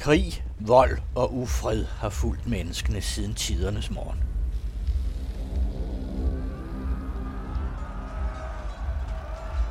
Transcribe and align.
Krig, 0.00 0.44
vold 0.58 0.98
og 1.14 1.34
ufred 1.34 1.84
har 1.84 2.08
fulgt 2.08 2.46
menneskene 2.46 3.00
siden 3.00 3.34
tidernes 3.34 3.90
morgen. 3.90 4.18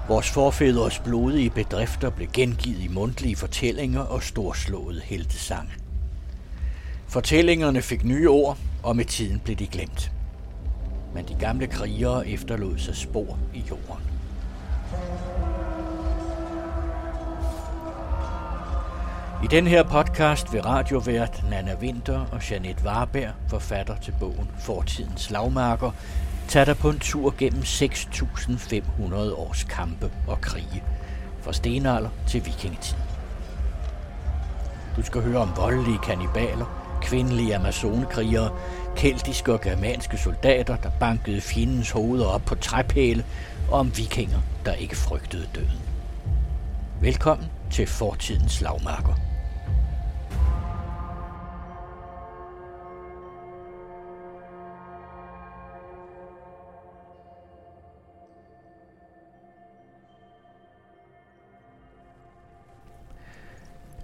Vores 0.07 0.29
forfædres 0.29 0.99
blodige 0.99 1.49
bedrifter 1.49 2.09
blev 2.09 2.27
gengivet 2.33 2.79
i 2.79 2.87
mundtlige 2.87 3.35
fortællinger 3.35 4.01
og 4.01 4.23
storslåede 4.23 5.01
heltesange. 5.01 5.71
Fortællingerne 7.07 7.81
fik 7.81 8.05
nye 8.05 8.29
ord, 8.29 8.57
og 8.83 8.95
med 8.95 9.05
tiden 9.05 9.39
blev 9.39 9.55
de 9.55 9.67
glemt. 9.67 10.11
Men 11.13 11.27
de 11.27 11.35
gamle 11.39 11.67
krigere 11.67 12.27
efterlod 12.27 12.77
sig 12.77 12.95
spor 12.95 13.39
i 13.53 13.63
jorden. 13.69 14.03
I 19.43 19.47
den 19.47 19.67
her 19.67 19.83
podcast 19.83 20.53
vil 20.53 20.61
radiovært 20.61 21.43
Nana 21.49 21.75
Winter 21.81 22.25
og 22.31 22.49
Janet 22.51 22.81
Warberg, 22.85 23.33
forfatter 23.47 23.97
til 23.97 24.13
bogen 24.19 24.51
Fortidens 24.59 25.21
Slagmarker, 25.21 25.91
tage 26.47 26.65
dig 26.65 26.77
på 26.77 26.89
en 26.89 26.99
tur 26.99 27.35
gennem 27.37 27.61
6.500 27.61 29.15
års 29.15 29.63
kampe 29.63 30.11
og 30.27 30.41
krige, 30.41 30.83
fra 31.41 31.53
stenalder 31.53 32.09
til 32.27 32.45
vikingetid. 32.45 32.97
Du 34.97 35.03
skal 35.03 35.21
høre 35.21 35.41
om 35.41 35.51
voldelige 35.57 35.99
kannibaler, 36.03 36.97
kvindelige 37.01 37.55
amazonekrigere, 37.55 38.51
keltiske 38.97 39.53
og 39.53 39.61
germanske 39.61 40.17
soldater, 40.17 40.75
der 40.75 40.89
bankede 40.99 41.41
fjendens 41.41 41.91
hoveder 41.91 42.25
op 42.25 42.41
på 42.45 42.55
træpæle, 42.55 43.25
og 43.71 43.79
om 43.79 43.97
vikinger, 43.97 44.39
der 44.65 44.73
ikke 44.73 44.95
frygtede 44.95 45.47
døden. 45.55 45.81
Velkommen 47.01 47.47
til 47.71 47.87
Fortidens 47.87 48.51
Slagmarker. 48.51 49.28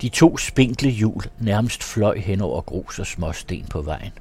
De 0.02 0.10
to 0.10 0.38
spinkle 0.38 0.90
hjul 0.90 1.24
nærmest 1.40 1.84
fløj 1.84 2.20
hen 2.20 2.42
over 2.42 2.62
grus 2.62 3.00
og 3.00 3.08
småsten 3.08 3.66
på 3.70 3.82
vejen. 3.82 4.12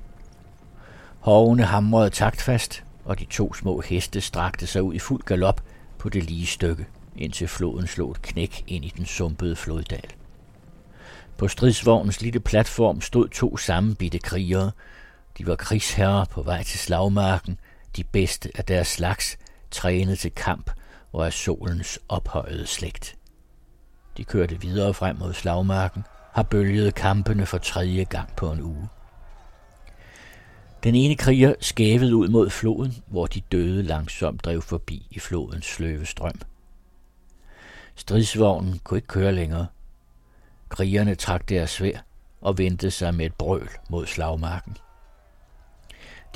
Hovene 1.20 1.64
hamrede 1.64 2.10
taktfast, 2.10 2.84
og 3.04 3.18
de 3.18 3.24
to 3.24 3.54
små 3.54 3.80
heste 3.80 4.20
strakte 4.20 4.66
sig 4.66 4.82
ud 4.82 4.94
i 4.94 4.98
fuld 4.98 5.22
galop 5.22 5.60
på 5.98 6.08
det 6.08 6.24
lige 6.24 6.46
stykke, 6.46 6.86
indtil 7.16 7.48
floden 7.48 7.86
slog 7.86 8.10
et 8.10 8.22
knæk 8.22 8.64
ind 8.66 8.84
i 8.84 8.92
den 8.96 9.06
sumpede 9.06 9.56
floddal. 9.56 10.10
På 11.36 11.48
stridsvognens 11.48 12.20
lille 12.20 12.40
platform 12.40 13.00
stod 13.00 13.28
to 13.28 13.56
sammenbitte 13.56 14.18
krigere. 14.18 14.70
De 15.38 15.46
var 15.46 15.56
krigsherrer 15.56 16.24
på 16.24 16.42
vej 16.42 16.62
til 16.62 16.78
slagmarken, 16.78 17.58
de 17.96 18.04
bedste 18.04 18.50
af 18.54 18.64
deres 18.64 18.88
slags, 18.88 19.38
trænet 19.70 20.18
til 20.18 20.30
kamp 20.30 20.70
og 21.12 21.26
af 21.26 21.32
solens 21.32 21.98
ophøjede 22.08 22.66
slægt. 22.66 23.16
De 24.16 24.24
kørte 24.24 24.60
videre 24.60 24.94
frem 24.94 25.16
mod 25.16 25.32
slagmarken, 25.32 26.04
har 26.32 26.42
bølget 26.42 26.94
kampene 26.94 27.46
for 27.46 27.58
tredje 27.58 28.04
gang 28.04 28.36
på 28.36 28.52
en 28.52 28.60
uge. 28.60 28.88
Den 30.84 30.94
ene 30.94 31.16
kriger 31.16 31.54
skævede 31.60 32.16
ud 32.16 32.28
mod 32.28 32.50
floden, 32.50 32.94
hvor 33.06 33.26
de 33.26 33.40
døde 33.40 33.82
langsomt 33.82 34.44
drev 34.44 34.62
forbi 34.62 35.06
i 35.10 35.18
flodens 35.18 35.66
sløve 35.66 36.06
strøm. 36.06 36.40
Stridsvognen 37.94 38.78
kunne 38.84 38.98
ikke 38.98 39.08
køre 39.08 39.32
længere. 39.32 39.66
Krigerne 40.68 41.14
trak 41.14 41.48
deres 41.48 41.70
svær 41.70 41.98
og 42.40 42.58
vendte 42.58 42.90
sig 42.90 43.14
med 43.14 43.26
et 43.26 43.34
brøl 43.34 43.68
mod 43.90 44.06
slagmarken. 44.06 44.76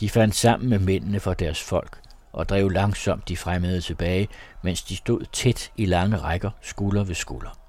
De 0.00 0.08
fandt 0.08 0.34
sammen 0.34 0.69
med 0.69 0.78
mændene 0.78 1.20
for 1.20 1.34
deres 1.34 1.62
folk 1.62 2.00
og 2.32 2.48
drev 2.48 2.69
langsomt 2.69 3.28
de 3.28 3.36
fremmede 3.36 3.81
tilbage, 3.81 4.28
mens 4.62 4.82
de 4.82 4.97
stod 4.97 5.25
tæt 5.32 5.72
i 5.76 5.84
lange 5.84 6.16
rækker 6.16 6.50
skulder 6.62 7.04
ved 7.04 7.14
skulder. 7.14 7.67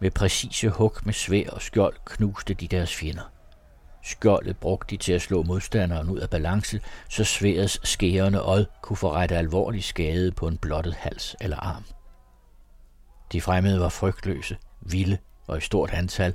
Med 0.00 0.10
præcise 0.10 0.68
hug 0.68 0.92
med 1.04 1.12
svær 1.12 1.50
og 1.50 1.62
skjold 1.62 1.96
knuste 2.04 2.54
de 2.54 2.68
deres 2.68 2.94
fjender. 2.94 3.30
Skjoldet 4.02 4.56
brugte 4.56 4.90
de 4.90 5.02
til 5.02 5.12
at 5.12 5.22
slå 5.22 5.42
modstanderen 5.42 6.10
ud 6.10 6.18
af 6.18 6.30
balance, 6.30 6.80
så 7.08 7.24
sværets 7.24 7.88
skærende 7.88 8.42
åd 8.42 8.64
kunne 8.82 8.96
forrette 8.96 9.36
alvorlig 9.36 9.84
skade 9.84 10.32
på 10.32 10.48
en 10.48 10.58
blottet 10.58 10.94
hals 10.94 11.36
eller 11.40 11.56
arm. 11.56 11.84
De 13.32 13.40
fremmede 13.40 13.80
var 13.80 13.88
frygtløse, 13.88 14.56
vilde 14.80 15.18
og 15.46 15.58
i 15.58 15.60
stort 15.60 15.90
antal, 15.90 16.34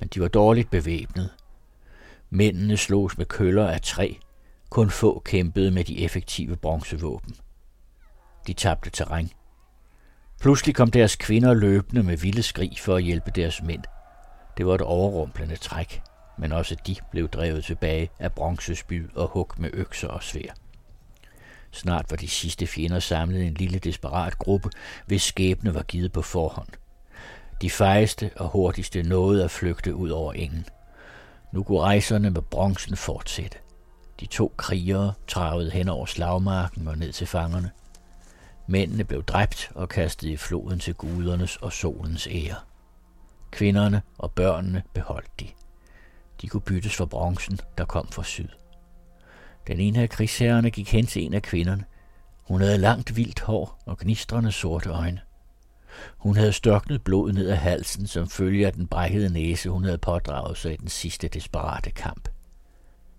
men 0.00 0.08
de 0.08 0.20
var 0.20 0.28
dårligt 0.28 0.70
bevæbnet. 0.70 1.30
Mændene 2.30 2.76
slogs 2.76 3.18
med 3.18 3.26
køller 3.26 3.68
af 3.68 3.80
træ, 3.80 4.14
kun 4.70 4.90
få 4.90 5.22
kæmpede 5.24 5.70
med 5.70 5.84
de 5.84 6.04
effektive 6.04 6.56
bronzevåben. 6.56 7.36
De 8.46 8.52
tabte 8.52 8.90
terræn 8.90 9.30
Pludselig 10.40 10.74
kom 10.74 10.90
deres 10.90 11.16
kvinder 11.16 11.54
løbende 11.54 12.02
med 12.02 12.16
vilde 12.16 12.42
skrig 12.42 12.78
for 12.78 12.96
at 12.96 13.02
hjælpe 13.02 13.30
deres 13.30 13.62
mænd. 13.62 13.82
Det 14.56 14.66
var 14.66 14.74
et 14.74 14.80
overrumplende 14.80 15.56
træk, 15.56 16.02
men 16.38 16.52
også 16.52 16.76
de 16.86 16.96
blev 17.10 17.28
drevet 17.28 17.64
tilbage 17.64 18.10
af 18.18 18.32
bronzespyd 18.32 19.08
og 19.14 19.28
hug 19.28 19.52
med 19.56 19.70
økser 19.72 20.08
og 20.08 20.22
svær. 20.22 20.54
Snart 21.70 22.06
var 22.10 22.16
de 22.16 22.28
sidste 22.28 22.66
fjender 22.66 22.98
samlet 22.98 23.46
en 23.46 23.54
lille 23.54 23.78
desperat 23.78 24.38
gruppe, 24.38 24.70
hvis 25.06 25.22
skæbne 25.22 25.74
var 25.74 25.82
givet 25.82 26.12
på 26.12 26.22
forhånd. 26.22 26.68
De 27.62 27.70
fejeste 27.70 28.30
og 28.36 28.48
hurtigste 28.48 29.02
nåede 29.02 29.44
at 29.44 29.50
flygte 29.50 29.94
ud 29.94 30.10
over 30.10 30.32
engen. 30.32 30.66
Nu 31.52 31.62
kunne 31.62 31.80
rejserne 31.80 32.30
med 32.30 32.42
bronzen 32.42 32.96
fortsætte. 32.96 33.58
De 34.20 34.26
to 34.26 34.54
krigere 34.56 35.12
travede 35.28 35.70
hen 35.70 35.88
over 35.88 36.06
slagmarken 36.06 36.88
og 36.88 36.98
ned 36.98 37.12
til 37.12 37.26
fangerne– 37.26 37.70
Mændene 38.66 39.04
blev 39.04 39.24
dræbt 39.24 39.70
og 39.74 39.88
kastet 39.88 40.28
i 40.28 40.36
floden 40.36 40.78
til 40.78 40.94
gudernes 40.94 41.56
og 41.56 41.72
solens 41.72 42.28
ære. 42.30 42.56
Kvinderne 43.50 44.02
og 44.18 44.32
børnene 44.32 44.82
beholdt 44.94 45.40
de. 45.40 45.46
De 46.40 46.48
kunne 46.48 46.60
byttes 46.60 46.96
for 46.96 47.04
bronzen, 47.04 47.58
der 47.78 47.84
kom 47.84 48.08
fra 48.08 48.22
syd. 48.22 48.48
Den 49.66 49.80
ene 49.80 50.02
af 50.02 50.10
krigsherrerne 50.10 50.70
gik 50.70 50.92
hen 50.92 51.06
til 51.06 51.22
en 51.22 51.34
af 51.34 51.42
kvinderne. 51.42 51.84
Hun 52.42 52.60
havde 52.60 52.78
langt 52.78 53.16
vildt 53.16 53.40
hår 53.40 53.82
og 53.86 53.98
gnistrende 53.98 54.52
sorte 54.52 54.90
øjne. 54.90 55.20
Hun 56.18 56.36
havde 56.36 56.52
størknet 56.52 57.02
blod 57.04 57.32
ned 57.32 57.48
ad 57.48 57.56
halsen, 57.56 58.06
som 58.06 58.28
følge 58.28 58.66
af 58.66 58.72
den 58.72 58.86
brækkede 58.86 59.32
næse, 59.32 59.70
hun 59.70 59.84
havde 59.84 59.98
pådraget 59.98 60.58
sig 60.58 60.72
i 60.72 60.76
den 60.76 60.88
sidste 60.88 61.28
desperate 61.28 61.90
kamp. 61.90 62.28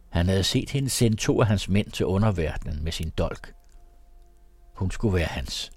Han 0.09 0.27
havde 0.27 0.43
set 0.43 0.69
hende 0.69 0.89
sende 0.89 1.17
to 1.17 1.41
af 1.41 1.47
hans 1.47 1.69
mænd 1.69 1.91
til 1.91 2.05
underverdenen 2.05 2.83
med 2.83 2.91
sin 2.91 3.09
dolk. 3.17 3.53
Hun 4.75 4.91
skulle 4.91 5.15
være 5.15 5.25
hans. 5.25 5.71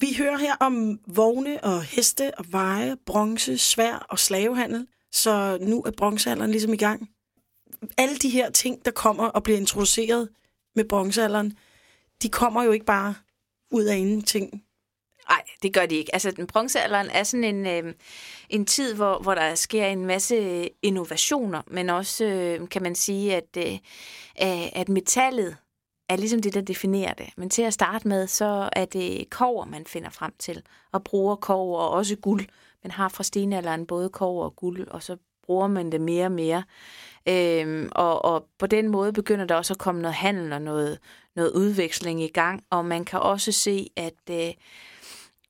Vi 0.00 0.14
hører 0.18 0.38
her 0.38 0.56
om 0.60 1.00
vogne 1.06 1.64
og 1.64 1.82
heste 1.82 2.38
og 2.38 2.44
veje, 2.48 2.96
bronze, 3.06 3.58
svær 3.58 4.06
og 4.10 4.18
slavehandel, 4.18 4.86
så 5.12 5.58
nu 5.60 5.82
er 5.82 5.90
bronzealderen 5.90 6.50
ligesom 6.50 6.72
i 6.72 6.76
gang. 6.76 7.08
Alle 7.98 8.16
de 8.16 8.28
her 8.28 8.50
ting, 8.50 8.84
der 8.84 8.90
kommer 8.90 9.24
og 9.24 9.42
bliver 9.42 9.58
introduceret 9.58 10.28
med 10.74 10.84
bronzealderen, 10.84 11.58
de 12.22 12.28
kommer 12.28 12.62
jo 12.62 12.72
ikke 12.72 12.86
bare 12.86 13.14
ud 13.70 13.84
af 13.84 13.96
ingenting. 13.96 14.62
Nej, 15.28 15.42
det 15.62 15.74
gør 15.74 15.86
de 15.86 15.94
ikke. 15.94 16.14
Altså, 16.14 16.30
den 16.30 16.46
bronzealderen 16.46 17.10
er 17.10 17.22
sådan 17.22 17.44
en, 17.44 17.66
øh, 17.66 17.94
en 18.48 18.66
tid, 18.66 18.94
hvor, 18.94 19.18
hvor 19.18 19.34
der 19.34 19.54
sker 19.54 19.86
en 19.86 20.06
masse 20.06 20.68
innovationer, 20.82 21.62
men 21.66 21.90
også, 21.90 22.24
øh, 22.24 22.68
kan 22.68 22.82
man 22.82 22.94
sige, 22.94 23.36
at, 23.36 23.56
øh, 23.58 23.78
at 24.72 24.88
metallet 24.88 25.56
er 26.08 26.16
ligesom 26.16 26.42
det, 26.42 26.54
der 26.54 26.60
definerer 26.60 27.14
det. 27.14 27.26
Men 27.36 27.50
til 27.50 27.62
at 27.62 27.74
starte 27.74 28.08
med, 28.08 28.26
så 28.26 28.68
er 28.72 28.84
det 28.84 29.30
kover, 29.30 29.64
man 29.64 29.86
finder 29.86 30.10
frem 30.10 30.32
til, 30.38 30.62
og 30.92 31.04
bruger 31.04 31.36
kover 31.36 31.80
og 31.80 31.90
også 31.90 32.16
guld. 32.16 32.46
Man 32.82 32.90
har 32.90 33.08
fra 33.08 33.24
stenalderen 33.24 33.86
både 33.86 34.08
kover 34.08 34.44
og 34.44 34.56
guld, 34.56 34.88
og 34.88 35.02
så 35.02 35.16
bruger 35.42 35.66
man 35.66 35.92
det 35.92 36.00
mere 36.00 36.24
og 36.24 36.32
mere. 36.32 36.62
Øhm, 37.28 37.88
og, 37.92 38.24
og 38.24 38.48
på 38.58 38.66
den 38.66 38.88
måde 38.88 39.12
begynder 39.12 39.44
der 39.44 39.54
også 39.54 39.74
at 39.74 39.78
komme 39.78 40.02
noget 40.02 40.14
handel 40.14 40.52
og 40.52 40.62
noget, 40.62 40.98
noget 41.36 41.50
udveksling 41.50 42.22
i 42.22 42.28
gang, 42.28 42.64
og 42.70 42.84
man 42.84 43.04
kan 43.04 43.20
også 43.20 43.52
se, 43.52 43.90
at 43.96 44.30
øh, 44.30 44.54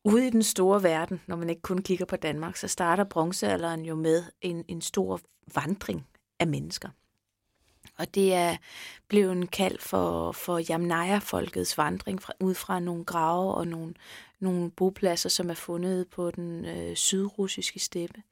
ude 0.05 0.27
i 0.27 0.31
den 0.31 0.43
store 0.43 0.83
verden, 0.83 1.21
når 1.27 1.37
man 1.37 1.51
ikke 1.51 1.63
kun 1.63 1.79
kigger 1.79 2.05
på 2.05 2.17
Danmark, 2.17 2.57
så 2.57 2.69
starter 2.69 3.05
bronzealderen 3.05 3.85
jo 3.85 3.95
med 3.95 4.25
en, 4.41 4.65
en 4.69 4.81
stor 4.81 5.21
vandring 5.55 6.07
af 6.41 6.47
mennesker. 6.47 6.89
Og 7.99 8.15
det 8.15 8.35
er 8.35 8.57
blevet 9.09 9.51
kaldt 9.51 9.83
for, 9.83 10.33
for 10.33 10.59
Jamnaya-folkets 10.59 11.79
vandring 11.79 12.23
fra, 12.23 12.33
ud 12.41 12.55
fra 12.55 12.81
nogle 12.81 13.05
grave 13.05 13.55
og 13.55 13.67
nogle, 13.67 13.95
nogle 14.41 14.71
bopladser, 14.71 15.29
som 15.29 15.51
er 15.51 15.55
fundet 15.55 16.09
på 16.09 16.31
den 16.31 16.65
øh, 16.65 16.97
sydrussiske 16.97 17.79
steppe. 17.79 18.23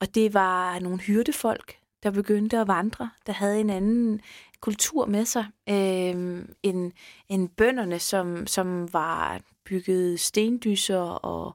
Og 0.00 0.14
det 0.14 0.34
var 0.34 0.78
nogle 0.78 0.98
hyrdefolk, 0.98 1.76
der 2.02 2.10
begyndte 2.10 2.58
at 2.58 2.68
vandre, 2.68 3.10
der 3.26 3.32
havde 3.32 3.60
en 3.60 3.70
anden 3.70 4.20
kultur 4.60 5.06
med 5.06 5.24
sig 5.24 5.46
øh, 5.68 6.44
end, 6.62 6.92
end 7.28 7.48
bønderne, 7.48 7.98
som, 7.98 8.46
som 8.46 8.92
var 8.92 9.40
bygget 9.64 10.20
stendyser 10.20 11.00
og, 11.00 11.54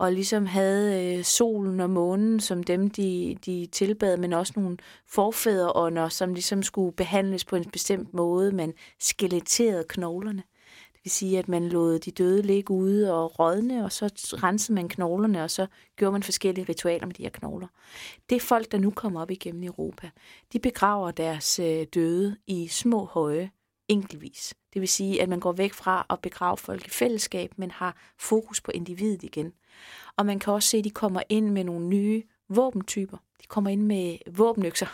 og 0.00 0.12
ligesom 0.12 0.46
havde 0.46 1.16
øh, 1.18 1.24
solen 1.24 1.80
og 1.80 1.90
månen 1.90 2.40
som 2.40 2.62
dem, 2.62 2.90
de, 2.90 3.36
de 3.46 3.66
tilbad, 3.72 4.16
men 4.16 4.32
også 4.32 4.52
nogle 4.56 4.76
forfædreånder, 5.06 6.08
som 6.08 6.34
ligesom 6.34 6.62
skulle 6.62 6.92
behandles 6.92 7.44
på 7.44 7.56
en 7.56 7.70
bestemt 7.70 8.14
måde. 8.14 8.52
Man 8.52 8.72
skeletterede 8.98 9.84
knoglerne. 9.88 10.42
Det 10.92 11.00
vil 11.04 11.10
sige, 11.10 11.38
at 11.38 11.48
man 11.48 11.68
lod 11.68 11.98
de 11.98 12.10
døde 12.10 12.42
ligge 12.42 12.70
ude 12.74 13.14
og 13.14 13.38
rådne, 13.38 13.84
og 13.84 13.92
så 13.92 14.06
rensede 14.42 14.74
man 14.74 14.88
knoglerne, 14.88 15.44
og 15.44 15.50
så 15.50 15.66
gjorde 15.96 16.12
man 16.12 16.22
forskellige 16.22 16.66
ritualer 16.68 17.06
med 17.06 17.14
de 17.14 17.22
her 17.22 17.30
knogler. 17.30 17.68
Det 18.30 18.36
er 18.36 18.40
folk, 18.40 18.72
der 18.72 18.78
nu 18.78 18.90
kommer 18.90 19.20
op 19.20 19.30
igennem 19.30 19.62
Europa. 19.62 20.10
De 20.52 20.58
begraver 20.58 21.10
deres 21.10 21.58
øh, 21.58 21.86
døde 21.94 22.36
i 22.46 22.68
små 22.68 23.04
høje, 23.04 23.50
enkeltvis. 23.88 24.54
Det 24.74 24.80
vil 24.80 24.88
sige, 24.88 25.22
at 25.22 25.28
man 25.28 25.40
går 25.40 25.52
væk 25.52 25.72
fra 25.72 26.06
at 26.10 26.20
begrave 26.22 26.56
folk 26.56 26.86
i 26.86 26.90
fællesskab, 26.90 27.52
men 27.56 27.70
har 27.70 27.96
fokus 28.18 28.60
på 28.60 28.70
individet 28.70 29.22
igen. 29.22 29.52
Og 30.16 30.26
man 30.26 30.38
kan 30.38 30.52
også 30.52 30.68
se, 30.68 30.78
at 30.78 30.84
de 30.84 30.90
kommer 30.90 31.22
ind 31.28 31.50
med 31.50 31.64
nogle 31.64 31.86
nye 31.86 32.22
våbentyper. 32.48 33.16
De 33.42 33.46
kommer 33.46 33.70
ind 33.70 33.82
med 33.82 34.18
våbenøkser. 34.30 34.86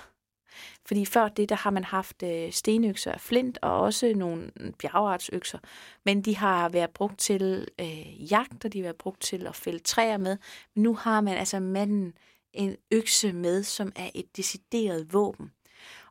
Fordi 0.86 1.04
før 1.04 1.28
det, 1.28 1.48
der 1.48 1.56
har 1.56 1.70
man 1.70 1.84
haft 1.84 2.22
øh, 2.22 2.52
stenøkser 2.52 3.12
af 3.12 3.20
flint 3.20 3.58
og 3.62 3.80
også 3.80 4.12
nogle 4.16 4.52
bjergartsøkser. 4.78 5.58
Men 6.04 6.22
de 6.22 6.36
har 6.36 6.68
været 6.68 6.90
brugt 6.90 7.18
til 7.18 7.68
øh, 7.80 8.32
jagt, 8.32 8.64
og 8.64 8.72
de 8.72 8.78
har 8.78 8.82
været 8.82 8.96
brugt 8.96 9.22
til 9.22 9.46
at 9.46 9.56
fælde 9.56 9.78
træer 9.78 10.16
med. 10.16 10.36
Men 10.74 10.82
nu 10.82 10.94
har 10.94 11.20
man 11.20 11.36
altså 11.36 11.60
manden 11.60 12.12
en 12.52 12.76
økse 12.90 13.32
med, 13.32 13.62
som 13.62 13.92
er 13.96 14.10
et 14.14 14.36
decideret 14.36 15.12
våben. 15.12 15.50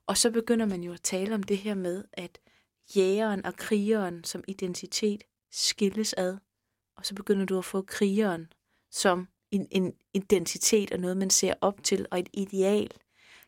Og 0.08 0.18
så 0.18 0.32
begynder 0.32 0.66
man 0.66 0.84
jo 0.84 0.94
at 0.94 1.02
tale 1.02 1.36
om 1.36 1.44
det 1.44 1.58
her 1.58 1.76
med, 1.76 2.04
at 2.14 2.38
jægeren 2.96 3.46
og 3.46 3.56
krigeren 3.56 4.24
som 4.24 4.44
identitet 4.48 5.24
skilles 5.52 6.14
ad. 6.18 6.38
Og 6.98 7.06
så 7.06 7.16
begynder 7.16 7.46
du 7.46 7.58
at 7.58 7.66
få 7.66 7.82
krigeren 7.82 8.48
som 8.92 9.28
en, 9.52 9.68
en 9.72 9.94
identitet 10.14 10.92
og 10.92 11.00
noget, 11.00 11.18
man 11.18 11.30
ser 11.30 11.54
op 11.62 11.84
til, 11.84 12.06
og 12.12 12.20
et 12.20 12.30
ideal. 12.34 12.92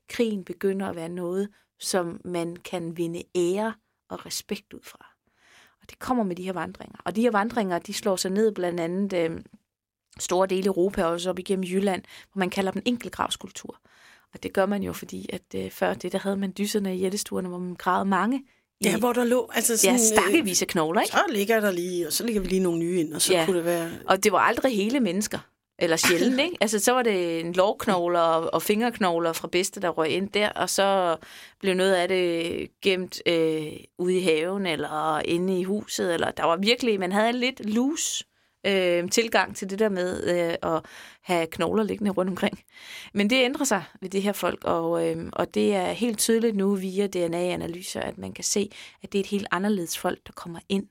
Krigen 0.10 0.44
begynder 0.44 0.88
at 0.88 0.96
være 0.96 1.10
noget, 1.10 1.50
som 1.80 2.22
man 2.26 2.56
kan 2.56 2.98
vinde 2.98 3.24
ære 3.36 3.74
og 4.10 4.26
respekt 4.26 4.74
ud 4.74 4.84
fra. 4.84 5.14
Og 5.82 5.90
det 5.90 6.00
kommer 6.00 6.24
med 6.24 6.36
de 6.36 6.44
her 6.44 6.54
vandringer. 6.54 6.98
Og 7.06 7.16
de 7.16 7.22
her 7.22 7.32
vandringer, 7.32 7.80
de 7.80 7.94
slår 7.94 8.16
sig 8.16 8.32
ned 8.32 8.52
blandt 8.52 8.80
andet 8.80 9.14
øh, 9.14 9.44
store 10.20 10.48
dele 10.48 10.64
af 10.64 10.68
Europa, 10.68 11.04
og 11.04 11.12
også 11.12 11.30
op 11.30 11.40
igennem 11.40 11.64
Jylland, 11.64 12.04
hvor 12.32 12.40
man 12.40 12.50
kalder 12.50 12.72
dem 12.72 12.82
enkeltgravskultur. 12.86 13.82
Og 14.34 14.44
det 14.44 14.54
gør 14.54 14.66
man 14.66 14.84
jo, 14.84 14.94
fordi 14.94 15.30
at 15.34 15.56
øh, 15.56 15.72
før 15.72 15.94
det, 15.94 16.12
der 16.12 16.20
havde 16.20 16.38
man 16.38 16.54
dyserne 16.58 16.96
i 16.96 17.00
jættestuerne, 17.00 17.50
hvor 17.50 17.58
man 17.58 17.76
gravede 17.76 18.10
mange 18.10 18.44
Ja, 18.84 18.98
hvor 18.98 19.14
der 19.14 19.24
lå 19.24 19.50
altså 19.54 19.78
sådan, 19.78 19.96
ja, 19.96 20.04
stakkevis 20.04 20.62
af 20.62 20.68
knogler, 20.68 21.02
ikke? 21.02 21.12
Så 21.12 21.24
ligger 21.30 21.60
der 21.60 21.72
lige, 21.72 22.08
og 22.08 22.14
så 22.14 22.26
ligger 22.26 22.42
vi 22.42 22.48
lige 22.48 22.60
nogle 22.60 22.80
nye 22.80 23.00
ind, 23.00 23.14
og 23.14 23.22
så 23.22 23.34
ja. 23.34 23.46
kunne 23.46 23.58
det 23.58 23.66
være... 23.66 23.92
Og 24.06 24.24
det 24.24 24.32
var 24.32 24.40
aldrig 24.40 24.76
hele 24.76 25.00
mennesker. 25.00 25.40
Eller 25.80 25.98
sjældent, 25.98 26.40
ikke? 26.46 26.58
Altså, 26.62 26.80
så 26.80 26.92
var 26.92 27.04
det 27.04 27.40
en 27.40 27.54
lovknogler 27.54 28.20
og, 28.20 28.54
og 28.54 28.62
fingerknogler 28.62 29.34
fra 29.34 29.48
bedste, 29.48 29.80
der 29.80 29.90
røg 29.90 30.10
ind 30.10 30.30
der, 30.30 30.50
og 30.50 30.70
så 30.70 31.18
blev 31.60 31.74
noget 31.74 31.94
af 31.94 32.08
det 32.08 32.68
gemt 32.82 33.22
øh, 33.26 33.68
ude 34.00 34.18
i 34.18 34.22
haven, 34.22 34.66
eller 34.66 35.22
inde 35.26 35.60
i 35.60 35.64
huset, 35.64 36.14
eller 36.14 36.32
der 36.32 36.44
var 36.44 36.56
virkelig, 36.56 37.00
man 37.00 37.12
havde 37.12 37.34
lidt 37.34 37.70
loose 37.70 38.26
øh, 38.66 39.10
tilgang 39.10 39.56
til 39.56 39.70
det 39.70 39.80
der 39.80 39.90
med 39.90 40.24
øh, 40.24 40.74
at 40.74 40.86
have 41.22 41.48
knogler 41.48 41.84
liggende 41.84 42.12
rundt 42.12 42.30
omkring. 42.30 42.60
Men 43.14 43.30
det 43.30 43.36
ændrer 43.36 43.66
sig 43.66 43.84
ved 44.02 44.10
det 44.10 44.22
her 44.22 44.32
folk, 44.32 44.64
og, 44.64 45.08
øh, 45.08 45.30
og 45.34 45.54
det 45.54 45.76
er 45.76 45.92
helt 45.92 46.20
tydeligt 46.20 46.56
nu 46.56 46.76
via 46.76 47.08
DNA-analyser, 47.08 48.02
at 48.02 48.18
man 48.18 48.34
kan 48.34 48.44
se, 48.44 48.70
at 49.04 49.12
det 49.12 49.20
er 49.20 49.24
et 49.24 49.28
helt 49.30 49.48
anderledes 49.52 49.98
folk, 49.98 50.20
der 50.28 50.34
kommer 50.34 50.60
ind. 50.70 50.88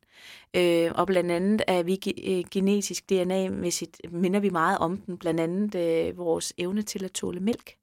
Øh, 0.54 0.90
og 0.94 1.06
blandt 1.06 1.30
andet 1.30 1.62
er 1.66 1.82
vi 1.82 1.98
ge- 2.06 2.30
øh, 2.30 2.44
genetisk 2.50 3.10
DNA-mæssigt, 3.10 4.00
minder 4.12 4.40
vi 4.40 4.50
meget 4.50 4.78
om 4.78 4.96
den, 4.96 5.18
blandt 5.18 5.40
andet 5.40 5.74
øh, 5.74 6.18
vores 6.18 6.52
evne 6.58 6.82
til 6.82 7.04
at 7.04 7.12
tåle 7.12 7.40
mælk. 7.40 7.76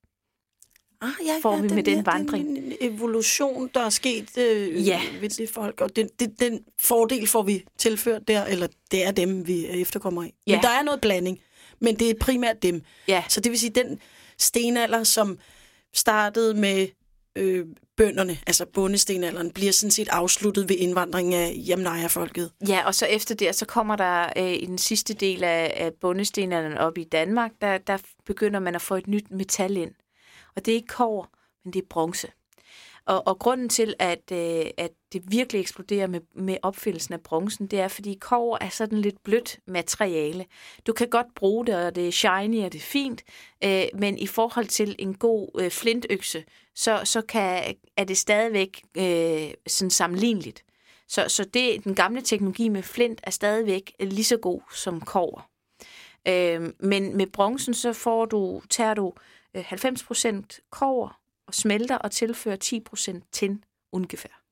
Ah, 1.04 1.26
ja, 1.26 1.40
får 1.42 1.56
ja, 1.56 1.62
vi 1.62 1.68
med 1.68 1.84
den, 1.84 1.98
den 1.98 2.06
vandring. 2.06 2.48
Den 2.48 2.74
evolution, 2.82 3.70
der 3.74 3.80
er 3.80 3.90
sket 3.90 4.38
øh, 4.38 4.88
ja. 4.88 5.02
ved 5.22 5.30
det 5.30 5.50
folk, 5.50 5.82
og 5.82 5.96
den, 5.96 6.10
den, 6.20 6.34
den 6.40 6.60
fordel 6.80 7.28
får 7.28 7.44
vi 7.44 7.66
tilført 7.78 8.28
der, 8.28 8.46
eller 8.46 8.68
det 8.92 9.06
er 9.06 9.12
dem, 9.12 9.48
vi 9.48 9.66
efterkommer 9.68 10.24
af. 10.24 10.34
Ja. 10.48 10.56
Men 10.56 10.64
der 10.64 10.70
er 10.70 10.84
noget 10.84 11.02
blanding, 11.02 11.40
men 11.80 11.96
det 11.96 12.10
er 12.10 12.14
primært 12.20 12.64
dem. 12.64 12.82
Ja. 13.08 13.24
Så 13.30 13.40
det 13.40 13.52
vil 13.52 13.60
sige, 13.60 13.70
den 13.70 14.00
stenalder, 14.38 15.04
som 15.04 15.38
startede 15.94 16.54
med 16.54 16.88
øh, 17.36 17.66
bønderne, 17.98 18.38
altså 18.48 18.66
bondestenalderen, 18.74 19.52
bliver 19.52 19.72
sådan 19.72 19.92
set 19.92 20.10
afsluttet 20.10 20.70
ved 20.70 20.76
indvandring 20.76 21.34
af 21.34 21.54
Jamnaja-folket. 21.68 22.52
Ja, 22.68 22.86
og 22.86 22.96
så 22.96 23.06
efter 23.06 23.36
det, 23.36 23.56
så 23.56 23.66
kommer 23.66 23.96
der 23.96 24.30
øh, 24.38 24.54
i 24.54 24.66
den 24.66 24.78
sidste 24.78 25.14
del 25.14 25.44
af, 25.44 25.74
af 25.76 25.94
bondestenalderen 26.02 26.78
op 26.78 26.98
i 26.98 27.04
Danmark, 27.04 27.52
der, 27.62 27.78
der 27.78 27.98
begynder 28.26 28.60
man 28.60 28.76
at 28.76 28.82
få 28.82 28.96
et 28.96 29.08
nyt 29.08 29.32
metal 29.32 29.78
ind. 29.78 29.92
Og 30.56 30.66
det 30.66 30.72
er 30.72 30.76
ikke 30.76 30.88
kår, 30.88 31.30
men 31.64 31.74
det 31.74 31.82
er 31.82 31.88
bronze. 31.90 32.28
Og, 33.06 33.28
og 33.28 33.40
grunden 33.40 33.70
til, 33.70 33.94
at, 34.00 34.32
øh, 34.32 34.66
at 34.78 34.92
det 35.14 35.24
virkelig 35.28 35.60
eksploderer 35.60 36.08
med, 36.08 36.22
med 36.36 36.58
opfindelsen 36.62 37.14
af 37.14 37.22
bronzen, 37.22 37.68
det 37.68 37.80
er, 37.80 37.88
fordi 37.88 38.18
kover 38.22 38.58
er 38.62 38.70
sådan 38.70 39.02
lidt 39.02 39.24
blødt 39.24 39.60
materiale. 39.68 40.46
Du 40.88 40.94
kan 40.94 41.10
godt 41.10 41.36
bruge 41.36 41.66
det, 41.66 41.76
og 41.76 41.96
det 41.96 42.08
er 42.08 42.12
shiny, 42.12 42.66
og 42.66 42.74
det 42.74 42.80
er 42.80 42.84
fint, 42.84 43.24
øh, 43.64 43.84
men 43.94 44.18
i 44.18 44.28
forhold 44.28 44.66
til 44.66 44.96
en 45.00 45.14
god 45.14 45.50
øh, 45.60 45.72
flintøkse, 45.72 46.44
så, 46.76 47.02
så 47.04 47.22
kan, 47.22 47.76
er 47.98 48.04
det 48.04 48.18
stadigvæk 48.18 48.82
øh, 48.98 49.54
sådan 49.68 49.90
sammenligneligt. 49.90 50.64
Så, 51.08 51.26
så 51.30 51.44
det, 51.44 51.84
den 51.84 51.96
gamle 51.96 52.22
teknologi 52.22 52.70
med 52.70 52.84
flint 52.84 53.22
er 53.24 53.32
stadigvæk 53.32 53.94
lige 54.00 54.24
så 54.24 54.38
god 54.38 54.62
som 54.74 55.02
kover. 55.02 55.50
Øh, 56.28 56.74
men 56.80 57.18
med 57.18 57.28
bronzen, 57.28 57.74
så 57.74 57.94
får 57.94 58.26
du, 58.26 58.62
tager 58.70 58.94
du 58.94 59.14
Øh, 59.56 59.72
90% 59.72 60.70
kover 60.70 61.20
og 61.48 61.54
smelter 61.54 61.98
og 61.98 62.12
tilfører 62.12 62.82
10% 63.26 63.30
tin 63.32 63.64
ungefær. 63.92 64.44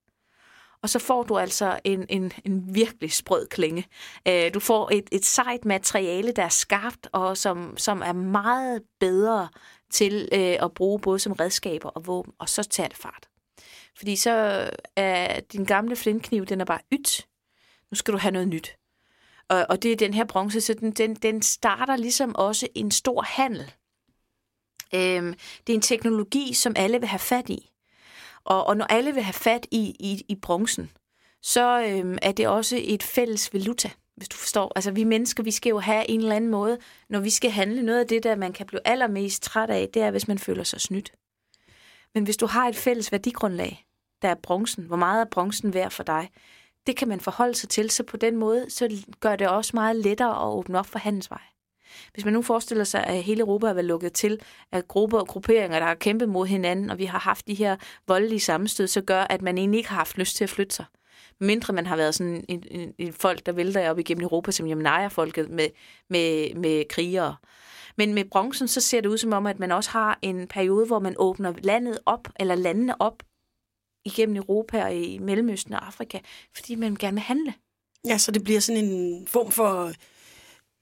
Og 0.84 0.90
så 0.90 1.00
får 1.00 1.24
du 1.24 1.38
altså 1.38 1.80
en, 1.84 2.06
en, 2.10 2.32
en 2.46 2.76
virkelig 2.76 3.12
sprød 3.12 3.48
klinge. 3.48 3.88
Øh, 4.28 4.54
du 4.54 4.60
får 4.60 4.90
et, 4.92 5.10
et 5.12 5.26
sejt 5.26 5.66
materiale, 5.66 6.32
der 6.32 6.44
er 6.44 6.50
skarpt 6.50 7.08
og 7.12 7.38
som, 7.38 7.78
som 7.78 8.02
er 8.02 8.14
meget 8.14 8.84
bedre 9.00 9.50
til 9.92 10.30
øh, 10.34 10.56
at 10.62 10.74
bruge 10.74 11.00
både 11.00 11.20
som 11.20 11.34
redskaber 11.34 11.90
og 11.90 12.08
våben, 12.08 12.34
og 12.40 12.50
så 12.50 12.64
tager 12.64 12.88
det 12.88 12.98
fart. 12.98 13.28
Fordi 13.98 14.16
så 14.16 14.70
er 14.96 15.40
din 15.40 15.66
gamle 15.66 15.96
flintkniv, 15.96 16.46
den 16.46 16.62
er 16.62 16.66
bare 16.66 16.82
ydt. 16.94 17.28
Nu 17.92 17.96
skal 17.96 18.14
du 18.14 18.18
have 18.18 18.32
noget 18.32 18.48
nyt. 18.48 18.78
Og, 19.50 19.66
og 19.70 19.84
det 19.84 19.92
er 19.92 19.96
den 19.96 20.14
her 20.14 20.26
bronze, 20.26 20.62
så 20.62 20.74
den, 20.74 20.92
den, 20.92 21.16
den 21.16 21.42
starter 21.42 21.96
ligesom 21.96 22.36
også 22.36 22.68
en 22.76 22.92
stor 22.92 23.22
handel 23.22 23.72
Øhm, 24.96 25.34
det 25.68 25.74
er 25.74 25.78
en 25.78 25.82
teknologi, 25.82 26.54
som 26.54 26.74
alle 26.76 27.00
vil 27.00 27.10
have 27.10 27.20
fat 27.20 27.50
i. 27.50 27.72
Og, 28.44 28.68
og 28.68 28.78
når 28.78 28.86
alle 28.86 29.14
vil 29.14 29.24
have 29.24 29.34
fat 29.34 29.68
i, 29.72 29.96
i, 30.00 30.26
i 30.28 30.36
bronzen, 30.36 30.92
så 31.42 31.86
øhm, 31.88 32.18
er 32.22 32.32
det 32.32 32.48
også 32.48 32.80
et 32.82 33.04
fælles 33.04 33.54
valuta, 33.54 33.90
hvis 34.16 34.30
du 34.30 34.38
forstår. 34.38 34.72
Altså 34.76 34.92
vi 34.92 35.04
mennesker, 35.04 35.44
vi 35.44 35.52
skal 35.52 35.70
jo 35.70 35.80
have 35.80 36.10
en 36.10 36.20
eller 36.20 36.36
anden 36.36 36.52
måde, 36.52 36.78
når 37.10 37.20
vi 37.20 37.30
skal 37.30 37.52
handle. 37.52 37.84
Noget 37.84 38.00
af 38.00 38.08
det, 38.08 38.24
der 38.24 38.36
man 38.36 38.54
kan 38.54 38.66
blive 38.66 38.88
allermest 38.88 39.44
træt 39.44 39.70
af, 39.70 39.90
det 39.94 40.02
er, 40.02 40.12
hvis 40.12 40.28
man 40.28 40.40
føler 40.40 40.64
sig 40.64 40.82
snydt. 40.82 41.12
Men 42.14 42.24
hvis 42.24 42.38
du 42.38 42.46
har 42.46 42.68
et 42.68 42.76
fælles 42.76 43.12
værdigrundlag, 43.12 43.86
der 44.22 44.28
er 44.28 44.36
bronzen, 44.36 44.84
hvor 44.84 44.96
meget 44.96 45.22
er 45.22 45.30
bronzen 45.32 45.74
værd 45.74 45.92
for 45.92 46.04
dig, 46.04 46.30
det 46.88 46.98
kan 46.98 47.08
man 47.08 47.20
forholde 47.20 47.56
sig 47.56 47.70
til, 47.70 47.90
så 47.90 48.04
på 48.04 48.18
den 48.18 48.38
måde, 48.38 48.70
så 48.70 49.04
gør 49.20 49.36
det 49.36 49.50
også 49.50 49.72
meget 49.74 49.96
lettere 49.96 50.42
at 50.42 50.54
åbne 50.54 50.80
op 50.80 50.86
for 50.86 51.00
handelsvej. 51.00 51.42
Hvis 52.14 52.26
man 52.26 52.34
nu 52.34 52.42
forestiller 52.42 52.84
sig, 52.84 53.04
at 53.04 53.24
hele 53.24 53.40
Europa 53.40 53.68
har 53.68 53.74
været 53.74 53.86
lukket 53.86 54.14
til 54.14 54.40
at 54.72 54.88
grupper 54.88 55.20
og 55.20 55.28
grupperinger, 55.28 55.80
der 55.80 55.86
har 55.86 55.96
kæmpet 55.96 56.30
mod 56.30 56.48
hinanden, 56.48 56.90
og 56.90 56.98
vi 56.98 57.06
har 57.06 57.20
haft 57.20 57.48
de 57.48 57.54
her 57.54 57.76
voldelige 58.08 58.40
sammenstød, 58.40 58.88
så 58.88 59.02
gør, 59.02 59.22
at 59.22 59.42
man 59.42 59.58
egentlig 59.58 59.78
ikke 59.78 59.90
har 59.90 59.98
haft 59.98 60.18
lyst 60.18 60.36
til 60.36 60.44
at 60.44 60.50
flytte 60.50 60.76
sig. 60.76 60.86
Mindre 61.40 61.74
man 61.74 61.86
har 61.86 61.96
været 61.96 62.16
sådan 62.16 62.46
en, 62.50 62.64
en, 62.72 62.94
en 62.98 63.14
folk, 63.14 63.46
der 63.46 63.52
vælter 63.52 63.90
op 63.90 64.00
igennem 64.00 64.24
Europa, 64.24 64.52
som 64.52 64.68
Jemenaya-folket 64.68 65.50
med, 65.50 65.68
med, 66.10 66.56
med 66.56 66.84
krigere. 66.90 67.36
Men 67.98 68.14
med 68.14 68.26
bronzen, 68.26 68.68
så 68.68 68.82
ser 68.82 69.02
det 69.02 69.10
ud 69.10 69.18
som 69.18 69.34
om, 69.34 69.46
at 69.46 69.60
man 69.60 69.72
også 69.72 69.90
har 69.90 70.20
en 70.22 70.48
periode, 70.48 70.86
hvor 70.86 71.00
man 71.00 71.16
åbner 71.18 71.54
landet 71.64 72.00
op, 72.06 72.28
eller 72.40 72.56
landene 72.56 73.02
op, 73.02 73.24
igennem 74.06 74.36
Europa 74.36 74.84
og 74.84 74.96
i 74.96 75.18
Mellemøsten 75.18 75.74
og 75.74 75.88
Afrika, 75.88 76.20
fordi 76.56 76.76
man 76.76 76.96
gerne 76.96 77.14
vil 77.14 77.22
handle. 77.22 77.54
Ja, 78.06 78.18
så 78.18 78.32
det 78.32 78.44
bliver 78.44 78.60
sådan 78.60 78.84
en 78.84 79.28
form 79.28 79.52
for 79.52 79.92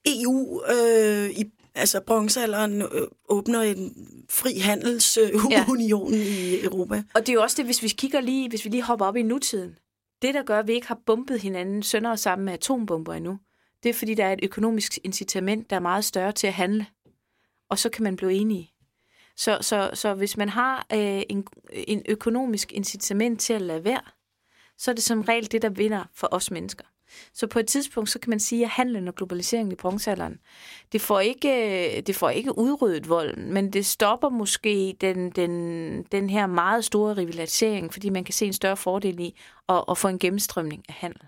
EU 0.10 0.62
øh, 0.72 1.30
i 1.30 1.44
altså 1.76 2.02
bronzealderen 2.02 2.82
øh, 2.82 3.08
åbner 3.30 3.62
en 3.62 3.94
fri 4.30 4.58
handelsunion 4.58 6.14
øh, 6.14 6.20
ja. 6.20 6.26
i 6.26 6.64
Europa. 6.64 7.04
Og 7.16 7.22
det 7.22 7.30
er 7.30 7.34
jo 7.34 7.42
også 7.42 7.58
det, 7.58 7.66
hvis 7.66 7.84
vi 7.84 7.88
kigger 7.88 8.22
lige, 8.22 8.50
hvis 8.50 8.66
vi 8.66 8.70
lige 8.70 8.84
hopper 8.84 9.06
op 9.06 9.16
i 9.16 9.22
nutiden. 9.22 9.76
Det, 10.22 10.34
der 10.34 10.44
gør, 10.44 10.60
at 10.60 10.68
vi 10.68 10.74
ikke 10.74 10.88
har 10.88 11.00
bumpet 11.06 11.40
hinanden 11.40 11.84
sønder 11.84 12.16
sammen 12.16 12.46
med 12.46 12.54
atombomber 12.54 13.14
endnu, 13.14 13.40
det 13.84 13.90
er, 13.90 13.94
fordi 13.94 14.14
der 14.14 14.26
er 14.26 14.34
et 14.34 14.40
økonomisk 14.44 15.00
incitament, 15.04 15.70
der 15.70 15.76
er 15.76 15.80
meget 15.80 16.06
større 16.06 16.32
til 16.32 16.48
at 16.48 16.54
handle. 16.54 16.86
Og 17.70 17.80
så 17.80 17.90
kan 17.90 18.04
man 18.04 18.16
blive 18.16 18.34
enige. 18.34 18.72
Så, 19.36 19.58
så, 19.62 19.90
så 19.94 20.14
hvis 20.14 20.38
man 20.38 20.50
har 20.50 20.88
øh, 20.94 21.22
en, 21.30 21.48
en 21.72 22.02
økonomisk 22.10 22.74
incitament 22.74 23.42
til 23.42 23.54
at 23.54 23.62
lade 23.62 23.84
være, 23.84 24.02
så 24.78 24.92
er 24.92 24.96
det 24.96 25.04
som 25.04 25.22
regel 25.22 25.52
det, 25.52 25.62
der 25.62 25.70
vinder 25.70 26.04
for 26.14 26.28
os 26.32 26.52
mennesker. 26.52 26.86
Så 27.34 27.48
på 27.48 27.60
et 27.60 27.68
tidspunkt, 27.68 28.10
så 28.10 28.20
kan 28.20 28.30
man 28.30 28.40
sige, 28.40 28.64
at 28.64 28.70
handlen 28.70 29.08
og 29.08 29.16
globaliseringen 29.16 29.72
i 29.72 29.76
bronzealderen, 29.76 30.40
det 30.92 31.02
får 31.02 31.20
ikke, 31.20 31.50
øh, 31.98 32.04
det 32.08 32.16
får 32.16 32.30
ikke 32.30 32.58
udryddet 32.58 33.10
volden, 33.10 33.54
men 33.54 33.74
det 33.74 33.86
stopper 33.86 34.30
måske 34.30 34.96
den, 35.02 35.30
den, 35.30 36.04
den 36.04 36.30
her 36.30 36.48
meget 36.48 36.86
store 36.86 37.14
rivalisering, 37.14 37.94
fordi 37.94 38.10
man 38.10 38.24
kan 38.24 38.34
se 38.34 38.46
en 38.46 38.54
større 38.54 38.78
fordel 38.78 39.20
i 39.20 39.40
at, 39.70 39.84
at 39.90 39.98
få 39.98 40.08
en 40.08 40.20
gennemstrømning 40.20 40.84
af 40.88 40.94
handel. 40.94 41.22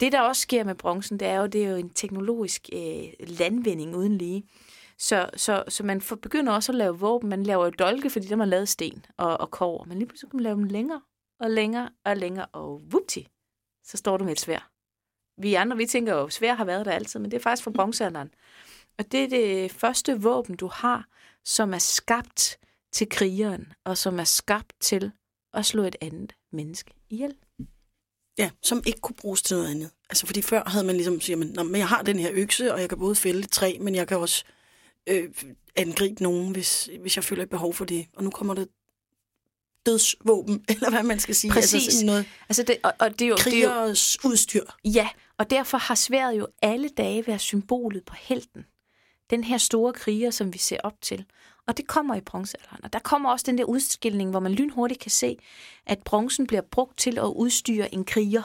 Det, 0.00 0.12
der 0.12 0.20
også 0.20 0.42
sker 0.42 0.64
med 0.64 0.74
bronzen, 0.74 1.20
det 1.20 1.28
er 1.28 1.40
jo, 1.40 1.46
det 1.46 1.64
er 1.64 1.70
jo 1.70 1.76
en 1.76 1.90
teknologisk 1.90 2.68
øh, 2.72 3.04
landvinding 3.18 3.96
uden 3.96 4.18
lige. 4.18 4.44
Så, 4.98 5.30
så, 5.36 5.64
så 5.68 5.82
man 5.82 6.00
får, 6.00 6.16
begynder 6.16 6.52
også 6.52 6.72
at 6.72 6.76
lave 6.76 6.98
våben. 6.98 7.30
Man 7.30 7.42
laver 7.42 7.64
jo 7.64 7.70
dolke, 7.78 8.10
fordi 8.10 8.26
der 8.26 8.36
man 8.36 8.48
lavet 8.48 8.68
sten 8.68 9.04
og, 9.16 9.40
og 9.40 9.50
kover. 9.50 9.84
Men 9.84 9.98
lige 9.98 10.08
pludselig 10.08 10.30
kan 10.30 10.36
man 10.36 10.42
lave 10.42 10.56
dem 10.56 10.64
længere 10.64 11.00
og 11.40 11.50
længere 11.50 11.88
og 12.04 12.16
længere, 12.16 12.46
og 12.46 12.82
vupti, 12.90 13.28
så 13.84 13.96
står 13.96 14.16
du 14.16 14.24
med 14.24 14.32
et 14.32 14.40
svær. 14.40 14.70
Vi 15.40 15.54
andre, 15.54 15.76
vi 15.76 15.86
tænker 15.86 16.14
jo, 16.14 16.28
svær 16.28 16.54
har 16.54 16.64
været 16.64 16.86
der 16.86 16.92
altid, 16.92 17.20
men 17.20 17.30
det 17.30 17.36
er 17.36 17.42
faktisk 17.42 17.64
fra 17.64 17.70
bronzealderen. 17.70 18.34
Og 18.98 19.12
det 19.12 19.24
er 19.24 19.28
det 19.28 19.72
første 19.72 20.20
våben, 20.20 20.56
du 20.56 20.66
har, 20.66 21.08
som 21.44 21.74
er 21.74 21.78
skabt 21.78 22.58
til 22.92 23.08
krigeren, 23.08 23.72
og 23.84 23.98
som 23.98 24.18
er 24.18 24.24
skabt 24.24 24.72
til 24.80 25.12
at 25.54 25.66
slå 25.66 25.82
et 25.82 25.96
andet 26.00 26.34
menneske 26.52 26.94
ihjel. 27.10 27.34
Ja, 28.38 28.50
som 28.62 28.82
ikke 28.86 29.00
kunne 29.00 29.16
bruges 29.16 29.42
til 29.42 29.56
noget 29.56 29.70
andet. 29.70 29.90
Altså, 30.10 30.26
fordi 30.26 30.42
før 30.42 30.62
havde 30.66 30.86
man 30.86 30.94
ligesom, 30.94 31.20
siger 31.20 31.36
man, 31.36 31.46
Nå, 31.46 31.62
men 31.62 31.76
jeg 31.76 31.88
har 31.88 32.02
den 32.02 32.18
her 32.18 32.30
økse, 32.32 32.74
og 32.74 32.80
jeg 32.80 32.88
kan 32.88 32.98
både 32.98 33.14
fælde 33.14 33.40
et 33.40 33.50
træ, 33.50 33.76
men 33.80 33.94
jeg 33.94 34.08
kan 34.08 34.18
også 34.18 34.44
øh, 35.06 35.30
angribe 35.76 36.22
nogen, 36.22 36.52
hvis, 36.52 36.90
hvis 37.00 37.16
jeg 37.16 37.24
føler 37.24 37.42
et 37.42 37.50
behov 37.50 37.74
for 37.74 37.84
det. 37.84 38.06
Og 38.16 38.24
nu 38.24 38.30
kommer 38.30 38.54
det 38.54 38.68
dødsvåben, 39.86 40.64
eller 40.68 40.90
hvad 40.90 41.02
man 41.02 41.18
skal 41.20 41.34
sige. 41.34 41.50
Præcis. 41.50 41.74
Altså 41.74 41.90
sådan 41.90 42.06
noget 42.06 42.26
altså 42.48 42.62
det, 42.62 42.76
og, 42.82 42.92
og 42.98 43.10
det 43.18 43.22
er 43.22 43.28
jo, 43.28 43.36
det 43.36 43.64
er 43.64 43.82
jo, 43.82 43.88
udstyr. 44.28 44.64
Ja, 44.84 45.08
og 45.38 45.50
derfor 45.50 45.78
har 45.78 45.94
sværet 45.94 46.38
jo 46.38 46.46
alle 46.62 46.88
dage 46.88 47.26
været 47.26 47.40
symbolet 47.40 48.04
på 48.04 48.14
helten. 48.18 48.64
Den 49.30 49.44
her 49.44 49.58
store 49.58 49.92
kriger, 49.92 50.30
som 50.30 50.52
vi 50.52 50.58
ser 50.58 50.78
op 50.84 51.02
til. 51.02 51.24
Og 51.66 51.76
det 51.76 51.86
kommer 51.86 52.14
i 52.14 52.20
bronzealderen. 52.20 52.84
Og 52.84 52.92
der 52.92 52.98
kommer 52.98 53.30
også 53.30 53.44
den 53.48 53.58
der 53.58 53.64
udskilning, 53.64 54.30
hvor 54.30 54.40
man 54.40 54.52
lynhurtigt 54.52 55.00
kan 55.00 55.10
se, 55.10 55.36
at 55.86 55.98
bronzen 56.04 56.46
bliver 56.46 56.62
brugt 56.70 56.98
til 56.98 57.18
at 57.18 57.24
udstyre 57.24 57.94
en 57.94 58.04
kriger. 58.04 58.42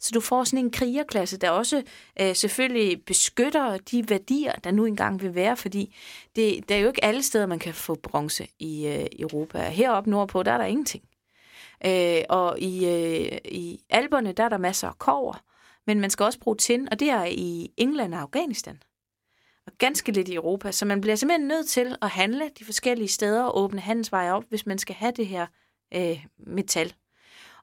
Så 0.00 0.10
du 0.14 0.20
får 0.20 0.44
sådan 0.44 0.64
en 0.64 0.70
krigerklasse, 0.70 1.36
der 1.36 1.50
også 1.50 1.82
øh, 2.20 2.34
selvfølgelig 2.36 3.04
beskytter 3.04 3.78
de 3.78 4.10
værdier, 4.10 4.52
der 4.52 4.70
nu 4.70 4.84
engang 4.84 5.22
vil 5.22 5.34
være, 5.34 5.56
fordi 5.56 5.96
det, 6.36 6.68
det 6.68 6.76
er 6.76 6.80
jo 6.80 6.88
ikke 6.88 7.04
alle 7.04 7.22
steder, 7.22 7.46
man 7.46 7.58
kan 7.58 7.74
få 7.74 7.94
bronze 7.94 8.46
i 8.58 8.86
øh, 8.86 9.06
Europa. 9.18 9.68
Heroppe 9.68 10.10
nordpå, 10.10 10.42
der 10.42 10.52
er 10.52 10.58
der 10.58 10.64
ingenting. 10.64 11.04
Øh, 11.86 12.22
og 12.28 12.58
i, 12.58 12.86
øh, 12.86 13.38
i 13.44 13.80
alberne, 13.90 14.32
der 14.32 14.44
er 14.44 14.48
der 14.48 14.58
masser 14.58 14.88
af 14.88 14.98
kover, 14.98 15.42
men 15.86 16.00
man 16.00 16.10
skal 16.10 16.24
også 16.24 16.38
bruge 16.38 16.56
tin, 16.56 16.88
og 16.90 17.00
det 17.00 17.10
er 17.10 17.24
i 17.24 17.72
England 17.76 18.14
og 18.14 18.20
Afghanistan. 18.20 18.82
Og 19.66 19.72
ganske 19.78 20.12
lidt 20.12 20.28
i 20.28 20.34
Europa, 20.34 20.72
så 20.72 20.84
man 20.86 21.00
bliver 21.00 21.16
simpelthen 21.16 21.48
nødt 21.48 21.68
til 21.68 21.96
at 22.02 22.10
handle 22.10 22.50
de 22.58 22.64
forskellige 22.64 23.08
steder 23.08 23.44
og 23.44 23.58
åbne 23.58 23.80
handelsveje 23.80 24.32
op, 24.32 24.44
hvis 24.48 24.66
man 24.66 24.78
skal 24.78 24.94
have 24.94 25.12
det 25.16 25.26
her 25.26 25.46
øh, 25.94 26.24
metal. 26.38 26.94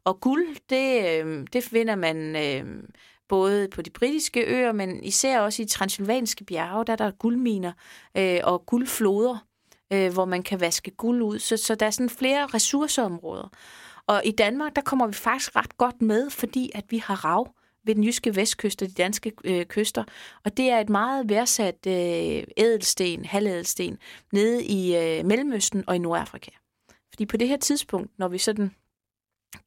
Og 0.08 0.20
guld, 0.20 0.56
det, 0.70 1.24
øh, 1.26 1.48
det 1.54 1.64
finder 1.64 1.96
man 1.96 2.36
øh, 2.36 2.84
både 3.28 3.68
på 3.68 3.82
de 3.82 3.90
britiske 3.90 4.46
øer, 4.46 4.72
men 4.72 5.04
især 5.04 5.40
også 5.40 5.62
i 5.62 5.66
transylvanske 5.66 6.44
bjerge, 6.44 6.86
der 6.86 6.94
er 6.94 6.98
der 6.98 7.12
guldminer 7.12 7.72
øh, 8.18 8.40
og 8.44 8.66
guldfloder, 8.66 9.46
øh, 9.94 10.14
hvor 10.14 10.26
man 10.26 10.44
kan 10.44 10.60
vaske 10.60 10.92
guld 10.92 11.22
ud. 11.22 11.40
Så, 11.40 11.58
så 11.58 11.76
der 11.76 11.86
er 11.86 11.90
sådan 11.90 12.10
flere 12.10 12.46
ressourceområder. 12.46 13.50
Og 14.08 14.22
i 14.26 14.32
Danmark, 14.32 14.76
der 14.76 14.82
kommer 14.82 15.08
vi 15.08 15.14
faktisk 15.14 15.56
ret 15.56 15.78
godt 15.78 16.02
med, 16.02 16.30
fordi 16.30 16.72
at 16.76 16.86
vi 16.90 16.98
har 16.98 17.26
rav 17.26 17.54
ved 17.86 17.96
den 17.96 18.04
jyske 18.04 18.36
vestkyst 18.36 18.82
og 18.82 18.88
de 18.88 18.94
danske 18.94 19.32
øh, 19.44 19.66
kyster. 19.66 20.04
Og 20.46 20.58
det 20.58 20.70
er 20.70 20.80
et 20.80 20.90
meget 20.90 21.30
værdsat 21.30 21.88
øh, 21.88 22.44
ædelsten, 22.58 23.26
halvædelsten, 23.26 23.98
nede 24.34 24.64
i 24.66 24.96
øh, 24.96 25.26
Mellemøsten 25.26 25.84
og 25.88 25.96
i 25.96 26.00
Nordafrika. 26.00 26.52
Fordi 27.10 27.26
på 27.26 27.38
det 27.38 27.48
her 27.48 27.58
tidspunkt, 27.58 28.12
når 28.20 28.28
vi 28.28 28.38
sådan 28.38 28.72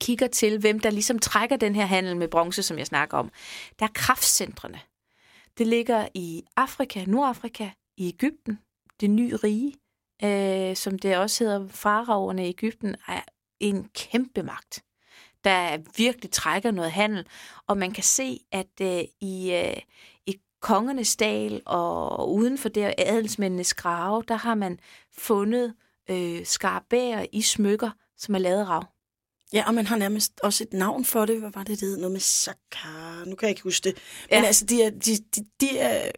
kigger 0.00 0.26
til, 0.26 0.58
hvem 0.58 0.80
der 0.80 0.90
ligesom 0.90 1.18
trækker 1.18 1.56
den 1.56 1.74
her 1.74 1.86
handel 1.86 2.16
med 2.16 2.28
bronze, 2.28 2.62
som 2.62 2.78
jeg 2.78 2.86
snakker 2.86 3.18
om, 3.18 3.30
der 3.78 3.84
er 3.84 3.90
kraftcentrene. 3.94 4.80
Det 5.58 5.66
ligger 5.66 6.08
i 6.14 6.42
Afrika, 6.56 7.04
Nordafrika, 7.06 7.70
i 7.96 8.08
Ægypten, 8.08 8.58
det 9.00 9.10
nye 9.10 9.36
rige, 9.36 9.74
øh, 10.24 10.76
som 10.76 10.98
det 10.98 11.16
også 11.16 11.44
hedder, 11.44 11.68
faraoverne 11.68 12.46
i 12.46 12.48
Ægypten, 12.48 12.96
er 13.08 13.20
en 13.60 13.88
kæmpe 13.94 14.42
magt, 14.42 14.84
der 15.44 15.78
virkelig 15.96 16.30
trækker 16.30 16.70
noget 16.70 16.92
handel. 16.92 17.26
Og 17.66 17.76
man 17.76 17.92
kan 17.92 18.04
se, 18.04 18.40
at 18.52 18.80
øh, 18.80 19.04
i, 19.20 19.52
øh, 19.52 19.76
i 20.26 20.40
kongernes 20.60 21.16
dal 21.16 21.62
og 21.66 22.32
uden 22.32 22.58
for 22.58 22.68
der 22.68 22.92
adelsmændenes 22.98 23.74
grave, 23.74 24.24
der 24.28 24.34
har 24.36 24.54
man 24.54 24.80
fundet 25.18 25.74
øh, 26.10 26.46
skarbærer 26.46 27.26
i 27.32 27.42
smykker, 27.42 27.90
som 28.16 28.34
er 28.34 28.38
lavet 28.38 28.68
rav. 28.68 28.84
Ja, 29.52 29.64
og 29.66 29.74
man 29.74 29.86
har 29.86 29.96
nærmest 29.96 30.32
også 30.42 30.64
et 30.64 30.72
navn 30.72 31.04
for 31.04 31.26
det. 31.26 31.40
Hvad 31.40 31.50
var 31.54 31.64
det, 31.64 31.80
det 31.80 31.88
hed? 31.88 31.96
Noget 31.96 32.12
med 32.12 32.20
Sakar. 32.20 33.24
Nu 33.24 33.36
kan 33.36 33.46
jeg 33.46 33.50
ikke 33.50 33.62
huske 33.62 33.84
det. 33.84 33.96
Ja. 34.30 34.38
Men 34.38 34.44
altså, 34.44 34.64
de, 34.64 34.82
er, 34.82 34.90
de, 34.90 35.16
de, 35.16 35.44
de, 35.60 35.78
er, 35.78 36.10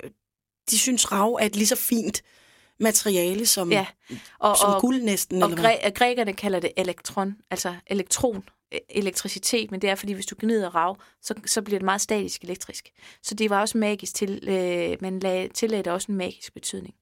de 0.70 0.78
synes 0.78 1.12
rav 1.12 1.32
er 1.40 1.46
et 1.46 1.56
lige 1.56 1.66
så 1.66 1.76
fint 1.76 2.22
materiale 2.80 3.46
som, 3.46 3.72
ja. 3.72 3.86
og, 4.38 4.56
som 4.56 4.74
og, 4.74 4.80
guld 4.80 5.02
næsten. 5.02 5.42
Og 5.42 5.50
eller 5.50 5.62
græ- 5.62 5.90
grækerne 5.90 6.32
kalder 6.32 6.60
det 6.60 6.72
elektron, 6.76 7.36
altså 7.50 7.74
elektron, 7.86 8.44
e, 8.72 8.78
elektricitet, 8.90 9.70
men 9.70 9.82
det 9.82 9.90
er, 9.90 9.94
fordi 9.94 10.12
hvis 10.12 10.26
du 10.26 10.34
gnider 10.38 10.74
rav, 10.74 10.96
så, 11.22 11.34
så 11.46 11.62
bliver 11.62 11.78
det 11.78 11.84
meget 11.84 12.00
statisk 12.00 12.44
elektrisk. 12.44 12.90
Så 13.22 13.34
det 13.34 13.50
var 13.50 13.60
også 13.60 13.78
magisk 13.78 14.14
til, 14.14 14.48
øh, 14.48 14.96
man 15.00 15.20
lagde, 15.20 15.48
tillagde 15.48 15.82
det 15.82 15.92
også 15.92 16.12
en 16.12 16.18
magisk 16.18 16.54
betydning. 16.54 16.94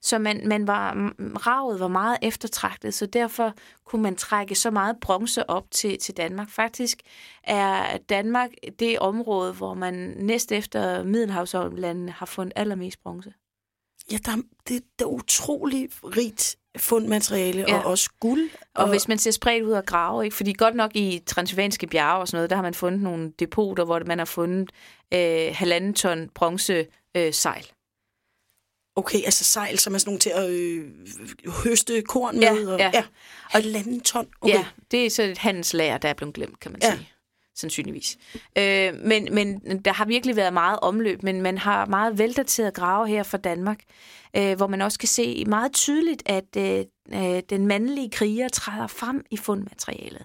Så 0.00 0.18
man, 0.18 0.48
man 0.48 0.66
var, 0.66 1.12
ravet 1.46 1.80
var 1.80 1.88
meget 1.88 2.18
eftertragtet, 2.22 2.94
så 2.94 3.06
derfor 3.06 3.54
kunne 3.84 4.02
man 4.02 4.16
trække 4.16 4.54
så 4.54 4.70
meget 4.70 4.96
bronze 5.00 5.50
op 5.50 5.64
til, 5.70 5.98
til 5.98 6.16
Danmark. 6.16 6.50
Faktisk 6.50 6.98
er 7.44 7.96
Danmark 7.96 8.50
det 8.78 8.98
område, 8.98 9.52
hvor 9.52 9.74
man 9.74 9.94
næst 10.16 10.52
efter 10.52 11.04
Middelhavslandene 11.04 12.12
har 12.12 12.26
fundet 12.26 12.52
allermest 12.56 13.02
bronze. 13.02 13.32
Ja, 14.10 14.16
der, 14.24 14.36
det, 14.68 14.82
det 14.98 15.04
er 15.04 15.08
utrolig 15.08 15.88
rigt 16.04 16.56
fundmateriale, 16.76 17.64
ja. 17.68 17.78
og 17.78 17.84
også 17.84 18.10
guld. 18.20 18.50
Og, 18.74 18.84
og 18.84 18.90
hvis 18.90 19.08
man 19.08 19.18
ser 19.18 19.30
spredt 19.30 19.64
ud 19.64 19.72
af 19.72 19.84
grave, 19.84 20.24
ikke? 20.24 20.36
fordi 20.36 20.52
godt 20.52 20.74
nok 20.74 20.96
i 20.96 21.22
transylvanske 21.26 21.86
bjerge 21.86 22.20
og 22.20 22.28
sådan 22.28 22.36
noget, 22.36 22.50
der 22.50 22.56
har 22.56 22.62
man 22.62 22.74
fundet 22.74 23.02
nogle 23.02 23.32
depoter, 23.38 23.84
hvor 23.84 24.00
man 24.06 24.18
har 24.18 24.24
fundet 24.24 24.70
øh, 25.14 25.48
halvanden 25.52 25.94
ton 25.94 26.28
bronze 26.34 26.86
øh, 27.16 27.32
sejl. 27.32 27.66
Okay, 28.98 29.24
altså 29.24 29.44
sejl, 29.44 29.78
som 29.78 29.94
er 29.94 29.98
sådan 29.98 30.08
nogle 30.08 30.20
til 30.20 30.30
at 30.30 30.50
øh, 30.50 30.84
høste 31.64 32.02
korn 32.02 32.34
med. 32.34 32.42
Ja, 32.42 32.72
og, 32.72 32.78
ja. 32.78 32.90
ja. 32.94 33.04
Og 33.54 33.60
landen 33.62 34.00
ton. 34.00 34.26
Okay. 34.40 34.54
Ja, 34.54 34.64
det 34.90 35.06
er 35.06 35.10
så 35.10 35.22
et 35.22 35.38
handelslager, 35.38 35.98
der 35.98 36.08
er 36.08 36.14
blevet 36.14 36.34
glemt, 36.34 36.60
kan 36.60 36.72
man 36.72 36.80
ja. 36.82 36.94
sige. 36.94 37.08
Sandsynligvis. 37.56 38.18
Øh, 38.58 38.94
men, 38.94 39.28
men 39.32 39.60
der 39.84 39.92
har 39.92 40.04
virkelig 40.04 40.36
været 40.36 40.52
meget 40.52 40.78
omløb, 40.82 41.22
men 41.22 41.42
man 41.42 41.58
har 41.58 41.86
meget 41.86 42.18
veldateret 42.18 42.74
grave 42.74 43.08
her 43.08 43.22
fra 43.22 43.38
Danmark, 43.38 43.80
øh, 44.36 44.56
hvor 44.56 44.66
man 44.66 44.82
også 44.82 44.98
kan 44.98 45.08
se 45.08 45.44
meget 45.46 45.72
tydeligt, 45.72 46.22
at 46.26 46.56
øh, 46.56 46.84
øh 47.12 47.42
den 47.50 47.66
mandlige 47.66 48.10
kriger 48.10 48.48
træder 48.48 48.86
frem 48.86 49.24
i 49.30 49.36
fundmaterialet. 49.36 50.24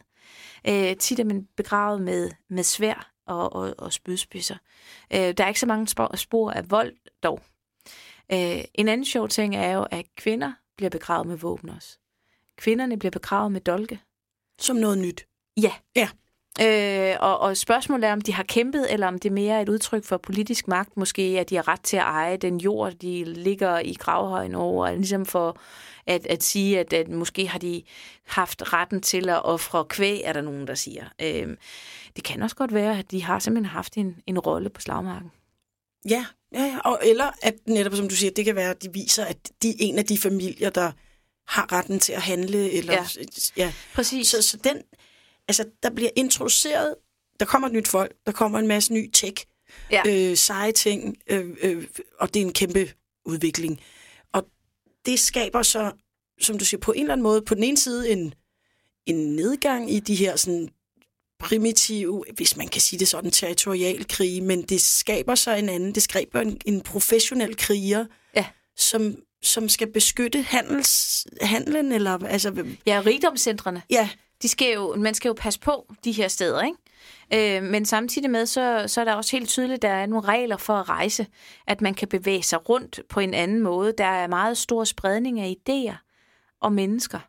Øh, 0.68 0.96
tit 0.98 1.20
er 1.20 1.24
man 1.24 1.48
begravet 1.58 2.02
med, 2.02 2.32
med 2.50 2.64
svær 2.64 3.12
og, 3.28 3.54
og, 3.54 3.76
og 3.78 3.94
spydspidser. 3.94 4.56
Øh, 5.14 5.20
der 5.20 5.44
er 5.44 5.48
ikke 5.48 5.60
så 5.60 5.66
mange 5.66 5.88
spor, 5.88 6.16
spor 6.16 6.52
af 6.52 6.72
vold 6.72 6.94
dog. 7.24 7.42
Øh, 8.32 8.64
en 8.74 8.88
anden 8.88 9.06
sjov 9.06 9.30
ting 9.30 9.56
er 9.56 9.72
jo, 9.72 9.86
at 9.92 10.06
kvinder 10.18 10.52
bliver 10.78 10.90
begravet 10.90 11.28
med 11.28 11.38
våben 11.38 11.70
også. 11.70 11.98
Kvinderne 12.58 13.00
bliver 13.00 13.12
begravet 13.12 13.52
med 13.52 13.62
dolke. 13.62 14.00
Som 14.60 14.76
noget 14.76 14.98
nyt? 14.98 15.26
Ja. 15.58 15.72
Ja. 15.96 16.10
Øh, 16.62 17.18
og, 17.20 17.40
og 17.40 17.58
spørgsmålet 17.58 18.08
er, 18.08 18.14
om 18.14 18.22
de 18.22 18.34
har 18.34 18.44
kæmpet, 18.44 18.94
eller 18.94 19.08
om 19.08 19.20
det 19.20 19.32
mere 19.32 19.56
er 19.56 19.62
et 19.62 19.70
udtryk 19.70 20.04
for 20.04 20.18
politisk 20.18 20.68
magt. 20.68 20.98
Måske, 20.98 21.22
at 21.22 21.50
de 21.50 21.56
har 21.56 21.68
ret 21.68 21.82
til 21.82 21.98
at 21.98 22.04
eje 22.04 22.38
den 22.38 22.58
jord, 22.58 22.94
de 22.94 23.24
ligger 23.24 23.80
i 23.80 23.94
gravhøjen 23.94 24.56
over. 24.56 24.92
Ligesom 24.92 25.26
for 25.26 25.58
at, 26.06 26.28
at 26.28 26.44
sige, 26.44 26.80
at, 26.80 26.94
at 26.94 27.08
måske 27.08 27.48
har 27.48 27.60
de 27.60 27.84
haft 28.28 28.74
retten 28.74 29.02
til 29.02 29.30
at 29.30 29.46
ofre 29.46 29.86
kvæg, 29.86 30.22
er 30.24 30.34
der 30.34 30.42
nogen, 30.42 30.68
der 30.68 30.76
siger. 30.76 31.06
Øh, 31.22 31.58
det 32.16 32.24
kan 32.24 32.42
også 32.42 32.56
godt 32.56 32.74
være, 32.74 33.00
at 33.00 33.12
de 33.12 33.24
har 33.24 33.40
simpelthen 33.40 33.72
haft 33.72 33.98
en, 33.98 34.22
en 34.28 34.40
rolle 34.40 34.70
på 34.70 34.82
slagmarken. 34.82 35.32
Ja, 36.10 36.26
ja. 36.54 36.80
Og, 36.80 37.00
eller 37.04 37.32
at 37.42 37.56
netop, 37.68 37.96
som 37.96 38.10
du 38.10 38.16
siger, 38.16 38.32
det 38.32 38.46
kan 38.46 38.56
være, 38.56 38.70
at 38.70 38.84
de 38.84 38.94
viser, 38.94 39.26
at 39.26 39.38
de 39.62 39.70
er 39.70 39.76
en 39.80 40.00
af 40.00 40.06
de 40.06 40.18
familier, 40.18 40.70
der 40.70 40.92
har 41.48 41.72
retten 41.72 42.00
til 42.00 42.14
at 42.14 42.22
handle. 42.22 42.72
Eller, 42.72 42.94
ja, 42.94 43.06
ja. 43.58 43.74
præcis. 43.94 44.28
Så, 44.28 44.42
så 44.42 44.58
den, 44.58 44.78
altså, 45.48 45.66
der 45.84 45.90
bliver 45.90 46.10
introduceret, 46.16 46.96
der 47.40 47.46
kommer 47.46 47.68
et 47.68 47.74
nyt 47.74 47.88
folk, 47.88 48.16
der 48.26 48.32
kommer 48.32 48.60
en 48.60 48.68
masse 48.68 48.94
ny 48.94 49.10
tech, 49.14 49.46
ja. 49.92 50.02
øh, 50.08 50.38
seje 50.38 50.72
ting, 50.72 51.18
øh, 51.28 51.58
øh, 51.62 51.88
og 52.20 52.34
det 52.34 52.42
er 52.42 52.46
en 52.46 52.54
kæmpe 52.54 52.90
udvikling. 53.26 53.82
Og 54.34 54.46
det 55.06 55.20
skaber 55.20 55.64
så, 55.64 55.92
som 56.42 56.58
du 56.58 56.66
siger, 56.66 56.80
på 56.80 56.92
en 56.92 57.02
eller 57.02 57.14
anden 57.14 57.24
måde, 57.24 57.42
på 57.42 57.56
den 57.56 57.64
ene 57.64 57.78
side 57.78 58.12
en, 58.12 58.34
en 59.06 59.36
nedgang 59.36 59.92
i 59.92 60.00
de 60.00 60.16
her 60.16 60.36
sådan, 60.36 60.70
primitive, 61.44 62.24
hvis 62.36 62.58
man 62.58 62.68
kan 62.68 62.82
sige 62.82 63.00
det 63.00 63.08
sådan, 63.08 63.32
territorial 63.32 64.08
krig, 64.08 64.44
men 64.44 64.62
det 64.62 64.82
skaber 64.82 65.36
så 65.36 65.52
en 65.56 65.70
anden, 65.70 65.96
det 65.96 66.04
skaber 66.04 66.42
en, 66.42 66.58
en 66.66 66.82
professionel 66.82 67.58
kriger, 67.58 68.06
Ja. 68.36 68.46
som, 68.78 69.16
som 69.42 69.70
skal 69.70 69.92
beskytte 69.92 70.42
handels, 70.42 71.26
handlen, 71.42 71.92
eller 71.92 72.26
altså, 72.26 72.66
Ja, 72.86 73.02
rigdomscentrene. 73.06 73.82
ja, 73.90 74.10
de 74.42 74.48
skal 74.48 74.74
jo, 74.74 74.96
man 74.96 75.14
skal 75.14 75.30
jo 75.30 75.34
passe 75.38 75.60
på 75.60 75.94
de 76.04 76.12
her 76.12 76.28
steder, 76.28 76.62
ikke? 76.64 76.78
Øh, 77.58 77.64
men 77.64 77.86
samtidig 77.86 78.30
med, 78.30 78.46
så, 78.46 78.84
så 78.88 79.02
er 79.02 79.06
der 79.06 79.14
også 79.14 79.32
helt 79.38 79.50
tydeligt, 79.50 79.76
at 79.76 79.82
der 79.82 79.90
er 79.90 80.06
nogle 80.06 80.28
regler 80.28 80.58
for 80.58 80.74
at 80.74 80.90
rejse, 80.90 81.28
at 81.68 81.82
man 81.82 81.94
kan 81.94 82.08
bevæge 82.08 82.44
sig 82.44 82.70
rundt 82.70 83.00
på 83.10 83.20
en 83.20 83.34
anden 83.34 83.60
måde. 83.62 83.94
Der 83.98 84.06
er 84.06 84.28
meget 84.28 84.58
stor 84.58 84.84
spredning 84.84 85.40
af 85.40 85.56
idéer 85.70 85.96
og 86.62 86.74
mennesker 86.74 87.20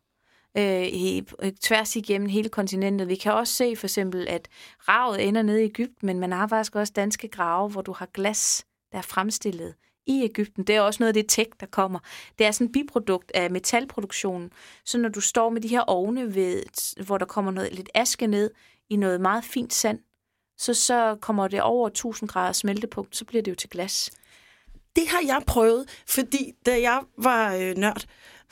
øh, 0.57 0.87
i, 0.87 1.23
tværs 1.61 1.97
igennem 1.97 2.29
hele 2.29 2.49
kontinentet. 2.49 3.09
Vi 3.09 3.15
kan 3.15 3.33
også 3.33 3.55
se 3.55 3.77
for 3.77 3.87
eksempel, 3.87 4.29
at 4.29 4.49
ravet 4.89 5.29
ender 5.29 5.43
nede 5.43 5.63
i 5.63 5.65
Ægypten, 5.65 6.07
men 6.07 6.19
man 6.19 6.33
har 6.33 6.47
faktisk 6.47 6.77
også 6.77 6.93
danske 6.97 7.29
grave, 7.29 7.69
hvor 7.69 7.83
du 7.83 7.93
har 7.93 8.07
glas, 8.15 8.67
der 8.93 8.99
er 8.99 9.03
fremstillet 9.03 9.75
i 10.07 10.23
Ægypten. 10.25 10.65
Det 10.65 10.77
er 10.77 10.81
også 10.81 11.03
noget 11.03 11.09
af 11.09 11.15
det 11.15 11.25
tech, 11.29 11.51
der 11.61 11.67
kommer. 11.67 11.99
Det 12.39 12.47
er 12.47 12.51
sådan 12.51 12.67
et 12.67 12.73
biprodukt 12.73 13.33
af 13.35 13.51
metalproduktionen. 13.51 14.51
Så 14.85 14.99
når 14.99 15.09
du 15.09 15.21
står 15.21 15.51
med 15.51 15.61
de 15.61 15.69
her 15.69 15.81
ovne, 15.81 16.35
ved, 16.35 16.63
hvor 17.05 17.19
der 17.19 17.27
kommer 17.27 17.51
noget 17.51 17.73
lidt 17.73 17.91
aske 17.95 18.27
ned 18.27 18.51
i 18.91 18.97
noget 18.97 19.21
meget 19.21 19.45
fint 19.45 19.73
sand, 19.73 19.99
så, 20.59 20.75
så 20.75 21.17
kommer 21.21 21.49
det 21.49 21.63
over 21.63 21.89
1000 21.89 22.29
grader 22.29 22.53
smeltepunkt, 22.53 23.17
så 23.17 23.25
bliver 23.25 23.43
det 23.43 23.51
jo 23.51 23.57
til 23.57 23.71
glas. 23.71 24.11
det 24.97 25.09
har 25.09 25.23
jeg 25.27 25.43
prøvet, 25.47 26.03
fordi 26.07 26.53
da 26.67 26.81
jeg 26.81 27.01
var 27.19 27.55
øh, 27.55 27.77
nørd, 27.77 28.05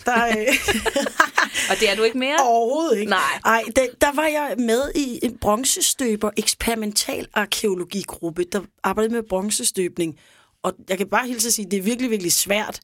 der... 0.05 0.27
Øh, 0.29 0.47
Og 1.71 1.77
det 1.81 1.91
er 1.91 1.95
du 1.97 2.03
ikke 2.03 2.19
mere? 2.19 2.37
Overhovedet 2.41 2.99
ikke. 2.99 3.11
Nej. 3.11 3.41
Ej, 3.45 3.63
der, 3.77 3.87
der 4.01 4.13
var 4.15 4.27
jeg 4.27 4.55
med 4.59 4.93
i 4.95 5.19
en 5.23 5.39
bronzestøber 5.39 6.31
eksperimental 6.37 7.27
arkeologigruppe, 7.35 8.45
der 8.53 8.61
arbejdede 8.83 9.15
med 9.15 9.23
bronzestøbning. 9.23 10.19
Og 10.63 10.73
jeg 10.89 10.99
kan 10.99 11.09
bare 11.09 11.27
hilse 11.27 11.49
at 11.49 11.53
sige, 11.55 11.67
at 11.67 11.71
det 11.71 11.79
er 11.79 11.83
virkelig, 11.83 12.11
virkelig 12.11 12.33
svært. 12.33 12.81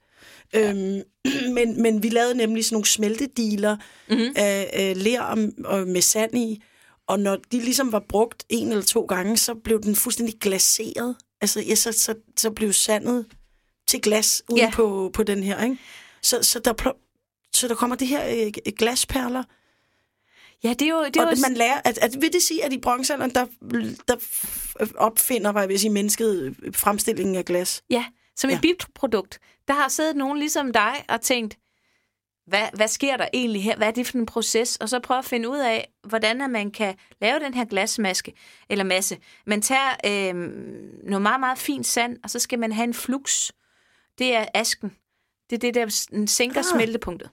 Ja. 0.54 0.70
Øhm, 0.70 1.02
men, 1.56 1.82
men 1.82 2.02
vi 2.02 2.08
lavede 2.08 2.34
nemlig 2.34 2.64
sådan 2.64 2.74
nogle 2.74 2.86
smeltediler 2.86 3.76
mm-hmm. 4.10 4.32
af, 4.36 4.70
af 4.72 5.02
ler 5.04 5.22
og, 5.22 5.38
og 5.64 5.86
med 5.86 6.00
sand 6.02 6.38
i. 6.38 6.62
Og 7.06 7.20
når 7.20 7.36
de 7.52 7.58
ligesom 7.60 7.92
var 7.92 8.04
brugt 8.08 8.44
en 8.48 8.68
eller 8.68 8.84
to 8.84 9.00
gange, 9.00 9.36
så 9.36 9.54
blev 9.54 9.82
den 9.82 9.96
fuldstændig 9.96 10.34
glaseret. 10.40 11.16
Altså, 11.40 11.60
ja, 11.60 11.74
så, 11.74 11.92
så, 11.92 12.14
så 12.36 12.50
blev 12.50 12.72
sandet 12.72 13.26
til 13.88 14.00
glas 14.00 14.42
ude 14.50 14.60
Ja. 14.60 14.70
på, 14.70 15.10
på 15.14 15.22
den 15.22 15.42
her, 15.42 15.64
ikke? 15.64 15.78
Så, 16.22 16.38
så, 16.42 16.58
der, 16.58 16.72
så 17.58 17.68
der 17.68 17.74
kommer 17.74 17.96
det 17.96 18.08
her 18.08 18.46
øh, 18.46 18.72
glasperler, 18.78 19.42
Ja, 20.64 20.68
det 20.68 20.82
er 20.82 20.88
jo... 20.88 21.04
Det 21.04 21.16
er 21.16 21.26
og 21.26 21.36
jo 21.36 21.40
man 21.48 21.54
lærer, 21.54 21.80
at, 21.84 21.98
at 21.98 22.16
vil 22.20 22.32
det 22.32 22.42
sige, 22.42 22.64
at 22.64 22.72
i 22.72 22.78
bronzealderen, 22.78 23.30
der, 23.34 23.46
der 24.08 24.16
opfinder, 24.96 25.52
hvad 25.52 25.62
jeg 25.62 25.68
vil 25.68 25.80
sige, 25.80 25.90
mennesket 25.90 26.56
øh, 26.62 26.74
fremstillingen 26.74 27.36
af 27.36 27.44
glas? 27.44 27.82
Ja, 27.90 28.04
som 28.36 28.50
et 28.50 28.54
Ja. 28.54 28.60
biprodukt. 28.60 29.38
Der 29.68 29.74
har 29.74 29.88
siddet 29.88 30.16
nogen 30.16 30.38
ligesom 30.38 30.72
dig 30.72 31.04
og 31.08 31.20
tænkt, 31.20 31.58
hvad, 32.46 32.66
hvad 32.74 32.88
sker 32.88 33.16
der 33.16 33.28
egentlig 33.32 33.64
her? 33.64 33.76
Hvad 33.76 33.86
er 33.86 33.90
det 33.90 34.06
for 34.06 34.18
en 34.18 34.26
proces? 34.26 34.76
Og 34.76 34.88
så 34.88 35.00
prøve 35.00 35.18
at 35.18 35.24
finde 35.24 35.48
ud 35.48 35.58
af, 35.58 35.88
hvordan 36.08 36.50
man 36.50 36.70
kan 36.70 36.94
lave 37.20 37.40
den 37.40 37.54
her 37.54 37.64
glasmaske, 37.64 38.32
eller 38.68 38.84
masse. 38.84 39.18
Man 39.46 39.62
tager 39.62 39.96
øh, 40.06 40.34
noget 41.04 41.22
meget, 41.22 41.40
meget 41.40 41.58
fint 41.58 41.86
sand, 41.86 42.16
og 42.24 42.30
så 42.30 42.38
skal 42.38 42.58
man 42.58 42.72
have 42.72 42.84
en 42.84 42.94
flux. 42.94 43.50
Det 44.18 44.34
er 44.34 44.46
asken. 44.54 44.92
Det 45.50 45.56
er 45.56 45.60
det, 45.60 45.74
der 45.74 46.24
sænker 46.26 46.58
ah. 46.58 46.64
smeltepunktet. 46.64 47.30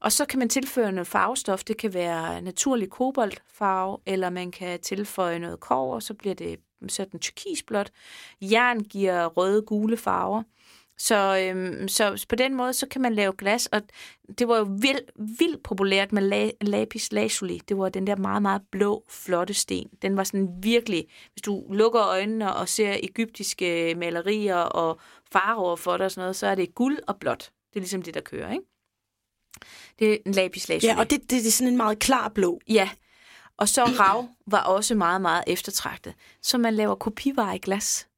Og 0.00 0.12
så 0.12 0.24
kan 0.24 0.38
man 0.38 0.48
tilføje 0.48 0.92
noget 0.92 1.06
farvestof. 1.06 1.64
Det 1.64 1.76
kan 1.76 1.94
være 1.94 2.42
naturlig 2.42 2.90
koboltfarve, 2.90 3.98
eller 4.06 4.30
man 4.30 4.50
kan 4.50 4.80
tilføje 4.80 5.38
noget 5.38 5.60
kover, 5.60 6.00
så 6.00 6.14
bliver 6.14 6.34
det 6.34 6.60
sådan 6.88 7.20
turkisblåt. 7.20 7.90
Jern 8.40 8.80
giver 8.80 9.26
røde, 9.26 9.62
gule 9.62 9.96
farver. 9.96 10.42
Så, 10.98 11.38
øhm, 11.38 11.88
så 11.88 12.26
på 12.28 12.36
den 12.36 12.54
måde, 12.54 12.72
så 12.72 12.86
kan 12.88 13.02
man 13.02 13.14
lave 13.14 13.32
glas, 13.38 13.66
og 13.66 13.82
det 14.38 14.48
var 14.48 14.58
jo 14.58 14.66
vildt, 14.80 15.10
vildt 15.38 15.62
populært 15.62 16.12
med 16.12 16.22
la, 16.22 16.50
lapis 16.60 17.12
lazuli. 17.12 17.60
Det 17.68 17.78
var 17.78 17.88
den 17.88 18.06
der 18.06 18.16
meget, 18.16 18.42
meget 18.42 18.62
blå, 18.70 19.04
flotte 19.08 19.54
sten. 19.54 19.88
Den 20.02 20.16
var 20.16 20.24
sådan 20.24 20.48
virkelig, 20.62 21.06
hvis 21.32 21.42
du 21.42 21.72
lukker 21.72 22.02
øjnene 22.02 22.56
og 22.56 22.68
ser 22.68 22.96
egyptiske 23.02 23.94
malerier 23.94 24.56
og 24.56 25.00
faraoer 25.32 25.76
for 25.76 25.96
dig 25.96 26.04
og 26.04 26.10
sådan 26.10 26.22
noget, 26.22 26.36
så 26.36 26.46
er 26.46 26.54
det 26.54 26.74
guld 26.74 26.98
og 27.06 27.16
blåt. 27.16 27.50
Det 27.68 27.76
er 27.76 27.80
ligesom 27.80 28.02
det, 28.02 28.14
der 28.14 28.20
kører, 28.20 28.52
ikke? 28.52 28.64
Det 29.98 30.12
er 30.12 30.18
en 30.26 30.32
lapis 30.32 30.68
lazuli. 30.68 30.92
Ja, 30.92 30.98
og 30.98 31.10
det, 31.10 31.20
det, 31.20 31.30
det 31.30 31.46
er 31.46 31.50
sådan 31.50 31.72
en 31.72 31.76
meget 31.76 31.98
klar 31.98 32.28
blå. 32.28 32.60
Ja, 32.68 32.88
og 33.56 33.68
så 33.68 33.84
rav 33.84 34.28
var 34.46 34.62
også 34.62 34.94
meget, 34.94 35.20
meget 35.20 35.44
eftertragtet. 35.46 36.14
Så 36.42 36.58
man 36.58 36.74
laver 36.74 36.94
kopivarer 36.94 37.54
i 37.54 37.58
glas. 37.58 38.08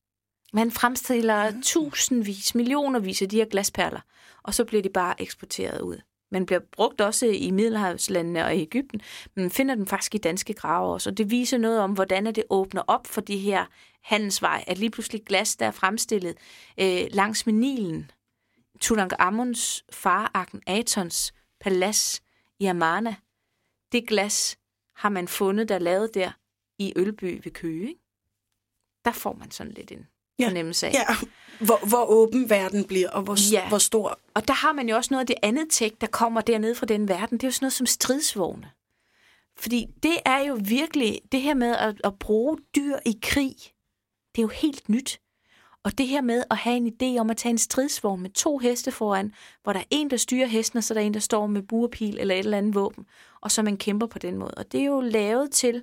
Man 0.53 0.70
fremstiller 0.70 1.53
tusindvis, 1.64 2.55
millionervis 2.55 3.22
af 3.22 3.29
de 3.29 3.37
her 3.37 3.44
glasperler, 3.44 4.01
og 4.42 4.55
så 4.55 4.64
bliver 4.64 4.83
de 4.83 4.88
bare 4.88 5.22
eksporteret 5.22 5.81
ud. 5.81 5.96
Man 6.31 6.46
bliver 6.46 6.61
brugt 6.72 7.01
også 7.01 7.27
i 7.27 7.51
Middelhavslandene 7.51 8.44
og 8.44 8.57
i 8.57 8.61
Ægypten, 8.61 9.01
men 9.35 9.44
man 9.44 9.51
finder 9.51 9.74
dem 9.74 9.87
faktisk 9.87 10.14
i 10.14 10.18
danske 10.18 10.55
grave 10.55 10.92
også. 10.92 11.11
Og 11.11 11.18
det 11.18 11.31
viser 11.31 11.59
noget 11.59 11.81
om, 11.81 11.92
hvordan 11.92 12.27
det 12.27 12.44
åbner 12.51 12.83
op 12.87 13.07
for 13.07 13.20
de 13.20 13.38
her 13.38 13.64
handelsvej, 14.03 14.64
at 14.66 14.79
lige 14.79 14.90
pludselig 14.90 15.22
glas, 15.24 15.57
der 15.57 15.66
er 15.66 15.70
fremstillet 15.70 16.37
øh, 16.81 17.03
langs 17.11 17.46
med 17.46 17.55
Nilen. 17.55 18.11
Tutankhamons 18.81 19.85
far, 19.93 20.31
Akhenatons 20.35 21.33
palads 21.61 22.23
i 22.61 22.67
Amana, 22.67 23.14
det 23.93 24.09
glas 24.09 24.59
har 24.97 25.09
man 25.09 25.29
fundet, 25.29 25.69
der 25.69 25.75
er 25.75 25.79
lavet 25.79 26.14
der 26.14 26.31
i 26.79 26.93
Ølby 26.97 27.41
ved 27.45 27.53
Køge. 27.53 27.88
Ikke? 27.88 28.01
Der 29.05 29.12
får 29.12 29.33
man 29.33 29.51
sådan 29.51 29.73
lidt 29.73 29.93
en 29.93 30.07
Ja. 30.38 30.47
fornemmelse 30.49 30.87
af. 30.87 30.93
Ja, 30.93 31.05
hvor, 31.61 31.88
hvor 31.88 32.05
åben 32.07 32.51
verden 32.51 32.85
bliver, 32.85 33.11
og 33.11 33.23
hvor, 33.23 33.53
Ja. 33.53 33.69
hvor 33.69 33.79
stor. 33.79 34.21
Og 34.35 34.49
der 34.49 34.55
har 34.55 34.73
man 34.73 34.88
jo 34.88 34.97
også 34.97 35.09
noget 35.14 35.21
af 35.21 35.27
det 35.27 35.37
andet 35.43 35.67
tech, 35.71 35.97
der 36.01 36.07
kommer 36.07 36.41
dernede 36.41 36.75
fra 36.75 36.87
den 36.87 37.09
verden. 37.09 37.38
Det 37.38 37.45
er 37.45 37.49
jo 37.49 37.53
sådan 37.53 37.64
noget 37.64 37.73
som 37.73 37.87
stridsvogne. 37.87 38.71
Fordi 39.57 39.87
det 40.03 40.17
er 40.25 40.38
jo 40.38 40.59
virkelig, 40.64 41.21
det 41.33 41.41
her 41.43 41.55
med 41.55 41.77
at, 41.77 42.01
at 42.05 42.19
bruge 42.19 42.59
dyr 42.77 42.97
i 43.07 43.19
krig, 43.23 43.55
det 44.35 44.38
er 44.38 44.43
jo 44.43 44.49
helt 44.49 44.88
nyt. 44.88 45.21
Og 45.85 45.99
det 45.99 46.07
her 46.07 46.21
med 46.21 46.45
at 46.51 46.57
have 46.57 46.77
en 46.77 46.93
idé 46.93 47.21
om 47.21 47.31
at 47.31 47.37
tage 47.37 47.51
en 47.51 47.59
stridsvogn 47.59 48.23
med 48.23 48.31
to 48.31 48.59
heste 48.59 48.91
foran, 48.91 49.35
hvor 49.62 49.73
der 49.73 49.81
er 49.81 49.85
en, 49.91 50.11
der 50.11 50.17
styrer 50.17 50.47
hesten, 50.47 50.77
og 50.77 50.85
så 50.85 50.95
er 50.95 50.99
der 50.99 51.07
en, 51.07 51.14
der 51.14 51.21
står 51.21 51.47
med 51.47 51.62
burpil 51.62 52.19
eller 52.19 52.35
et 52.35 52.38
eller 52.38 52.59
andet 52.59 52.75
våben, 52.75 53.07
og 53.41 53.51
så 53.51 53.62
man 53.62 53.77
kæmper 53.77 54.07
på 54.07 54.19
den 54.19 54.38
måde. 54.38 54.55
Og 54.57 54.73
det 54.73 54.81
er 54.81 54.85
jo 54.85 55.01
lavet 55.01 55.51
til 55.51 55.83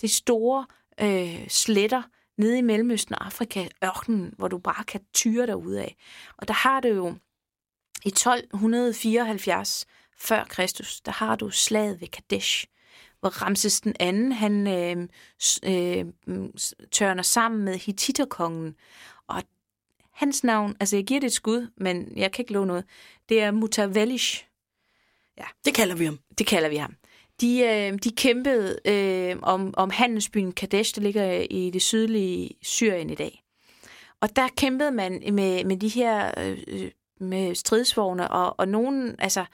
de 0.00 0.08
store 0.08 0.66
øh, 1.00 1.48
sletter 1.48 2.02
nede 2.38 2.58
i 2.58 2.62
Mellemøsten 2.62 3.14
og 3.14 3.26
Afrika, 3.26 3.68
ørkenen, 3.84 4.34
hvor 4.38 4.48
du 4.48 4.58
bare 4.58 4.84
kan 4.84 5.00
tyre 5.14 5.46
dig 5.46 5.56
ud 5.56 5.72
af. 5.72 5.96
Og 6.36 6.48
der 6.48 6.54
har 6.54 6.80
du 6.80 6.88
jo 6.88 7.14
i 8.04 8.08
1274 8.08 9.86
før 10.18 10.44
Kristus, 10.44 11.00
der 11.00 11.12
har 11.12 11.36
du 11.36 11.50
slaget 11.50 12.00
ved 12.00 12.08
Kadesh, 12.08 12.66
hvor 13.20 13.28
Ramses 13.28 13.80
den 13.80 13.96
anden, 14.00 14.32
han 14.32 14.66
øh, 14.66 15.08
øh, 15.62 16.04
tørner 16.92 17.22
sammen 17.22 17.64
med 17.64 17.74
Hittiterkongen, 17.74 18.74
hans 20.20 20.44
navn, 20.44 20.76
altså 20.80 20.96
jeg 20.96 21.04
giver 21.04 21.20
det 21.20 21.26
et 21.26 21.32
skud, 21.32 21.70
men 21.76 22.12
jeg 22.16 22.32
kan 22.32 22.42
ikke 22.42 22.52
love 22.52 22.66
noget, 22.66 22.84
det 23.28 23.42
er 23.42 23.50
Mutawallish, 23.50 24.46
Det 25.64 25.74
kalder 25.74 25.94
vi 25.94 26.04
ham. 26.04 26.18
det 26.38 26.46
kalder 26.46 26.68
vi 26.68 26.76
ham. 26.76 26.94
De, 27.40 27.60
øh, 27.60 27.98
de 27.98 28.10
kæmpede 28.10 28.78
øh, 28.84 29.36
om, 29.42 29.74
om 29.76 29.90
handelsbyen 29.90 30.52
Kadesh, 30.52 30.94
der 30.94 31.02
ligger 31.02 31.46
i 31.50 31.70
det 31.70 31.82
sydlige 31.82 32.50
Syrien 32.62 33.10
i 33.10 33.14
dag. 33.14 33.42
Og 34.20 34.36
der 34.36 34.48
kæmpede 34.56 34.90
man 34.90 35.22
med, 35.32 35.64
med 35.64 35.76
de 35.76 35.88
her 35.88 36.32
øh, 36.38 36.90
med 37.20 37.54
stridsvogne, 37.54 38.30
og, 38.30 38.60
og 38.60 38.68
nogen, 38.68 39.16
altså, 39.18 39.44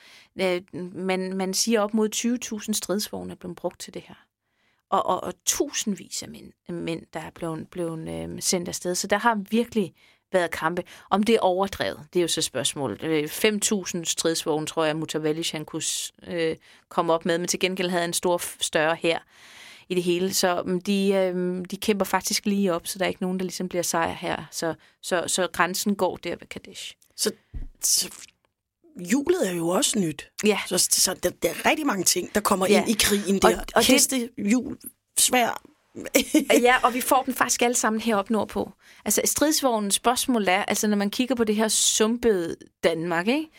øh, 0.40 0.62
man, 0.94 1.37
man 1.37 1.55
siger 1.55 1.81
op 1.81 1.94
mod 1.94 2.09
20.000 2.66 2.72
stridsvogne 2.72 3.33
er 3.33 3.37
blevet 3.37 3.57
brugt 3.57 3.81
til 3.81 3.94
det 3.94 4.02
her. 4.02 4.14
Og, 4.90 5.07
og, 5.07 5.24
og 5.24 5.33
tusindvis 5.44 6.22
af 6.22 6.29
mænd, 6.29 6.52
mænd 6.68 7.02
der 7.12 7.20
er 7.20 7.31
blevet, 7.31 7.68
blevet 7.70 8.09
øh, 8.09 8.42
sendt 8.42 8.68
afsted. 8.68 8.94
Så 8.94 9.07
der 9.07 9.18
har 9.18 9.42
virkelig 9.50 9.94
været 10.33 10.51
kampe. 10.51 10.83
Om 11.11 11.23
det 11.23 11.35
er 11.35 11.41
overdrevet, 11.41 12.07
det 12.12 12.19
er 12.19 12.23
jo 12.23 12.29
så 12.29 12.43
spørgsmålet. 12.43 13.03
Øh, 13.03 13.25
5.000 13.25 14.05
stridsvogne, 14.05 14.67
tror 14.67 14.85
jeg, 14.85 14.97
Mutawallish 14.97 15.55
han 15.55 15.65
kunne 15.65 15.83
øh, 16.27 16.57
komme 16.89 17.12
op 17.12 17.25
med, 17.25 17.39
men 17.39 17.49
til 17.49 17.61
gengæld 17.61 17.89
havde 17.91 18.01
han 18.01 18.11
en 18.11 18.15
stor, 18.15 18.43
større 18.61 18.97
her 19.01 19.19
i 19.89 19.95
det 19.95 20.03
hele. 20.03 20.35
Så 20.35 20.62
mm, 20.67 20.81
de, 20.81 21.09
øh, 21.12 21.65
de 21.71 21.77
kæmper 21.77 22.05
faktisk 22.05 22.47
lige 22.47 22.75
op, 22.75 22.87
så 22.87 22.99
der 22.99 23.05
er 23.05 23.09
ikke 23.09 23.23
nogen, 23.23 23.39
der 23.39 23.45
ligesom 23.45 23.69
bliver 23.69 23.83
sejr 23.83 24.12
her. 24.15 24.45
Så, 24.51 24.75
så, 25.03 25.25
så 25.27 25.47
grænsen 25.53 25.97
går 25.97 26.17
der 26.17 26.31
ved 26.31 26.47
Kadesh. 26.49 26.93
Så, 27.17 27.31
så 27.83 28.11
julet 29.12 29.49
er 29.49 29.53
jo 29.53 29.69
også 29.69 29.99
nyt. 29.99 30.31
Ja, 30.45 30.59
Så, 30.67 30.79
så 30.79 31.15
der, 31.23 31.31
der 31.31 31.49
er 31.51 31.67
rigtig 31.71 31.87
mange 31.87 32.05
ting, 32.05 32.35
der 32.35 32.41
kommer 32.41 32.67
Ja. 32.67 32.81
ind 32.81 32.91
i 32.91 32.97
krigen 33.01 33.35
Og- 33.45 33.51
der. 33.51 33.59
og 33.59 33.67
det- 33.83 33.87
Heste, 33.87 34.31
jul, 34.39 34.77
svær. 35.19 35.62
ja, 36.66 36.74
og 36.82 36.94
vi 36.94 37.00
får 37.00 37.22
dem 37.22 37.35
faktisk 37.35 37.62
alle 37.62 37.74
sammen 37.74 38.00
heroppe 38.00 38.32
nordpå. 38.32 38.72
Altså 39.04 39.20
stridsvognens 39.24 39.94
spørgsmål 39.94 40.48
er, 40.48 40.64
altså 40.64 40.88
når 40.88 40.96
man 40.96 41.11
kigger 41.11 41.35
på 41.35 41.44
det 41.44 41.56
her 41.56 41.68
sumpede 41.68 42.56
Danmark, 42.85 43.28
ikke? 43.28 43.50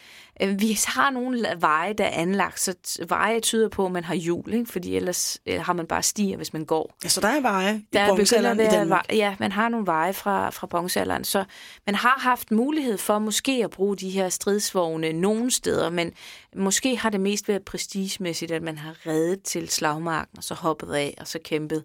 Øh, 0.41 0.62
Vi 0.62 0.80
har 0.88 1.10
nogle 1.10 1.47
veje, 1.60 1.93
der 1.93 2.04
er 2.04 2.21
anlagt, 2.21 2.60
så 2.60 2.76
veje 3.08 3.39
tyder 3.39 3.69
på, 3.69 3.86
at 3.86 3.91
man 3.91 4.04
har 4.04 4.15
hjul, 4.15 4.54
ikke? 4.54 4.71
fordi 4.71 4.95
ellers 4.95 5.38
øh, 5.45 5.62
har 5.62 5.73
man 5.73 5.88
bare 5.88 6.04
stier, 6.04 6.38
hvis 6.38 6.54
man 6.54 6.65
går. 6.65 6.95
Ja, 7.04 7.10
så 7.10 7.21
der 7.21 7.28
er 7.28 7.41
veje 7.41 7.82
Der 7.93 8.06
i 8.06 8.10
bronzealderen 8.10 8.60
i 8.60 8.63
Danmark. 8.63 9.06
Ja, 9.13 9.36
man 9.39 9.52
har 9.52 9.69
nogle 9.69 9.86
veje 9.86 10.13
fra, 10.13 10.50
fra 10.50 10.67
bronzealderen, 10.67 11.23
så 11.23 11.43
man 11.86 11.95
har 11.95 12.19
haft 12.19 12.52
mulighed 12.52 12.97
for 12.97 13.19
måske 13.19 13.62
at 13.63 13.69
bruge 13.69 13.95
de 13.97 14.10
her 14.10 14.30
stridsvogne 14.30 15.13
nogle 15.13 15.52
steder, 15.52 15.89
men 15.89 16.12
måske 16.56 16.97
har 16.97 17.10
det 17.10 17.21
mest 17.21 17.47
været 17.47 17.65
prestigemæssigt, 17.65 18.52
at 18.52 18.62
man 18.62 18.78
har 18.78 18.95
reddet 19.08 19.41
til 19.43 19.69
slagmarken, 19.69 20.38
og 20.38 20.43
så 20.43 20.54
hoppet 20.54 20.93
af, 20.93 21.13
og 21.19 21.28
så 21.28 21.39
kæmpet. 21.43 21.84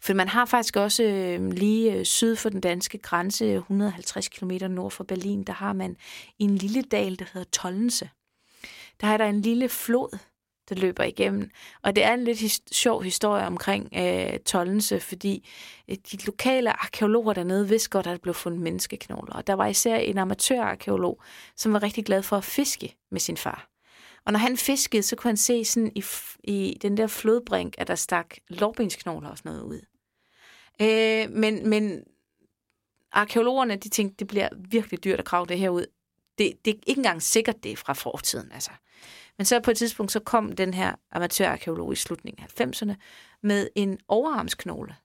For 0.00 0.14
man 0.14 0.28
har 0.28 0.44
faktisk 0.44 0.76
også 0.76 1.02
øh, 1.02 1.52
lige 1.52 1.92
øh, 1.92 2.04
syd 2.04 2.36
for 2.36 2.48
den 2.48 2.60
danske 2.60 2.98
grænse, 2.98 3.54
150 3.54 4.28
km 4.28 4.50
nord 4.70 4.90
for 4.90 5.04
Berlin, 5.04 5.44
der 5.44 5.52
har 5.52 5.72
man 5.72 5.96
en 6.38 6.56
lille 6.56 6.82
dal, 6.82 7.18
der 7.18 7.24
hedder 7.32 7.48
Tollense. 7.52 8.10
Der 9.00 9.06
er 9.06 9.16
der 9.16 9.24
en 9.24 9.40
lille 9.40 9.68
flod, 9.68 10.18
der 10.68 10.74
løber 10.74 11.04
igennem. 11.04 11.50
Og 11.82 11.96
det 11.96 12.04
er 12.04 12.14
en 12.14 12.24
lidt 12.24 12.38
his- 12.38 12.62
sjov 12.72 13.02
historie 13.02 13.46
omkring 13.46 13.88
øh, 13.96 14.38
Tollense, 14.38 15.00
fordi 15.00 15.48
øh, 15.90 15.96
de 16.12 16.16
lokale 16.26 16.82
arkeologer 16.84 17.32
dernede 17.32 17.68
vidste 17.68 17.90
godt, 17.90 18.06
at 18.06 18.12
der 18.12 18.18
blev 18.18 18.34
fundet 18.34 18.60
menneskeknogler. 18.60 19.34
Og 19.34 19.46
der 19.46 19.54
var 19.54 19.66
især 19.66 19.96
en 19.96 20.18
amatørarkeolog, 20.18 21.22
som 21.56 21.72
var 21.72 21.82
rigtig 21.82 22.04
glad 22.04 22.22
for 22.22 22.36
at 22.36 22.44
fiske 22.44 22.96
med 23.10 23.20
sin 23.20 23.36
far. 23.36 23.75
Og 24.26 24.32
når 24.32 24.38
han 24.38 24.56
fiskede, 24.56 25.02
så 25.02 25.16
kunne 25.16 25.28
han 25.28 25.36
se 25.36 25.64
sådan 25.64 25.92
i, 25.94 26.04
i 26.44 26.78
den 26.82 26.96
der 26.96 27.06
flodbrink, 27.06 27.74
at 27.78 27.88
der 27.88 27.94
stak 27.94 28.34
lårbensknogler 28.48 29.28
og 29.28 29.38
sådan 29.38 29.52
noget 29.52 29.64
ud. 29.64 29.80
Øh, 30.80 31.30
men, 31.30 31.68
men 31.68 32.04
arkeologerne, 33.12 33.76
de 33.76 33.88
tænkte, 33.88 34.16
det 34.18 34.26
bliver 34.26 34.48
virkelig 34.68 35.04
dyrt 35.04 35.18
at 35.18 35.24
grave 35.24 35.46
det 35.46 35.58
her 35.58 35.70
ud. 35.70 35.86
Det, 36.38 36.64
det 36.64 36.70
er 36.70 36.78
ikke 36.86 36.98
engang 36.98 37.22
sikkert, 37.22 37.62
det 37.62 37.72
er 37.72 37.76
fra 37.76 37.92
fortiden, 37.92 38.52
altså. 38.52 38.70
Men 39.38 39.44
så 39.44 39.60
på 39.60 39.70
et 39.70 39.76
tidspunkt, 39.76 40.12
så 40.12 40.20
kom 40.20 40.52
den 40.52 40.74
her 40.74 40.94
amatørarkeolog 41.10 41.92
i 41.92 41.96
slutningen 41.96 42.44
af 42.44 42.66
90'erne 42.66 42.94
med 43.42 43.68
en 43.74 43.98
overarmsknogle, 44.08 44.96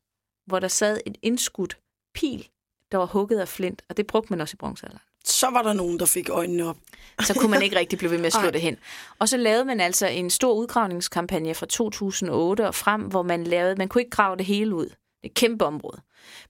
hvor 0.45 0.59
der 0.59 0.67
sad 0.67 0.99
et 1.05 1.17
indskudt 1.21 1.77
pil, 2.13 2.49
der 2.91 2.97
var 2.97 3.05
hugget 3.05 3.39
af 3.39 3.47
flint, 3.47 3.81
og 3.89 3.97
det 3.97 4.07
brugte 4.07 4.33
man 4.33 4.41
også 4.41 4.55
i 4.55 4.57
bronzealderen. 4.57 5.10
Så 5.25 5.49
var 5.49 5.61
der 5.61 5.73
nogen, 5.73 5.99
der 5.99 6.05
fik 6.05 6.29
øjnene 6.29 6.65
op. 6.65 6.77
Så 7.19 7.33
kunne 7.33 7.51
man 7.51 7.61
ikke 7.61 7.75
rigtig 7.75 7.99
blive 7.99 8.11
ved 8.11 8.17
med 8.17 8.25
at 8.25 8.33
slå 8.33 8.41
Nej. 8.49 8.51
det 8.51 8.61
hen. 8.61 8.77
Og 9.19 9.29
så 9.29 9.37
lavede 9.37 9.65
man 9.65 9.79
altså 9.79 10.07
en 10.07 10.29
stor 10.29 10.53
udgravningskampagne 10.53 11.53
fra 11.55 11.65
2008 11.65 12.67
og 12.67 12.75
frem, 12.75 13.01
hvor 13.01 13.21
man 13.21 13.43
lavede, 13.43 13.75
man 13.75 13.87
kunne 13.87 14.01
ikke 14.01 14.11
grave 14.11 14.37
det 14.37 14.45
hele 14.45 14.75
ud. 14.75 14.85
Det 14.85 14.95
et 15.23 15.33
kæmpe 15.33 15.65
område. 15.65 16.01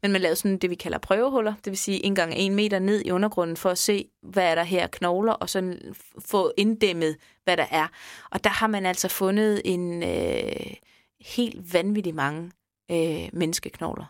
Men 0.02 0.12
man 0.12 0.22
lavede 0.22 0.36
sådan 0.36 0.58
det, 0.58 0.70
vi 0.70 0.76
kalder 0.76 0.98
prøvehuller, 0.98 1.54
det 1.66 1.72
vil 1.72 1.78
sige 1.78 2.06
en 2.06 2.16
gang 2.16 2.34
en 2.36 2.56
meter 2.56 2.80
ned 2.80 3.02
i 3.06 3.12
undergrunden 3.12 3.58
for 3.58 3.70
at 3.70 3.78
se, 3.78 4.06
hvad 4.22 4.44
er 4.44 4.56
der 4.56 4.64
her 4.64 4.88
knogler, 4.88 5.34
og 5.34 5.50
så 5.50 5.78
få 6.20 6.54
inddæmmet, 6.58 7.18
hvad 7.44 7.58
der 7.58 7.66
er. 7.72 7.88
Og 8.32 8.44
der 8.44 8.50
har 8.50 8.68
man 8.68 8.86
altså 8.86 9.08
fundet 9.08 9.62
en 9.66 10.04
øh, 10.04 10.74
helt 11.22 11.74
vanvittig 11.74 12.16
mange 12.16 12.52
øh, 12.92 13.30
menneskeknogler 13.34 14.06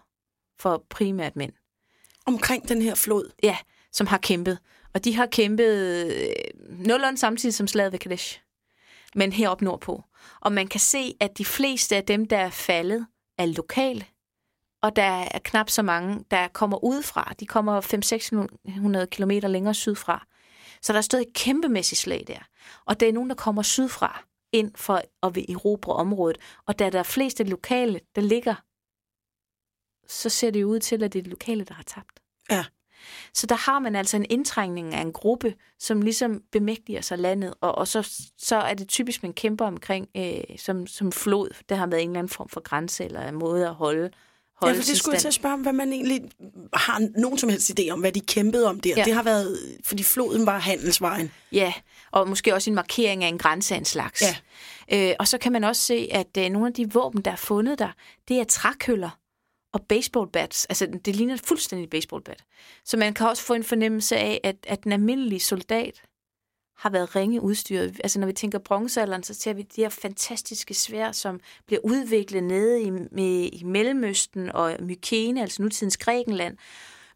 for 0.59 0.83
primært 0.89 1.35
mænd. 1.35 1.53
Omkring 2.25 2.69
den 2.69 2.81
her 2.81 2.95
flod. 2.95 3.31
Ja, 3.43 3.57
som 3.91 4.07
har 4.07 4.17
kæmpet. 4.17 4.59
Og 4.93 5.03
de 5.03 5.15
har 5.15 5.25
kæmpet 5.25 6.05
øh, 6.05 6.33
nogenlunde 6.69 7.17
samtidig 7.17 7.55
som 7.55 7.67
slaget 7.67 7.91
ved 7.91 7.99
Kadesh. 7.99 8.41
Men 9.15 9.33
heroppe 9.33 9.65
nordpå. 9.65 10.03
Og 10.39 10.51
man 10.51 10.67
kan 10.67 10.79
se, 10.79 11.15
at 11.19 11.37
de 11.37 11.45
fleste 11.45 11.95
af 11.95 12.03
dem, 12.03 12.25
der 12.25 12.37
er 12.37 12.49
faldet, 12.49 13.07
er 13.37 13.45
lokale. 13.45 14.05
Og 14.81 14.95
der 14.95 15.03
er 15.03 15.39
knap 15.39 15.69
så 15.69 15.81
mange, 15.81 16.25
der 16.31 16.47
kommer 16.47 16.83
udefra. 16.83 17.33
De 17.39 17.45
kommer 17.45 17.81
500-600 19.01 19.05
km 19.05 19.31
længere 19.47 19.73
sydfra. 19.73 20.27
Så 20.81 20.93
der 20.93 20.97
er 20.97 21.03
stadig 21.03 21.27
et 21.27 21.33
kæmpemæssigt 21.33 22.01
slag 22.01 22.23
der. 22.27 22.39
Og 22.85 22.99
der 22.99 23.07
er 23.07 23.11
nogen, 23.11 23.29
der 23.29 23.35
kommer 23.35 23.61
sydfra 23.61 24.23
ind 24.51 24.71
for 24.75 25.01
at 25.23 25.35
vil 25.35 25.51
erobre 25.51 25.93
området. 25.93 26.37
Og 26.65 26.79
da 26.79 26.89
der 26.89 26.99
er 26.99 27.03
flest 27.03 27.39
af 27.39 27.45
de 27.45 27.49
lokale, 27.49 27.99
der 28.15 28.21
ligger, 28.21 28.55
så 30.07 30.29
ser 30.29 30.51
det 30.51 30.61
jo 30.61 30.67
ud 30.67 30.79
til, 30.79 31.03
at 31.03 31.13
det 31.13 31.19
er 31.19 31.23
de 31.23 31.29
lokale, 31.29 31.63
der 31.63 31.73
har 31.73 31.83
tabt. 31.83 32.19
Ja. 32.49 32.65
Så 33.33 33.47
der 33.47 33.55
har 33.55 33.79
man 33.79 33.95
altså 33.95 34.17
en 34.17 34.25
indtrængning 34.29 34.93
af 34.93 35.01
en 35.01 35.13
gruppe, 35.13 35.53
som 35.79 36.01
ligesom 36.01 36.41
bemægtiger 36.51 37.01
sig 37.01 37.17
landet, 37.17 37.53
og, 37.61 37.77
og 37.77 37.87
så, 37.87 38.09
så 38.37 38.55
er 38.55 38.73
det 38.73 38.87
typisk, 38.87 39.23
man 39.23 39.33
kæmper 39.33 39.65
omkring 39.65 40.07
øh, 40.17 40.57
som, 40.57 40.87
som 40.87 41.11
flod. 41.11 41.49
Der 41.69 41.75
har 41.75 41.87
været 41.87 42.03
en 42.03 42.09
eller 42.09 42.19
anden 42.19 42.33
form 42.33 42.49
for 42.49 42.61
grænse 42.61 43.05
eller 43.05 43.27
en 43.27 43.35
måde 43.35 43.67
at 43.67 43.73
holde, 43.73 44.09
Ja, 44.61 44.67
holde 44.67 44.81
for 44.81 44.85
det 44.85 44.97
skulle 44.97 45.13
jeg 45.13 45.21
til 45.21 45.27
at 45.27 45.33
spørge 45.33 45.53
om, 45.53 45.61
hvad 45.61 45.73
man 45.73 45.93
egentlig 45.93 46.21
har 46.73 47.19
nogen 47.19 47.37
som 47.37 47.49
helst 47.49 47.79
idé 47.79 47.89
om, 47.89 47.99
hvad 47.99 48.11
de 48.11 48.21
kæmpede 48.21 48.69
om 48.69 48.79
der. 48.79 48.89
Ja. 48.89 48.95
Ja. 48.97 49.03
Det 49.05 49.13
har 49.13 49.23
været, 49.23 49.57
fordi 49.83 50.03
floden 50.03 50.45
var 50.45 50.59
handelsvejen. 50.59 51.31
Ja, 51.51 51.73
og 52.11 52.29
måske 52.29 52.53
også 52.53 52.69
en 52.69 52.75
markering 52.75 53.23
af 53.23 53.27
en 53.27 53.37
grænse 53.37 53.73
af 53.73 53.77
en 53.77 53.85
slags. 53.85 54.23
Ja. 54.91 55.09
Øh, 55.09 55.15
og 55.19 55.27
så 55.27 55.37
kan 55.37 55.51
man 55.51 55.63
også 55.63 55.81
se, 55.81 56.07
at 56.11 56.37
øh, 56.37 56.49
nogle 56.49 56.67
af 56.67 56.73
de 56.73 56.91
våben, 56.91 57.21
der 57.21 57.31
er 57.31 57.35
fundet 57.35 57.79
der, 57.79 57.89
det 58.27 58.39
er 58.39 58.43
trækøller 58.43 59.09
og 59.73 59.81
baseballbats. 59.87 60.65
Altså, 60.65 60.99
det 61.05 61.15
ligner 61.15 61.37
fuldstændig 61.37 61.89
baseballbat. 61.89 62.43
Så 62.85 62.97
man 62.97 63.13
kan 63.13 63.27
også 63.27 63.43
få 63.43 63.53
en 63.53 63.63
fornemmelse 63.63 64.17
af, 64.17 64.41
at, 64.43 64.55
at 64.67 64.83
den 64.83 64.91
almindelige 64.91 65.39
soldat 65.39 66.03
har 66.77 66.89
været 66.89 67.15
ringe 67.15 67.41
udstyret. 67.41 67.99
Altså, 68.03 68.19
når 68.19 68.27
vi 68.27 68.33
tænker 68.33 68.59
bronzealderen, 68.59 69.23
så 69.23 69.33
ser 69.33 69.53
vi 69.53 69.61
de 69.61 69.81
her 69.81 69.89
fantastiske 69.89 70.73
svær, 70.73 71.11
som 71.11 71.39
bliver 71.67 71.79
udviklet 71.83 72.43
nede 72.43 72.81
i, 72.81 72.89
med, 72.89 73.49
i 73.53 73.63
Mellemøsten 73.65 74.51
og 74.51 74.75
Mykene, 74.79 75.41
altså 75.41 75.61
nutidens 75.61 75.97
Grækenland. 75.97 76.57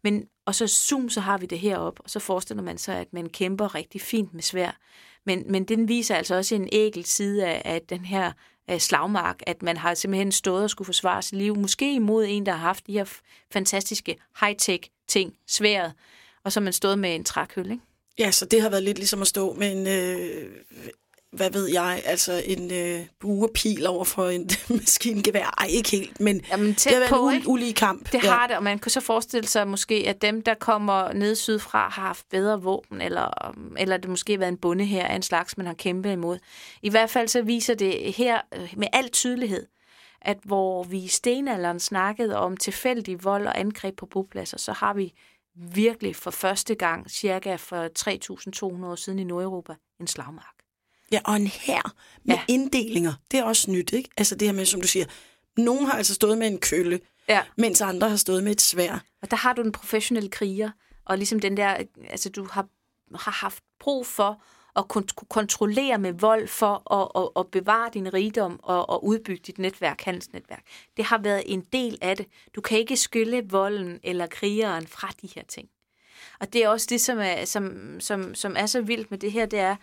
Men, 0.03 0.27
og 0.45 0.55
så 0.55 0.67
zoom, 0.67 1.09
så 1.09 1.21
har 1.21 1.37
vi 1.37 1.45
det 1.45 1.59
heroppe, 1.59 2.01
og 2.01 2.09
så 2.09 2.19
forestiller 2.19 2.63
man 2.63 2.77
sig, 2.77 2.97
at 2.99 3.13
man 3.13 3.29
kæmper 3.29 3.75
rigtig 3.75 4.01
fint 4.01 4.33
med 4.33 4.41
svær. 4.41 4.77
Men, 5.25 5.51
men 5.51 5.65
den 5.65 5.87
viser 5.87 6.15
altså 6.15 6.35
også 6.35 6.55
en 6.55 6.69
ægel 6.71 7.05
side 7.05 7.45
af, 7.45 7.61
af 7.65 7.81
den 7.81 8.05
her 8.05 8.31
af 8.67 8.81
slagmark, 8.81 9.39
at 9.47 9.63
man 9.63 9.77
har 9.77 9.93
simpelthen 9.93 10.31
stået 10.31 10.63
og 10.63 10.69
skulle 10.69 10.85
forsvare 10.85 11.21
sit 11.21 11.37
liv, 11.37 11.55
måske 11.55 11.95
imod 11.95 12.25
en, 12.29 12.45
der 12.45 12.51
har 12.51 12.59
haft 12.59 12.87
de 12.87 12.91
her 12.91 13.05
fantastiske 13.53 14.17
high-tech 14.41 14.89
ting, 15.07 15.33
sværet, 15.47 15.93
og 16.43 16.51
så 16.51 16.59
man 16.59 16.73
stået 16.73 16.99
med 16.99 17.15
en 17.15 17.23
trækøl, 17.23 17.71
ikke? 17.71 17.83
Ja, 18.19 18.31
så 18.31 18.45
det 18.45 18.61
har 18.61 18.69
været 18.69 18.83
lidt 18.83 18.97
ligesom 18.97 19.21
at 19.21 19.27
stå 19.27 19.53
med 19.53 19.71
en, 19.71 19.87
øh, 19.87 20.51
hvad 21.35 21.51
ved 21.51 21.69
jeg, 21.73 22.01
altså 22.05 22.43
en 22.45 22.71
øh, 22.71 23.05
buerpil 23.19 23.87
over 23.87 24.03
for 24.03 24.29
en 24.29 24.49
maskingevær. 24.69 25.55
Ej, 25.57 25.67
ikke 25.69 25.91
helt, 25.91 26.19
men 26.19 26.41
Jamen, 26.51 26.75
tæt 26.75 26.93
det 26.93 27.01
har 27.01 27.17
på, 27.17 27.29
en 27.29 27.41
ul- 27.41 27.47
ulige 27.47 27.73
kamp. 27.73 28.11
Det 28.11 28.21
har 28.21 28.47
det, 28.47 28.57
og 28.57 28.63
man 28.63 28.79
kan 28.79 28.91
så 28.91 29.01
forestille 29.01 29.47
sig 29.47 29.67
måske, 29.67 30.05
at 30.07 30.21
dem, 30.21 30.41
der 30.41 30.53
kommer 30.53 31.13
ned 31.13 31.35
sydfra, 31.35 31.89
har 31.89 32.01
haft 32.01 32.25
bedre 32.29 32.61
våben, 32.61 33.01
eller, 33.01 33.55
eller 33.77 33.97
det 33.97 34.09
måske 34.09 34.33
har 34.33 34.37
været 34.39 34.51
en 34.51 34.57
bonde 34.57 34.85
her 34.85 35.05
af 35.05 35.15
en 35.15 35.21
slags, 35.21 35.57
man 35.57 35.65
har 35.65 35.73
kæmpet 35.73 36.11
imod. 36.11 36.37
I 36.81 36.89
hvert 36.89 37.09
fald 37.09 37.27
så 37.27 37.41
viser 37.41 37.73
det 37.73 38.13
her 38.13 38.41
øh, 38.55 38.73
med 38.77 38.87
al 38.93 39.09
tydelighed, 39.09 39.67
at 40.21 40.37
hvor 40.43 40.83
vi 40.83 40.97
i 40.97 41.07
stenalderen 41.07 41.79
snakkede 41.79 42.37
om 42.37 42.57
tilfældig 42.57 43.23
vold 43.23 43.47
og 43.47 43.59
angreb 43.59 43.95
på 43.97 44.05
bopladser, 44.05 44.57
så 44.57 44.73
har 44.73 44.93
vi 44.93 45.13
virkelig 45.55 46.15
for 46.15 46.31
første 46.31 46.75
gang, 46.75 47.11
cirka 47.11 47.55
for 47.55 47.87
3.200 48.79 48.85
år 48.85 48.95
siden 48.95 49.19
i 49.19 49.23
Nordeuropa, 49.23 49.75
en 49.99 50.07
slagmark. 50.07 50.54
Ja, 51.11 51.19
og 51.25 51.35
en 51.35 51.47
her 51.47 51.93
med 52.23 52.35
Ja. 52.35 52.41
inddelinger, 52.47 53.13
det 53.31 53.39
er 53.39 53.43
også 53.43 53.71
nyt, 53.71 53.93
ikke? 53.93 54.09
Altså 54.17 54.35
det 54.35 54.47
her 54.47 54.53
med, 54.53 54.65
som 54.65 54.81
du 54.81 54.87
siger, 54.87 55.05
nogen 55.57 55.85
har 55.85 55.93
altså 55.93 56.13
stået 56.13 56.37
med 56.37 56.47
en 56.47 56.59
kølle, 56.59 56.99
Ja. 57.29 57.41
mens 57.57 57.81
andre 57.81 58.09
har 58.09 58.15
stået 58.17 58.43
med 58.43 58.51
et 58.51 58.61
svær. 58.61 59.03
Og 59.21 59.31
der 59.31 59.37
har 59.37 59.53
du 59.53 59.61
den 59.63 59.71
professionelle 59.71 60.29
kriger, 60.29 60.69
og 61.05 61.17
ligesom 61.17 61.39
den 61.39 61.57
der, 61.57 61.77
altså 62.09 62.29
du 62.29 62.47
har, 62.51 62.67
har 63.15 63.31
haft 63.31 63.63
brug 63.79 64.07
for 64.07 64.41
at 64.75 64.87
kunne 64.87 65.03
kunne 65.15 65.27
kontrollere 65.29 65.97
med 65.97 66.13
vold 66.13 66.47
for 66.47 66.93
at, 66.93 67.23
at, 67.23 67.29
at 67.39 67.51
bevare 67.51 67.89
din 67.93 68.13
rigdom 68.13 68.59
og, 68.63 68.89
og 68.89 69.05
udbygge 69.05 69.41
dit 69.47 69.57
netværk, 69.59 70.01
handelsnetværk. 70.01 70.63
Det 70.97 71.05
har 71.05 71.17
været 71.17 71.43
en 71.45 71.61
del 71.73 71.97
af 72.01 72.17
det. 72.17 72.25
Du 72.55 72.61
kan 72.61 72.77
ikke 72.79 72.97
skylde 72.97 73.49
volden 73.49 73.99
eller 74.03 74.27
krigeren 74.27 74.87
fra 74.87 75.11
de 75.21 75.27
her 75.35 75.43
ting. 75.47 75.67
Og 76.39 76.53
det 76.53 76.63
er 76.63 76.67
også 76.69 76.87
det, 76.89 77.01
som 77.01 77.19
er, 77.19 77.45
som, 77.45 77.73
som, 77.99 78.35
som 78.35 78.55
er 78.57 78.65
så 78.65 78.81
vildt 78.81 79.11
med 79.11 79.19
det 79.19 79.31
her, 79.31 79.45
det 79.45 79.59
er, 79.59 79.75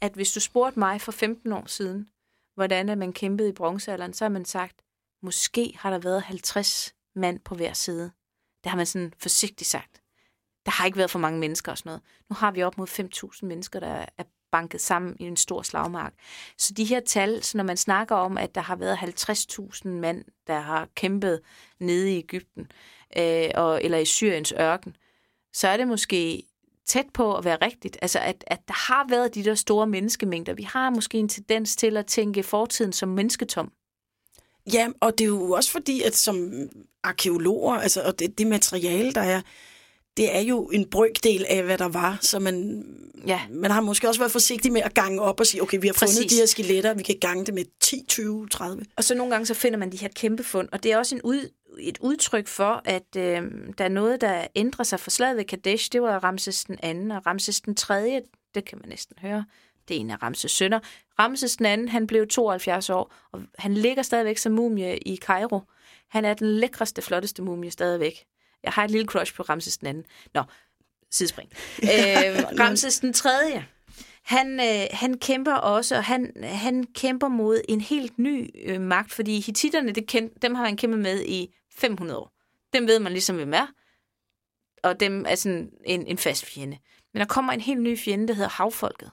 at 0.00 0.12
hvis 0.12 0.32
du 0.32 0.40
spurgte 0.40 0.78
mig 0.78 1.00
for 1.00 1.12
15 1.12 1.52
år 1.52 1.64
siden, 1.66 2.08
hvordan 2.54 2.88
er 2.88 2.94
man 2.94 3.12
kæmpede 3.12 3.48
i 3.48 3.52
bronzealderen, 3.52 4.12
så 4.12 4.24
har 4.24 4.30
man 4.30 4.44
sagt, 4.44 4.82
måske 5.22 5.72
har 5.76 5.90
der 5.90 5.98
været 5.98 6.22
50 6.22 6.94
mand 7.14 7.40
på 7.40 7.54
hver 7.54 7.72
side. 7.72 8.10
Det 8.64 8.70
har 8.70 8.76
man 8.76 8.86
sådan 8.86 9.12
forsigtigt 9.18 9.70
sagt. 9.70 10.02
Der 10.66 10.72
har 10.72 10.86
ikke 10.86 10.98
været 10.98 11.10
for 11.10 11.18
mange 11.18 11.38
mennesker 11.38 11.72
og 11.72 11.78
sådan 11.78 11.90
noget. 11.90 12.02
Nu 12.30 12.34
har 12.34 12.50
vi 12.50 12.62
op 12.62 12.78
mod 12.78 12.88
5.000 12.88 13.46
mennesker, 13.46 13.80
der 13.80 14.06
er 14.18 14.24
banket 14.52 14.80
sammen 14.80 15.16
i 15.20 15.24
en 15.24 15.36
stor 15.36 15.62
slagmark. 15.62 16.14
Så 16.58 16.74
de 16.74 16.84
her 16.84 17.00
tal, 17.00 17.42
så 17.42 17.56
når 17.56 17.64
man 17.64 17.76
snakker 17.76 18.14
om, 18.14 18.38
at 18.38 18.54
der 18.54 18.60
har 18.60 18.76
været 18.76 18.96
50.000 18.96 19.88
mand, 19.88 20.24
der 20.46 20.60
har 20.60 20.88
kæmpet 20.94 21.40
nede 21.78 22.12
i 22.12 22.18
Ægypten 22.18 22.72
øh, 23.16 23.50
og, 23.54 23.84
eller 23.84 23.98
i 23.98 24.04
Syriens 24.04 24.52
ørken, 24.60 24.96
så 25.52 25.68
er 25.68 25.76
det 25.76 25.88
måske 25.88 26.42
tæt 26.86 27.06
på 27.14 27.36
at 27.36 27.44
være 27.44 27.58
rigtigt. 27.62 27.98
Altså, 28.02 28.18
at, 28.18 28.44
at 28.46 28.58
der 28.68 28.74
har 28.74 29.06
været 29.08 29.34
de 29.34 29.44
der 29.44 29.54
store 29.54 29.86
menneskemængder. 29.86 30.54
Vi 30.54 30.62
har 30.62 30.90
måske 30.90 31.18
en 31.18 31.28
tendens 31.28 31.76
til 31.76 31.96
at 31.96 32.06
tænke 32.06 32.42
fortiden 32.42 32.92
som 32.92 33.08
mennesketom. 33.08 33.72
Ja, 34.72 34.88
og 35.00 35.18
det 35.18 35.24
er 35.24 35.28
jo 35.28 35.50
også 35.50 35.70
fordi, 35.70 36.02
at 36.02 36.16
som 36.16 36.52
arkeologer, 37.04 37.74
altså, 37.74 38.02
og 38.02 38.18
det, 38.18 38.38
det 38.38 38.46
materiale, 38.46 39.12
der 39.12 39.20
er, 39.20 39.40
det 40.16 40.36
er 40.36 40.40
jo 40.40 40.64
en 40.66 40.90
brøkdel 40.90 41.46
af, 41.48 41.62
hvad 41.64 41.78
der 41.78 41.88
var, 41.88 42.18
så 42.20 42.38
man, 42.38 42.84
Ja. 43.26 43.40
man 43.50 43.70
har 43.70 43.80
måske 43.80 44.08
også 44.08 44.20
været 44.20 44.32
forsigtig 44.32 44.72
med 44.72 44.80
at 44.82 44.94
gange 44.94 45.20
op 45.22 45.40
og 45.40 45.46
sige, 45.46 45.62
okay, 45.62 45.78
vi 45.80 45.86
har 45.86 45.94
fundet 45.94 46.16
Præcis. 46.16 46.32
de 46.32 46.36
her 46.36 46.46
skeletter, 46.46 46.94
vi 46.94 47.02
kan 47.02 47.16
gange 47.20 47.46
det 47.46 47.54
med 47.54 47.64
10, 47.80 48.04
20, 48.08 48.48
30. 48.48 48.84
Og 48.96 49.04
så 49.04 49.14
nogle 49.14 49.32
gange 49.32 49.46
så 49.46 49.54
finder 49.54 49.78
man 49.78 49.92
de 49.92 49.96
her 49.96 50.08
kæmpe 50.08 50.44
fund, 50.44 50.68
og 50.72 50.82
det 50.82 50.92
er 50.92 50.98
også 50.98 51.14
en 51.14 51.22
ud, 51.24 51.48
et 51.78 51.98
udtryk 52.00 52.48
for, 52.48 52.82
at 52.84 53.16
øh, 53.16 53.50
der 53.78 53.84
er 53.84 53.88
noget, 53.88 54.20
der 54.20 54.46
ændrer 54.54 54.84
sig 54.84 55.00
for 55.00 55.10
slaget 55.10 55.36
ved 55.36 55.44
Kadesh. 55.44 55.92
Det 55.92 56.02
var 56.02 56.24
Ramses 56.24 56.64
den 56.64 56.78
anden, 56.82 57.10
og 57.10 57.26
Ramses 57.26 57.60
den 57.60 57.74
tredje, 57.74 58.22
det 58.54 58.64
kan 58.64 58.78
man 58.78 58.88
næsten 58.88 59.16
høre, 59.22 59.44
det 59.88 59.96
er 59.96 60.00
en 60.00 60.10
af 60.10 60.22
Ramses 60.22 60.52
sønner. 60.52 60.80
Ramses 61.18 61.56
den 61.56 61.66
anden, 61.66 61.88
han 61.88 62.06
blev 62.06 62.26
72 62.26 62.90
år, 62.90 63.14
og 63.32 63.42
han 63.58 63.74
ligger 63.74 64.02
stadigvæk 64.02 64.38
som 64.38 64.52
mumie 64.52 64.98
i 64.98 65.16
Cairo. 65.16 65.60
Han 66.08 66.24
er 66.24 66.34
den 66.34 66.48
lækreste, 66.48 67.02
flotteste 67.02 67.42
mumie 67.42 67.70
stadigvæk. 67.70 68.24
Jeg 68.62 68.72
har 68.72 68.84
et 68.84 68.90
lille 68.90 69.06
crush 69.06 69.34
på 69.34 69.42
Ramses 69.42 69.78
den 69.78 69.86
anden. 69.86 70.04
Nå, 70.34 70.42
sidespring. 71.10 71.50
øh, 71.82 72.58
Ramses 72.60 73.00
den 73.00 73.12
tredje, 73.12 73.66
han, 74.22 74.60
øh, 74.60 74.86
han 74.90 75.18
kæmper 75.18 75.54
også, 75.54 75.96
og 75.96 76.04
han, 76.04 76.32
han 76.42 76.84
kæmper 76.94 77.28
mod 77.28 77.60
en 77.68 77.80
helt 77.80 78.18
ny 78.18 78.50
øh, 78.64 78.80
magt, 78.80 79.12
fordi 79.12 79.40
hititterne, 79.40 79.92
det 79.92 80.06
kend, 80.06 80.30
dem 80.42 80.54
har 80.54 80.64
han 80.64 80.76
kæmpet 80.76 80.98
med 81.00 81.24
i 81.24 81.54
500 81.80 82.18
år. 82.18 82.32
Dem 82.72 82.86
ved 82.86 82.98
man 82.98 83.12
ligesom, 83.12 83.36
hvem 83.36 83.54
er, 83.54 83.66
og 84.82 85.00
dem 85.00 85.24
er 85.28 85.34
sådan 85.34 85.72
en, 85.84 86.06
en 86.06 86.18
fast 86.18 86.44
fjende. 86.44 86.78
Men 87.12 87.20
der 87.20 87.26
kommer 87.26 87.52
en 87.52 87.60
helt 87.60 87.82
ny 87.82 87.98
fjende, 87.98 88.28
der 88.28 88.34
hedder 88.34 88.50
havfolket, 88.50 89.10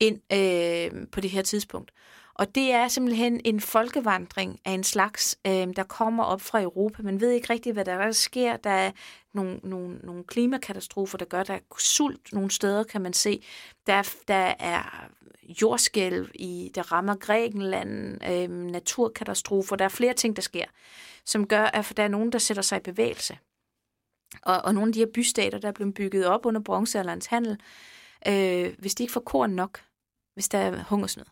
ind 0.00 0.20
øh, 0.32 1.08
på 1.12 1.20
det 1.20 1.30
her 1.30 1.42
tidspunkt. 1.42 1.92
Og 2.34 2.54
det 2.54 2.72
er 2.72 2.88
simpelthen 2.88 3.40
en 3.44 3.60
folkevandring 3.60 4.60
af 4.64 4.72
en 4.72 4.84
slags, 4.84 5.38
øh, 5.46 5.52
der 5.52 5.82
kommer 5.82 6.24
op 6.24 6.40
fra 6.40 6.62
Europa. 6.62 7.02
Man 7.02 7.20
ved 7.20 7.30
ikke 7.30 7.52
rigtigt, 7.52 7.74
hvad 7.74 7.84
der, 7.84 7.92
er, 7.92 8.04
der 8.04 8.12
sker. 8.12 8.56
Der 8.56 8.70
er 8.70 8.90
nogle, 9.34 9.60
nogle, 9.62 9.98
nogle 10.02 10.24
klimakatastrofer, 10.24 11.18
der 11.18 11.24
gør, 11.24 11.42
der 11.42 11.54
er 11.54 11.58
sult 11.78 12.32
nogle 12.32 12.50
steder, 12.50 12.84
kan 12.84 13.00
man 13.00 13.12
se. 13.12 13.44
Der, 13.86 14.14
der 14.28 14.54
er 14.58 15.08
jordskælv, 15.48 16.30
i, 16.34 16.70
der 16.74 16.92
rammer 16.92 17.14
Grækenland, 17.14 18.24
øh, 18.30 18.50
naturkatastrofer. 18.50 19.76
Der 19.76 19.84
er 19.84 19.88
flere 19.88 20.14
ting, 20.14 20.36
der 20.36 20.42
sker, 20.42 20.64
som 21.24 21.46
gør, 21.46 21.64
at 21.64 21.92
der 21.96 22.02
er 22.02 22.08
nogen, 22.08 22.32
der 22.32 22.38
sætter 22.38 22.62
sig 22.62 22.76
i 22.76 22.80
bevægelse. 22.80 23.38
Og, 24.42 24.62
og 24.64 24.74
nogle 24.74 24.88
af 24.88 24.92
de 24.92 24.98
her 24.98 25.06
bystater, 25.14 25.58
der 25.58 25.68
er 25.68 25.72
blevet 25.72 25.94
bygget 25.94 26.26
op 26.26 26.46
under 26.46 26.60
bronzealderens 26.60 27.26
handel, 27.26 27.60
øh, 28.28 28.74
hvis 28.78 28.94
de 28.94 29.02
ikke 29.02 29.12
får 29.12 29.20
korn 29.20 29.50
nok, 29.50 29.80
hvis 30.34 30.48
der 30.48 30.58
er 30.58 30.82
hungersnød, 30.82 31.24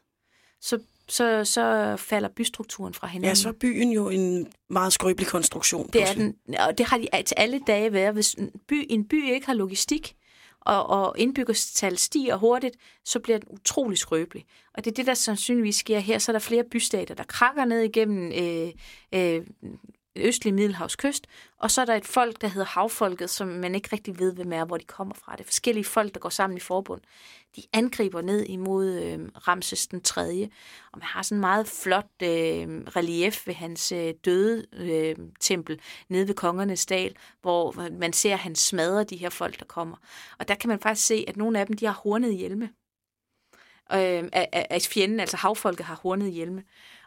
så, 0.61 0.79
så, 1.09 1.45
så 1.45 1.97
falder 1.97 2.29
bystrukturen 2.29 2.95
fra 2.95 3.07
hinanden. 3.07 3.29
Ja, 3.29 3.35
så 3.35 3.49
er 3.49 3.53
byen 3.53 3.93
jo 3.93 4.09
en 4.09 4.53
meget 4.71 4.93
skrøbelig 4.93 5.29
konstruktion. 5.29 5.91
Det 5.93 6.03
er 6.03 6.15
den, 6.15 6.37
og 6.59 6.79
det 6.79 6.87
har 6.87 6.99
de 6.99 7.23
til 7.23 7.35
alle 7.37 7.61
dage 7.67 7.93
været. 7.93 8.13
Hvis 8.13 8.35
en 8.35 8.51
by, 8.69 8.87
en 8.91 9.09
by 9.09 9.33
ikke 9.33 9.47
har 9.47 9.55
logistik, 9.55 10.16
og, 10.67 10.87
og 10.87 11.15
indbyggerstal 11.19 11.99
stiger 11.99 12.37
hurtigt, 12.37 12.77
så 13.05 13.21
bliver 13.21 13.39
den 13.39 13.49
utrolig 13.51 13.99
skrøbelig. 13.99 14.45
Og 14.75 14.85
det 14.85 14.91
er 14.91 14.95
det, 14.95 15.07
der 15.07 15.15
sandsynligvis 15.15 15.77
sker 15.77 15.99
her. 15.99 16.19
Så 16.19 16.31
er 16.31 16.35
der 16.35 16.41
flere 16.41 16.65
bystater, 16.65 17.15
der 17.15 17.25
krakker 17.25 17.65
ned 17.65 17.81
igennem 17.81 18.33
øh, 18.33 18.71
øh, 19.13 19.47
østlige 20.19 20.55
Middelhavskyst, 20.55 21.27
og 21.59 21.71
så 21.71 21.81
er 21.81 21.85
der 21.85 21.95
et 21.95 22.07
folk, 22.07 22.41
der 22.41 22.49
hedder 22.49 22.67
havfolket, 22.67 23.31
som 23.31 23.49
man 23.49 23.75
ikke 23.75 23.89
rigtig 23.93 24.19
ved, 24.19 24.35
hvem 24.35 24.53
er, 24.53 24.65
hvor 24.65 24.77
de 24.77 24.85
kommer 24.85 25.15
fra. 25.15 25.33
Det 25.33 25.41
er 25.41 25.45
forskellige 25.45 25.85
folk, 25.85 26.15
der 26.15 26.21
går 26.21 26.29
sammen 26.29 26.57
i 26.57 26.61
forbund. 26.61 27.01
De 27.57 27.63
angriber 27.73 28.21
ned 28.21 28.45
imod 28.45 29.03
øh, 29.03 29.29
Ramses 29.49 29.87
den 29.87 30.01
3. 30.01 30.49
Og 30.93 30.99
man 30.99 31.03
har 31.03 31.23
sådan 31.23 31.37
en 31.37 31.41
meget 31.41 31.67
flot 31.67 32.11
øh, 32.23 32.29
relief 32.97 33.47
ved 33.47 33.55
hans 33.55 33.93
øh, 33.93 34.15
døde 34.25 34.67
øh, 34.73 35.17
tempel 35.41 35.81
nede 36.09 36.29
ved 36.29 36.35
Kongernes 36.35 36.87
Dal, 36.87 37.17
hvor 37.43 37.91
man 37.91 38.13
ser, 38.13 38.33
at 38.33 38.39
han 38.39 38.55
smadrer 38.55 39.05
de 39.05 39.17
her 39.17 39.31
folk, 39.31 39.59
der 39.59 39.65
kommer. 39.65 39.97
Og 40.39 40.49
der 40.49 40.55
kan 40.55 40.69
man 40.69 40.81
faktisk 40.81 41.07
se, 41.07 41.25
at 41.29 41.37
nogle 41.37 41.61
af 41.61 41.67
dem, 41.67 41.77
de 41.77 41.87
har 41.87 42.01
hornet 42.05 42.37
hjelme. 42.37 42.71
Øh, 43.93 44.25
at 44.53 44.89
fjenden, 44.91 45.21
altså 45.21 45.37
havfolket, 45.37 45.87
har 45.87 46.01
hornet 46.03 46.33
hjelme. 46.33 46.63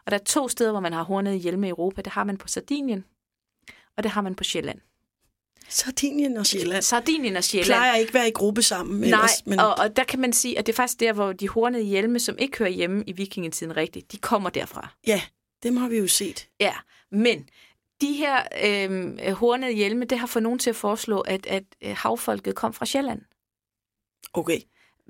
Og 0.06 0.10
der 0.10 0.18
er 0.18 0.24
to 0.24 0.48
steder, 0.48 0.70
hvor 0.70 0.80
man 0.80 0.92
har 0.92 1.02
hornet 1.02 1.40
hjelme 1.40 1.66
i 1.66 1.70
Europa. 1.70 2.02
Det 2.02 2.12
har 2.12 2.24
man 2.24 2.36
på 2.36 2.48
Sardinien, 2.48 3.04
og 3.96 4.02
det 4.02 4.10
har 4.10 4.20
man 4.20 4.34
på 4.34 4.44
Sjælland. 4.44 4.80
Sardinien 5.68 6.36
og 6.36 6.46
Sjælland. 6.46 6.82
Sardinien 6.82 7.36
og 7.36 7.44
Sjælland. 7.44 7.66
Plejer 7.66 7.94
ikke 7.94 8.10
at 8.10 8.14
være 8.14 8.28
i 8.28 8.32
gruppe 8.32 8.62
sammen 8.62 9.00
Nej, 9.00 9.04
ellers, 9.04 9.46
men 9.46 9.60
og, 9.60 9.74
og 9.78 9.96
der 9.96 10.04
kan 10.04 10.20
man 10.20 10.32
sige, 10.32 10.58
at 10.58 10.66
det 10.66 10.72
er 10.72 10.76
faktisk 10.76 11.00
der, 11.00 11.12
hvor 11.12 11.32
de 11.32 11.48
hornede 11.48 11.82
hjelme, 11.82 12.18
som 12.20 12.38
ikke 12.38 12.58
hører 12.58 12.70
hjemme 12.70 13.04
i 13.06 13.12
vikingetiden 13.12 13.76
rigtigt, 13.76 14.12
de 14.12 14.16
kommer 14.16 14.50
derfra. 14.50 14.88
ja, 15.06 15.22
dem 15.62 15.76
har 15.76 15.88
vi 15.88 15.98
jo 15.98 16.08
set. 16.08 16.48
Ja, 16.60 16.74
men 17.10 17.48
de 18.00 18.12
her 18.12 18.42
øh, 18.64 19.32
hornede 19.32 19.72
hjelme, 19.72 20.04
det 20.04 20.18
har 20.18 20.26
fået 20.26 20.42
nogen 20.42 20.58
til 20.58 20.70
at 20.70 20.76
foreslå, 20.76 21.20
at, 21.20 21.46
at 21.46 21.64
øh, 21.82 21.96
havfolket 21.96 22.54
kom 22.54 22.72
fra 22.72 22.86
Sjælland. 22.86 23.22
Okay. 24.32 24.60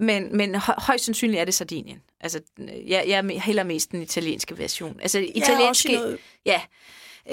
Men, 0.01 0.37
men 0.37 0.55
hø- 0.55 0.73
højst 0.79 1.05
sandsynligt 1.05 1.41
er 1.41 1.45
det 1.45 1.55
Sardinien. 1.55 2.03
Altså, 2.21 2.41
jeg, 2.87 3.05
jeg 3.09 3.19
er 3.19 3.41
heller 3.41 3.63
mest 3.63 3.93
den 3.93 4.03
italienske 4.03 4.59
version. 4.59 5.01
Altså, 5.03 5.19
italienske, 5.19 5.93
Ja, 5.93 5.99
noget, 5.99 6.19
Ja. 6.47 6.61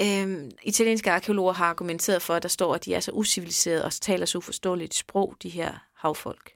Øhm, 0.00 0.50
italienske 0.62 1.10
arkeologer 1.10 1.52
har 1.52 1.64
argumenteret 1.66 2.22
for, 2.22 2.34
at 2.34 2.42
der 2.42 2.48
står, 2.48 2.74
at 2.74 2.84
de 2.84 2.94
er 2.94 3.00
så 3.00 3.10
usiviliserede 3.12 3.84
og 3.84 3.92
taler 3.92 4.26
så 4.26 4.38
uforståeligt 4.38 4.94
sprog, 4.94 5.34
de 5.42 5.48
her 5.48 5.74
havfolk. 5.96 6.52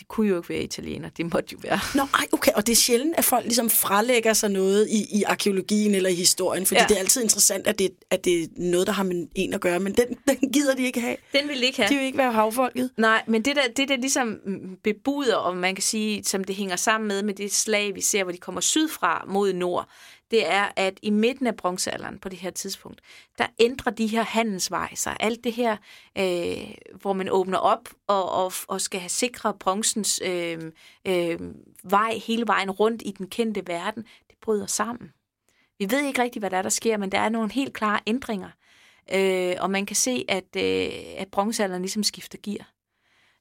De 0.00 0.04
kunne 0.04 0.28
jo 0.28 0.36
ikke 0.36 0.48
være 0.48 0.62
italienere, 0.62 1.10
det 1.16 1.32
måtte 1.32 1.48
jo 1.52 1.58
være. 1.62 1.80
Nå, 1.94 2.02
ej, 2.14 2.26
okay, 2.32 2.52
og 2.54 2.66
det 2.66 2.72
er 2.72 2.76
sjældent, 2.76 3.14
at 3.18 3.24
folk 3.24 3.44
ligesom 3.44 3.70
frelægger 3.70 4.32
sig 4.32 4.50
noget 4.50 4.88
i, 4.90 5.18
i 5.18 5.22
arkeologien 5.22 5.94
eller 5.94 6.10
i 6.10 6.14
historien, 6.14 6.66
fordi 6.66 6.80
Ja. 6.80 6.86
det 6.88 6.94
er 6.94 6.98
altid 6.98 7.22
interessant, 7.22 7.66
at 7.66 7.78
det, 7.78 7.90
at 8.10 8.24
det 8.24 8.42
er 8.42 8.46
noget, 8.56 8.86
der 8.86 8.92
har 8.92 9.02
med 9.02 9.26
en 9.34 9.54
at 9.54 9.60
gøre, 9.60 9.80
men 9.80 9.92
den, 9.92 10.06
den 10.28 10.50
gider 10.52 10.74
de 10.74 10.82
ikke 10.82 11.00
have. 11.00 11.16
Den 11.32 11.48
vil 11.48 11.62
ikke 11.62 11.76
have. 11.82 11.88
De 11.88 11.94
vil 11.94 12.04
ikke 12.04 12.18
være 12.18 12.32
havfolket. 12.32 12.90
Nej, 12.96 13.22
men 13.26 13.42
det 13.42 13.56
der, 13.56 13.62
det 13.76 13.88
der 13.88 13.96
ligesom 13.96 14.36
bebuder, 14.84 15.36
og 15.36 15.56
man 15.56 15.74
kan 15.74 15.82
sige, 15.82 16.24
som 16.24 16.44
det 16.44 16.56
hænger 16.56 16.76
sammen 16.76 17.08
med, 17.08 17.22
med 17.22 17.34
det 17.34 17.52
slag, 17.54 17.94
vi 17.94 18.00
ser, 18.00 18.22
hvor 18.22 18.32
de 18.32 18.38
kommer 18.38 18.60
sydfra 18.60 19.24
mod 19.28 19.52
nord, 19.52 19.88
det 20.30 20.50
er, 20.50 20.68
at 20.76 20.98
i 21.02 21.10
midten 21.10 21.46
af 21.46 21.56
bronzealderen 21.56 22.18
på 22.18 22.28
det 22.28 22.38
her 22.38 22.50
tidspunkt, 22.50 23.00
der 23.38 23.46
ændrer 23.58 23.92
de 23.92 24.06
her 24.06 24.22
handelsveje 24.22 24.96
sig. 24.96 25.16
Alt 25.20 25.44
det 25.44 25.52
her, 25.52 25.76
øh, 26.18 26.74
hvor 27.00 27.12
man 27.12 27.28
åbner 27.30 27.58
op 27.58 27.88
og, 28.06 28.30
og, 28.32 28.52
og 28.68 28.80
skal 28.80 29.00
have 29.00 29.08
sikret 29.08 29.58
bronzens 29.58 30.20
øh, 30.24 30.72
øh, 31.06 31.40
vej 31.84 32.20
hele 32.26 32.46
vejen 32.46 32.70
rundt 32.70 33.02
i 33.06 33.10
den 33.10 33.28
kendte 33.28 33.62
verden, 33.66 34.02
det 34.28 34.36
bryder 34.42 34.66
sammen. 34.66 35.12
Vi 35.78 35.90
ved 35.90 36.06
ikke 36.06 36.22
rigtigt, 36.22 36.42
hvad 36.42 36.50
der 36.50 36.56
er, 36.56 36.62
der 36.62 36.68
sker, 36.68 36.96
men 36.96 37.12
der 37.12 37.18
er 37.18 37.28
nogle 37.28 37.52
helt 37.52 37.74
klare 37.74 38.00
ændringer. 38.06 38.50
Øh, 39.12 39.56
og 39.60 39.70
man 39.70 39.86
kan 39.86 39.96
se, 39.96 40.24
at, 40.28 40.56
øh, 40.56 40.90
at 41.16 41.28
bronzealderen 41.32 41.82
ligesom 41.82 42.02
skifter 42.02 42.38
gear. 42.42 42.72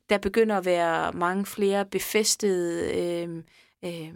Der 0.10 0.17
begynder 0.17 0.58
at 0.58 0.65
være 0.65 1.12
mange 1.13 1.45
flere 1.45 1.86
befæstede 1.86 2.93
øh, 2.95 3.43
øh, 3.86 4.13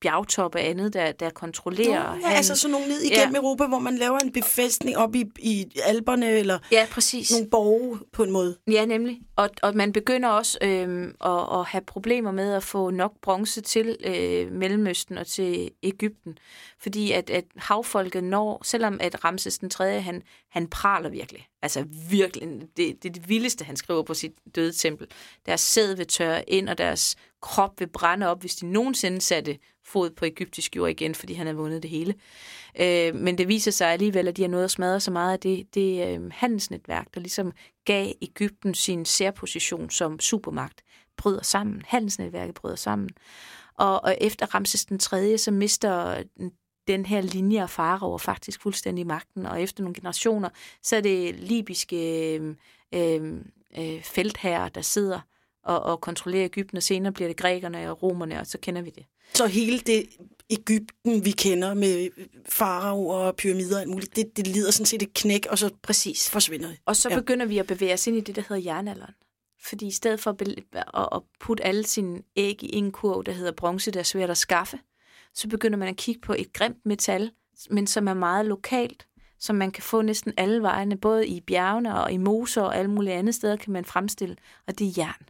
bjergtoppe 0.00 0.58
og 0.58 0.64
andet, 0.64 0.92
der, 0.92 1.12
der 1.12 1.30
kontrollerer 1.30 2.14
Nå, 2.14 2.28
ja, 2.28 2.34
altså 2.34 2.54
sådan 2.56 2.72
nogle 2.72 2.88
ned 2.88 3.00
igennem 3.00 3.34
Ja. 3.34 3.40
Europa, 3.40 3.66
hvor 3.66 3.78
man 3.78 3.96
laver 3.96 4.18
en 4.18 4.32
befæstning 4.32 4.96
op 4.96 5.14
i, 5.14 5.24
i 5.38 5.66
alberne, 5.84 6.30
eller 6.30 6.58
Ja, 6.72 6.86
præcis. 6.90 7.30
nogle 7.30 7.50
borge 7.50 7.98
på 8.12 8.22
en 8.22 8.30
måde. 8.30 8.56
Ja, 8.70 8.84
nemlig. 8.84 9.20
Og, 9.36 9.50
og 9.62 9.76
man 9.76 9.92
begynder 9.92 10.28
også 10.28 10.58
øhm, 10.62 11.14
at, 11.24 11.58
at 11.58 11.64
have 11.66 11.82
problemer 11.86 12.32
med 12.32 12.52
at 12.52 12.62
få 12.62 12.90
nok 12.90 13.12
bronze 13.22 13.60
til 13.60 13.96
øh, 14.04 14.52
Mellemøsten 14.52 15.18
og 15.18 15.26
til 15.26 15.70
Ægypten. 15.82 16.38
Fordi 16.78 17.12
at, 17.12 17.30
at 17.30 17.44
havfolket 17.56 18.24
når, 18.24 18.60
selvom 18.64 18.98
at 19.00 19.24
Ramses 19.24 19.58
den 19.58 19.70
3., 19.70 20.00
han, 20.00 20.22
han 20.50 20.68
praler 20.68 21.08
virkelig. 21.08 21.46
Altså 21.64 21.84
virkelig, 22.10 22.48
det, 22.76 23.02
det 23.02 23.08
er 23.08 23.12
det 23.12 23.28
vildeste, 23.28 23.64
han 23.64 23.76
skriver 23.76 24.02
på 24.02 24.14
sit 24.14 24.32
døde 24.54 24.72
tempel. 24.72 25.06
Deres 25.46 25.60
sæd 25.60 25.96
vil 25.96 26.06
tørre 26.06 26.50
ind, 26.50 26.68
og 26.68 26.78
deres 26.78 27.16
krop 27.42 27.80
vil 27.80 27.86
brænde 27.86 28.28
op, 28.28 28.40
hvis 28.40 28.56
de 28.56 28.66
nogensinde 28.66 29.20
satte 29.20 29.58
fod 29.84 30.10
på 30.10 30.24
egyptisk 30.24 30.76
jord 30.76 30.90
igen, 30.90 31.14
fordi 31.14 31.34
han 31.34 31.46
havde 31.46 31.56
vundet 31.56 31.82
det 31.82 31.90
hele. 31.90 32.14
Øh, 32.80 33.14
men 33.14 33.38
det 33.38 33.48
viser 33.48 33.70
sig 33.70 33.88
alligevel, 33.88 34.28
at 34.28 34.36
de 34.36 34.42
har 34.42 34.48
nået 34.48 34.64
at 34.64 34.70
smadre 34.70 35.00
så 35.00 35.10
meget 35.10 35.32
af 35.32 35.40
det, 35.40 35.74
det 35.74 36.08
øh, 36.08 36.30
handelsnetværk, 36.32 37.06
der 37.14 37.20
ligesom 37.20 37.52
gav 37.84 38.12
Ægypten 38.22 38.74
sin 38.74 39.04
særposition 39.04 39.90
som 39.90 40.20
supermagt, 40.20 40.82
bryder 41.16 41.42
sammen. 41.42 41.82
Handelsnetværket 41.86 42.54
bryder 42.54 42.76
sammen. 42.76 43.10
Og, 43.78 44.04
og 44.04 44.16
efter 44.20 44.54
Ramses 44.54 44.84
den 44.84 44.98
3., 44.98 45.38
så 45.38 45.50
mister 45.50 46.22
den 46.88 47.06
her 47.06 47.20
linje 47.20 47.62
af 47.62 47.70
faraoer 47.70 48.18
faktisk 48.18 48.62
fuldstændig 48.62 49.06
magten, 49.06 49.46
og 49.46 49.62
efter 49.62 49.82
nogle 49.82 49.94
generationer, 49.94 50.48
så 50.82 50.96
er 50.96 51.00
det 51.00 51.34
libyske 51.34 52.34
øh, 52.34 52.54
øh, 53.78 54.02
feltherrer, 54.02 54.68
der 54.68 54.80
sidder 54.80 55.20
og, 55.64 55.80
og 55.82 56.00
kontrollerer 56.00 56.44
Ægypten, 56.44 56.76
og 56.76 56.82
senere 56.82 57.12
bliver 57.12 57.28
det 57.28 57.36
grækerne 57.36 57.90
og 57.90 58.02
romerne, 58.02 58.40
og 58.40 58.46
så 58.46 58.58
kender 58.58 58.82
vi 58.82 58.90
det. 58.90 59.04
Så 59.34 59.46
hele 59.46 59.78
det 59.78 60.06
Ægypten, 60.50 61.24
vi 61.24 61.30
kender 61.30 61.74
med 61.74 62.08
faraoer 62.48 63.16
og 63.16 63.36
pyramider 63.36 63.76
og 63.76 63.80
alt 63.80 63.90
muligt, 63.90 64.16
det, 64.16 64.36
det 64.36 64.46
lider 64.46 64.70
sådan 64.70 64.86
set 64.86 65.02
et 65.02 65.14
knæk, 65.14 65.46
og 65.50 65.58
så 65.58 65.70
Præcis. 65.82 66.30
forsvinder 66.30 66.68
det. 66.68 66.78
Og 66.86 66.96
så 66.96 67.08
ja. 67.08 67.18
Begynder 67.18 67.46
vi 67.46 67.58
at 67.58 67.66
bevæge 67.66 67.92
os 67.92 68.06
ind 68.06 68.16
i 68.16 68.20
det, 68.20 68.36
der 68.36 68.42
hedder 68.48 68.62
jernalderen. 68.62 69.14
Fordi 69.62 69.86
i 69.86 69.90
stedet 69.90 70.20
for 70.20 71.16
at 71.16 71.22
putte 71.40 71.64
alle 71.64 71.86
sine 71.86 72.22
æg 72.36 72.62
i 72.62 72.76
en 72.76 72.92
kurv, 72.92 73.24
der 73.24 73.32
hedder 73.32 73.52
bronze, 73.52 73.90
der 73.90 73.98
er 74.00 74.04
svært 74.04 74.30
at 74.30 74.38
skaffe, 74.38 74.78
så 75.34 75.48
begynder 75.48 75.78
man 75.78 75.88
at 75.88 75.96
kigge 75.96 76.20
på 76.20 76.34
et 76.38 76.52
grimt 76.52 76.86
metal, 76.86 77.30
men 77.70 77.86
som 77.86 78.08
er 78.08 78.14
meget 78.14 78.46
lokalt, 78.46 79.06
som 79.38 79.56
man 79.56 79.70
kan 79.70 79.82
få 79.82 80.02
næsten 80.02 80.32
alle 80.36 80.62
vejene, 80.62 80.96
både 80.96 81.26
i 81.26 81.40
bjergene 81.40 82.02
og 82.02 82.12
i 82.12 82.16
moser 82.16 82.62
og 82.62 82.76
alle 82.76 82.90
mulige 82.90 83.14
andre 83.14 83.32
steder 83.32 83.56
kan 83.56 83.72
man 83.72 83.84
fremstille, 83.84 84.36
og 84.66 84.78
det 84.78 84.86
er 84.86 84.92
jern. 84.96 85.28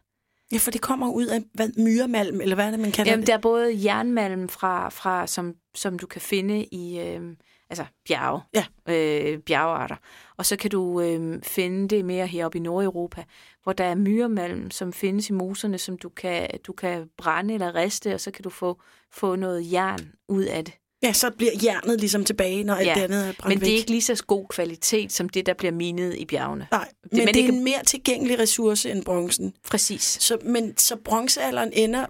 Ja, 0.51 0.57
for 0.57 0.71
det 0.71 0.81
kommer 0.81 1.11
ud 1.11 1.25
af 1.25 1.43
hvad, 1.53 1.69
myremalm, 1.77 2.41
eller 2.41 2.55
hvad 2.55 2.65
er 2.65 2.71
det, 2.71 2.79
man 2.79 2.91
kalder 2.91 3.11
Jamen, 3.11 3.21
det? 3.21 3.27
der 3.27 3.33
er 3.33 3.41
både 3.41 3.85
jernmalm, 3.85 4.49
fra, 4.49 4.89
fra, 4.89 5.27
som, 5.27 5.55
som 5.75 5.99
du 5.99 6.07
kan 6.07 6.21
finde 6.21 6.65
i 6.65 6.99
øh, 6.99 7.21
altså 7.69 7.85
bjerge, 8.07 8.41
Ja. 8.53 8.65
øh, 8.93 9.39
bjergearter. 9.39 9.95
Og 10.37 10.45
så 10.45 10.55
kan 10.55 10.71
du 10.71 11.01
øh, 11.01 11.41
finde 11.43 11.87
det 11.87 12.05
mere 12.05 12.27
heroppe 12.27 12.57
i 12.57 12.61
Nordeuropa, 12.61 13.23
hvor 13.63 13.73
der 13.73 13.83
er 13.83 13.95
myremalm, 13.95 14.71
som 14.71 14.93
findes 14.93 15.29
i 15.29 15.33
moserne, 15.33 15.77
som 15.77 15.97
du 15.97 16.09
kan, 16.09 16.47
du 16.67 16.73
kan 16.73 17.09
brænde 17.17 17.53
eller 17.53 17.75
riste, 17.75 18.13
og 18.13 18.19
så 18.21 18.31
kan 18.31 18.43
du 18.43 18.49
få, 18.49 18.81
få 19.13 19.35
noget 19.35 19.71
jern 19.71 20.11
ud 20.29 20.43
af 20.43 20.65
det. 20.65 20.73
Ja, 21.03 21.13
så 21.13 21.31
bliver 21.37 21.51
jernet 21.63 21.99
ligesom 21.99 22.25
tilbage, 22.25 22.63
når 22.63 22.75
alt 22.75 22.87
Ja, 22.87 22.93
det 22.95 23.01
andet 23.01 23.19
er 23.27 23.33
brændt 23.39 23.45
Men 23.45 23.59
det 23.59 23.67
er 23.67 23.71
væk. 23.71 23.77
ikke 23.77 23.89
lige 23.91 24.01
så 24.01 24.23
god 24.27 24.45
kvalitet, 24.47 25.11
som 25.11 25.29
det, 25.29 25.45
der 25.45 25.53
bliver 25.53 25.71
minet 25.71 26.15
i 26.15 26.25
bjergene. 26.25 26.67
Nej, 26.71 26.87
men 27.03 27.17
men 27.17 27.27
det, 27.27 27.33
det 27.35 27.41
er 27.43 27.45
kan- 27.47 27.55
en 27.55 27.63
mere 27.63 27.83
tilgængelig 27.87 28.39
ressource 28.39 28.91
end 28.91 29.05
bronzen. 29.05 29.53
Præcis. 29.69 30.01
Så, 30.03 30.37
men 30.45 30.77
så 30.77 30.95
bronzealderen 30.95 31.69
ender 31.73 32.05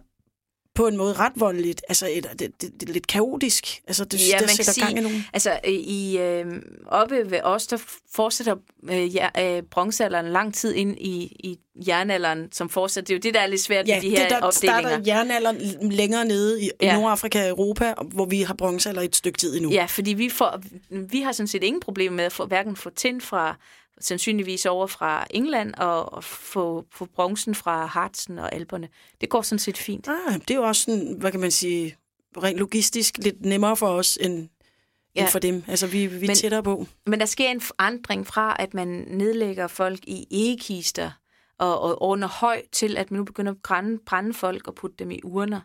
på 0.76 0.88
en 0.88 0.98
måde 0.98 1.14
ret 1.14 1.32
voldeligt. 1.36 1.82
Altså, 1.90 2.08
et, 2.12 2.28
det, 2.40 2.62
det, 2.62 2.82
det 2.82 2.90
er 2.90 2.94
lidt 2.94 3.08
kaotisk. 3.08 3.82
Altså, 3.88 4.06
det, 4.06 4.30
Ja, 4.30 4.38
kan 4.40 4.48
sætter 4.48 4.72
sige- 4.74 4.86
gang 4.86 4.98
i 4.98 5.02
nogen. 5.02 5.26
Altså, 5.34 5.60
i, 5.68 6.18
øh, 6.18 6.46
oppe 6.88 7.32
ved 7.32 7.40
os, 7.44 7.68
der 7.68 7.78
fortsætter 8.14 8.56
øh, 8.90 9.16
ja, 9.16 9.30
øh, 9.58 9.64
bronzealderen 9.64 10.26
lang 10.26 10.54
tid 10.54 10.74
ind 10.74 10.98
i, 11.00 11.36
i 11.40 11.60
jernalderen, 11.88 12.48
som 12.52 12.70
fortsætter. 12.70 13.06
Det 13.08 13.14
er 13.14 13.18
jo 13.18 13.20
det, 13.20 13.34
der 13.34 13.40
er 13.40 13.48
lidt 13.48 13.62
svært 13.62 13.88
Ja, 13.88 13.96
med 13.96 14.02
de 14.02 14.10
det 14.10 14.20
her 14.20 14.28
der 14.30 14.40
opdelinger. 14.42 14.80
starter 14.82 15.04
jernalderen 15.08 15.92
længere 15.92 16.26
nede 16.26 16.62
i 16.64 16.70
Ja. 16.82 16.96
Nordafrika 17.00 17.44
og 17.44 17.50
Europa, 17.50 17.94
hvor 18.12 18.26
vi 18.26 18.42
har 18.42 18.54
bronzealder 18.54 19.02
et 19.02 19.16
stykke 19.16 19.38
tid 19.38 19.56
endnu. 19.56 19.72
Ja, 19.72 19.86
fordi 19.86 20.14
vi, 20.14 20.30
får, 20.30 20.62
vi 20.90 21.22
har 21.22 21.32
sådan 21.32 21.48
set 21.48 21.64
ingen 21.64 21.80
problemer 21.82 22.16
med 22.16 22.24
at 22.24 22.32
få, 22.34 22.46
hverken 22.46 22.76
få 22.76 22.90
tin 22.90 23.22
fra, 23.22 23.58
sandsynligvis 24.02 24.66
over 24.66 24.88
fra 24.88 25.26
England, 25.30 25.74
og, 25.74 26.14
og 26.14 26.24
få, 26.24 26.86
få 26.92 27.06
bronzen 27.06 27.56
fra 27.56 27.86
Harzen 27.86 28.40
og 28.40 28.56
Alperne. 28.56 28.90
Det 29.22 29.30
går 29.30 29.42
sådan 29.42 29.60
set 29.60 29.78
fint. 29.78 30.08
Ah, 30.08 30.34
det 30.34 30.52
er 30.52 30.56
jo 30.56 30.64
også 30.64 30.82
sådan, 30.82 31.16
hvad 31.20 31.32
kan 31.32 31.40
man 31.40 31.52
sige, 31.52 31.96
rent 32.38 32.58
logistisk 32.60 33.18
lidt 33.18 33.46
nemmere 33.46 33.78
for 33.78 33.88
os 33.88 34.18
end, 34.22 34.50
ja. 35.16 35.22
End 35.22 35.30
for 35.30 35.40
dem. 35.40 35.64
Altså, 35.68 35.88
vi, 35.88 36.06
vi 36.08 36.16
er 36.16 36.28
Men- 36.28 36.36
tættere 36.36 36.64
på. 36.64 36.86
Men 37.06 37.20
der 37.20 37.26
sker 37.26 37.50
en 37.50 37.62
forandring 37.62 38.28
fra, 38.28 38.56
at 38.60 38.74
man 38.74 38.88
nedlægger 39.10 39.68
folk 39.68 40.00
i 40.08 40.28
egekister 40.32 41.12
og, 41.58 41.80
og 41.82 42.02
ordner 42.02 42.28
høj 42.28 42.62
til, 42.72 42.98
at 42.98 43.12
man 43.12 43.18
nu 43.18 43.24
begynder 43.24 43.52
at 43.52 43.58
brænde, 43.64 44.00
brænde 44.06 44.34
folk 44.34 44.68
og 44.68 44.76
putte 44.76 44.96
dem 45.00 45.12
i 45.12 45.20
urner. 45.24 45.62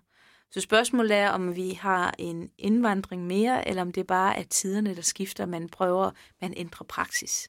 Så 0.53 0.61
spørgsmålet 0.61 1.17
er, 1.17 1.31
om 1.31 1.57
vi 1.57 1.71
har 1.71 2.15
en 2.19 2.51
indvandring 2.59 3.27
mere, 3.27 3.69
eller 3.69 3.83
om 3.83 3.93
det 3.93 4.07
bare 4.07 4.39
er 4.39 4.43
tiderne, 4.43 4.97
der 4.97 5.03
skifter, 5.03 5.47
man 5.47 5.69
prøver, 5.69 6.11
man 6.41 6.55
ændrer 6.57 6.85
praksis. 6.89 7.49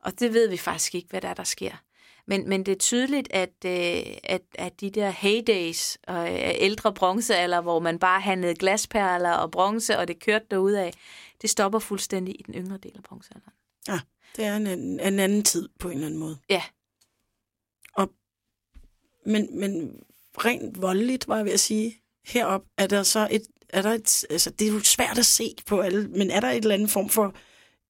Og 0.00 0.20
det 0.20 0.34
ved 0.34 0.48
vi 0.48 0.56
faktisk 0.56 0.94
ikke, 0.94 1.08
hvad 1.10 1.20
der 1.20 1.28
er, 1.28 1.34
der 1.34 1.44
sker. 1.44 1.72
Men, 2.26 2.48
men 2.48 2.66
det 2.66 2.72
er 2.72 2.78
tydeligt, 2.78 3.28
at, 3.30 3.52
øh, 3.64 4.16
at, 4.24 4.42
at 4.54 4.80
de 4.80 4.90
der 4.90 5.10
heydays 5.10 5.98
og 6.08 6.34
øh, 6.34 6.50
ældre 6.54 6.94
bronzealder, 6.94 7.60
hvor 7.60 7.78
man 7.78 7.98
bare 7.98 8.20
handlede 8.20 8.54
glasperler 8.54 9.32
og 9.32 9.50
bronze, 9.50 9.98
og 9.98 10.08
det 10.08 10.18
kørte 10.20 10.46
derudad, 10.50 10.92
det 11.42 11.50
stopper 11.50 11.78
fuldstændig 11.78 12.40
i 12.40 12.42
den 12.42 12.54
yngre 12.54 12.78
del 12.78 12.92
af 12.96 13.02
bronzealderen. 13.02 13.52
Ja, 13.88 14.00
det 14.36 14.44
er 14.44 14.56
en, 14.56 14.66
en, 14.66 15.00
en 15.00 15.18
anden 15.18 15.44
tid 15.44 15.68
på 15.78 15.88
en 15.88 15.94
eller 15.94 16.06
anden 16.06 16.20
måde. 16.20 16.38
Ja. 16.50 16.62
Og, 17.94 18.12
men, 19.26 19.60
men 19.60 20.02
rent 20.38 20.82
voldeligt, 20.82 21.28
var 21.28 21.36
jeg 21.36 21.44
ved 21.44 21.52
at 21.52 21.60
sige, 21.60 22.02
herop 22.26 22.62
er 22.76 22.86
der 22.86 23.02
så 23.02 23.28
et, 23.30 23.46
er 23.68 23.82
der 23.82 23.90
et, 23.90 24.24
altså 24.30 24.50
det 24.50 24.68
er 24.68 24.72
jo 24.72 24.80
svært 24.80 25.18
at 25.18 25.26
se 25.26 25.54
på 25.66 25.80
alle, 25.80 26.08
men 26.08 26.30
er 26.30 26.40
der 26.40 26.50
et 26.50 26.56
eller 26.56 26.74
andet 26.74 26.90
form 26.90 27.08
for 27.08 27.34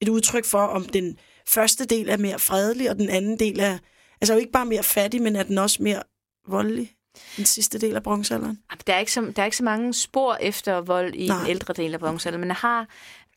et 0.01 0.09
udtryk 0.09 0.45
for, 0.45 0.63
om 0.63 0.85
den 0.85 1.19
første 1.49 1.85
del 1.85 2.09
er 2.09 2.17
mere 2.17 2.39
fredelig, 2.39 2.91
og 2.91 2.97
den 2.97 3.09
anden 3.09 3.39
del 3.39 3.61
er, 3.61 3.79
altså 4.21 4.33
jo 4.35 4.39
ikke 4.41 4.53
bare 4.53 4.67
mere 4.67 4.83
fattig, 4.83 5.23
men 5.23 5.37
er 5.37 5.43
den 5.43 5.59
også 5.59 5.83
mere 5.83 6.03
voldelig, 6.49 6.93
den 7.37 7.45
sidste 7.45 7.79
del 7.79 7.97
af 7.97 8.03
bronzealderen? 8.03 8.59
Der 8.87 8.95
er, 8.95 8.99
ikke 8.99 9.13
så, 9.13 9.33
der 9.37 9.43
er 9.43 9.45
ikke 9.45 9.57
så 9.57 9.65
mange 9.65 9.95
spor 9.95 10.35
efter 10.41 10.81
vold 10.81 11.15
i 11.15 11.29
Nej. 11.29 11.39
den 11.39 11.51
ældre 11.51 11.75
del 11.75 11.95
af 11.95 12.01
bronzealderen, 12.01 12.41
men 12.41 12.49
der 12.49 12.57
har 12.57 12.87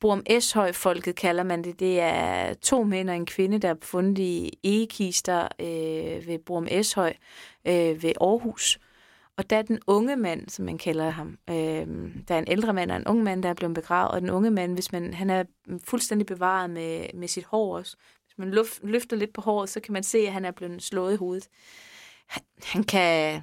Borum 0.01 0.23
Eshøj-folket, 0.25 1.15
kalder 1.15 1.43
man 1.43 1.63
det. 1.63 1.79
Det 1.79 1.99
er 1.99 2.53
to 2.53 2.83
mænd 2.83 3.09
og 3.09 3.15
en 3.15 3.25
kvinde, 3.25 3.57
der 3.59 3.69
er 3.69 3.75
fundet 3.81 4.19
i 4.19 4.59
egekister 4.63 5.47
øh, 5.59 6.27
ved 6.27 6.39
Borum 6.45 6.67
Eshøj 6.71 7.13
øh, 7.67 8.03
ved 8.03 8.11
Aarhus. 8.21 8.79
Og 9.41 9.49
der 9.49 9.57
er 9.57 9.61
den 9.61 9.79
unge 9.87 10.15
mand, 10.15 10.49
som 10.49 10.65
man 10.65 10.77
kalder 10.77 11.09
ham. 11.09 11.37
Øh, 11.49 11.55
der 12.27 12.35
er 12.35 12.39
en 12.39 12.47
ældre 12.47 12.73
mand 12.73 12.91
og 12.91 12.97
en 12.97 13.07
ung 13.07 13.23
mand, 13.23 13.43
der 13.43 13.49
er 13.49 13.53
blevet 13.53 13.75
begravet. 13.75 14.11
Og 14.11 14.21
den 14.21 14.29
unge 14.29 14.51
mand, 14.51 14.73
hvis 14.73 14.91
man, 14.91 15.13
han 15.13 15.29
er 15.29 15.43
fuldstændig 15.83 16.25
bevaret 16.27 16.69
med, 16.69 17.05
med 17.13 17.27
sit 17.27 17.43
hår 17.43 17.77
også. 17.77 17.95
Hvis 18.25 18.37
man 18.37 18.51
luft, 18.51 18.79
løfter 18.83 19.17
lidt 19.17 19.33
på 19.33 19.41
håret, 19.41 19.69
så 19.69 19.79
kan 19.79 19.93
man 19.93 20.03
se, 20.03 20.17
at 20.17 20.33
han 20.33 20.45
er 20.45 20.51
blevet 20.51 20.83
slået 20.83 21.13
i 21.13 21.17
hovedet. 21.17 21.47
Han, 22.27 22.43
han 22.63 22.83
kan 22.83 23.41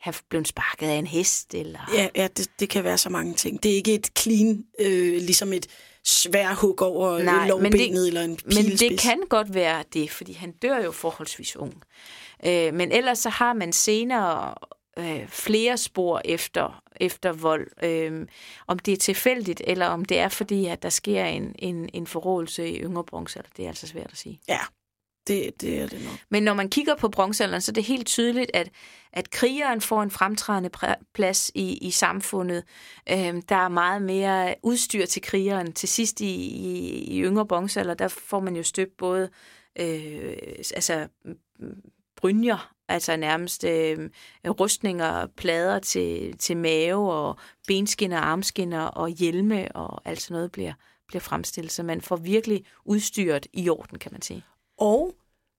have 0.00 0.14
blevet 0.28 0.48
sparket 0.48 0.86
af 0.86 0.94
en 0.94 1.06
hest, 1.06 1.54
eller... 1.54 1.90
Ja, 1.94 2.08
ja 2.16 2.28
det, 2.36 2.48
det 2.60 2.68
kan 2.70 2.84
være 2.84 2.98
så 2.98 3.10
mange 3.10 3.34
ting. 3.34 3.62
Det 3.62 3.70
er 3.72 3.76
ikke 3.76 3.94
et 3.94 4.10
clean, 4.18 4.64
øh, 4.80 5.12
ligesom 5.12 5.52
et 5.52 5.66
svær 6.04 6.54
hug 6.54 6.82
over 6.82 7.18
Nej, 7.22 7.48
Nej, 7.48 7.58
men 7.58 7.72
det- 7.72 8.06
eller 8.06 8.22
en 8.22 8.30
Men 8.30 8.38
pilspids. 8.50 8.80
det 8.80 8.98
kan 9.00 9.20
godt 9.28 9.54
være 9.54 9.84
det, 9.92 10.10
fordi 10.10 10.32
han 10.32 10.52
dør 10.52 10.84
jo 10.84 10.90
forholdsvis 10.92 11.56
ung. 11.56 11.82
Øh, 12.46 12.74
men 12.74 12.92
ellers 12.92 13.18
så 13.18 13.28
har 13.28 13.52
man 13.52 13.72
senere 13.72 14.54
øh, 14.98 15.28
flere 15.28 15.76
spor 15.76 16.20
efter, 16.24 16.82
efter 17.00 17.32
vold. 17.32 17.84
Øh, 17.84 18.26
om 18.66 18.78
det 18.78 18.92
er 18.92 18.96
tilfældigt, 18.96 19.62
eller 19.64 19.86
om 19.86 20.04
det 20.04 20.18
er 20.18 20.28
fordi, 20.28 20.66
at 20.66 20.82
der 20.82 20.88
sker 20.88 21.24
en, 21.24 21.54
en, 21.58 21.90
en 21.92 22.06
forrådelse 22.06 22.70
i 22.70 22.80
yngre 22.80 23.04
bronzealder, 23.04 23.50
det 23.56 23.64
er 23.64 23.68
altså 23.68 23.86
svært 23.86 24.10
at 24.12 24.18
sige. 24.18 24.40
Ja, 24.48 24.60
det, 25.28 25.60
det 25.60 25.80
er 25.80 25.86
det 25.86 26.04
nok. 26.04 26.18
Men 26.28 26.42
når 26.42 26.54
man 26.54 26.70
kigger 26.70 26.96
på 26.96 27.08
bronzealderen, 27.08 27.60
så 27.60 27.72
er 27.72 27.74
det 27.74 27.84
helt 27.84 28.06
tydeligt, 28.06 28.50
at, 28.54 28.70
at 29.12 29.30
krigeren 29.30 29.80
får 29.80 30.02
en 30.02 30.10
fremtrædende 30.10 30.70
plads 31.14 31.50
i, 31.54 31.78
i 31.78 31.90
samfundet. 31.90 32.64
Øhm, 33.10 33.42
der 33.42 33.56
er 33.56 33.68
meget 33.68 34.02
mere 34.02 34.54
udstyr 34.62 35.06
til 35.06 35.22
krigeren. 35.22 35.72
Til 35.72 35.88
sidst 35.88 36.20
i, 36.20 36.34
i, 36.34 36.88
i 36.88 37.22
yngre 37.22 37.46
bronzealder, 37.46 37.94
der 37.94 38.08
får 38.08 38.40
man 38.40 38.56
jo 38.56 38.62
støbt 38.62 38.96
både 38.96 39.30
øh, 39.78 40.36
altså, 40.74 41.08
brynjer, 42.16 42.74
altså 42.88 43.16
nærmest 43.16 43.64
øh, 43.64 44.10
rustninger, 44.46 45.26
plader 45.36 45.78
til, 45.78 46.38
til 46.38 46.56
mave 46.56 47.12
og 47.12 47.36
benskinner, 47.66 48.18
armskinner 48.18 48.82
og 48.82 49.08
hjelme 49.08 49.68
og 49.76 50.02
alt 50.04 50.20
sådan 50.20 50.34
noget 50.34 50.52
bliver, 50.52 50.72
bliver 51.08 51.20
fremstillet. 51.20 51.72
Så 51.72 51.82
man 51.82 52.00
får 52.00 52.16
virkelig 52.16 52.64
udstyret 52.84 53.46
i 53.52 53.68
orden, 53.68 53.98
kan 53.98 54.12
man 54.12 54.22
sige. 54.22 54.44
Og 54.78 55.14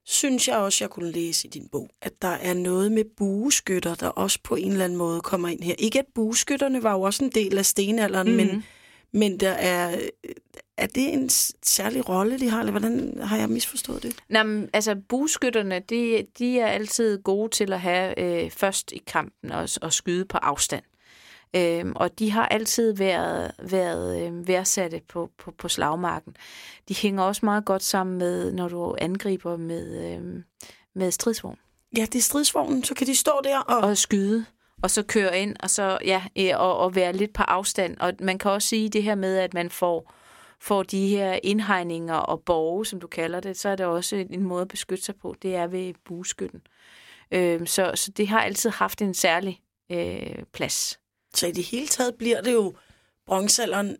synes 0.05 0.47
jeg 0.47 0.57
også, 0.57 0.83
jeg 0.83 0.89
kunne 0.89 1.11
læse 1.11 1.47
i 1.47 1.49
din 1.49 1.67
bog, 1.71 1.89
at 2.01 2.21
der 2.21 2.27
er 2.27 2.53
noget 2.53 2.91
med 2.91 3.03
bueskytter, 3.17 3.95
der 3.95 4.07
også 4.07 4.39
på 4.43 4.55
en 4.55 4.71
eller 4.71 4.85
anden 4.85 4.97
måde 4.97 5.21
kommer 5.21 5.47
ind 5.47 5.63
her. 5.63 5.75
Ikke 5.77 5.99
at 5.99 6.05
bueskytterne 6.15 6.83
var 6.83 6.93
jo 6.93 7.01
også 7.01 7.23
en 7.23 7.31
del 7.31 7.57
af 7.57 7.65
stenalderen, 7.65 8.27
mm-hmm. 8.27 8.47
men, 8.47 8.63
men 9.11 9.39
der 9.39 9.49
er, 9.49 9.99
er 10.79 10.87
det 10.87 11.13
en 11.13 11.29
særlig 11.63 12.09
rolle, 12.09 12.39
de 12.39 12.49
har, 12.49 12.59
eller 12.59 12.71
hvordan 12.71 13.19
har 13.21 13.37
jeg 13.37 13.49
misforstået 13.49 14.03
det? 14.03 14.15
Nå, 14.29 14.43
men, 14.43 14.69
altså 14.73 14.95
bueskytterne, 15.09 15.79
de, 15.79 16.25
de 16.39 16.59
er 16.59 16.67
altid 16.67 17.21
gode 17.23 17.49
til 17.49 17.73
at 17.73 17.81
have 17.81 18.19
øh, 18.19 18.51
først 18.51 18.91
i 18.91 19.01
kampen 19.07 19.51
og, 19.51 19.69
og 19.81 19.93
skyde 19.93 20.25
på 20.25 20.37
afstand. 20.37 20.83
Øhm, 21.55 21.93
og 21.95 22.19
de 22.19 22.31
har 22.31 22.45
altid 22.45 22.93
været, 22.93 23.51
været 23.71 24.27
øh, 24.27 24.47
værdsatte 24.47 25.01
på, 25.07 25.29
på, 25.37 25.51
på 25.57 25.67
slagmarken. 25.67 26.35
De 26.87 26.95
hænger 26.95 27.23
også 27.23 27.45
meget 27.45 27.65
godt 27.65 27.83
sammen 27.83 28.17
med, 28.17 28.51
når 28.51 28.67
du 28.67 28.95
angriber 29.01 29.57
med, 29.57 30.13
øh, 30.13 30.43
med 30.95 31.11
stridsvogn 31.11 31.57
Ja, 31.97 32.01
det 32.01 32.15
er 32.15 32.21
stridsvognen, 32.21 32.83
så 32.83 32.95
kan 32.95 33.07
de 33.07 33.15
stå 33.15 33.31
der 33.43 33.59
og... 33.59 33.77
og 33.77 33.97
skyde, 33.97 34.45
og 34.81 34.91
så 34.91 35.03
køre 35.03 35.39
ind, 35.39 35.55
og 35.59 35.69
så 35.69 35.97
ja, 36.05 36.23
øh, 36.37 36.51
og, 36.55 36.77
og 36.77 36.95
være 36.95 37.13
lidt 37.13 37.33
på 37.33 37.43
afstand. 37.43 37.97
Og 37.99 38.13
man 38.19 38.37
kan 38.37 38.51
også 38.51 38.67
sige 38.67 38.89
det 38.89 39.03
her 39.03 39.15
med, 39.15 39.37
at 39.37 39.53
man 39.53 39.69
får, 39.69 40.13
får 40.61 40.83
de 40.83 41.07
her 41.07 41.39
indhegninger 41.43 42.15
og 42.15 42.41
borge, 42.41 42.85
som 42.85 42.99
du 42.99 43.07
kalder 43.07 43.39
det, 43.39 43.59
så 43.59 43.69
er 43.69 43.75
det 43.75 43.85
også 43.85 44.15
en 44.15 44.43
måde 44.43 44.61
at 44.61 44.67
beskytte 44.67 45.03
sig 45.03 45.15
på. 45.15 45.35
Det 45.41 45.55
er 45.55 45.67
ved 45.67 45.93
bueskytten. 46.05 46.61
Øh, 47.31 47.67
så, 47.67 47.91
så 47.95 48.11
det 48.11 48.27
har 48.27 48.41
altid 48.41 48.69
haft 48.69 49.01
en 49.01 49.13
særlig 49.13 49.59
øh, 49.91 50.43
plads. 50.53 50.99
Så 51.33 51.47
i 51.47 51.51
det 51.51 51.63
hele 51.63 51.87
taget 51.87 52.15
bliver 52.15 52.41
det 52.41 52.53
jo 52.53 52.73
bronzealderen 53.25 53.97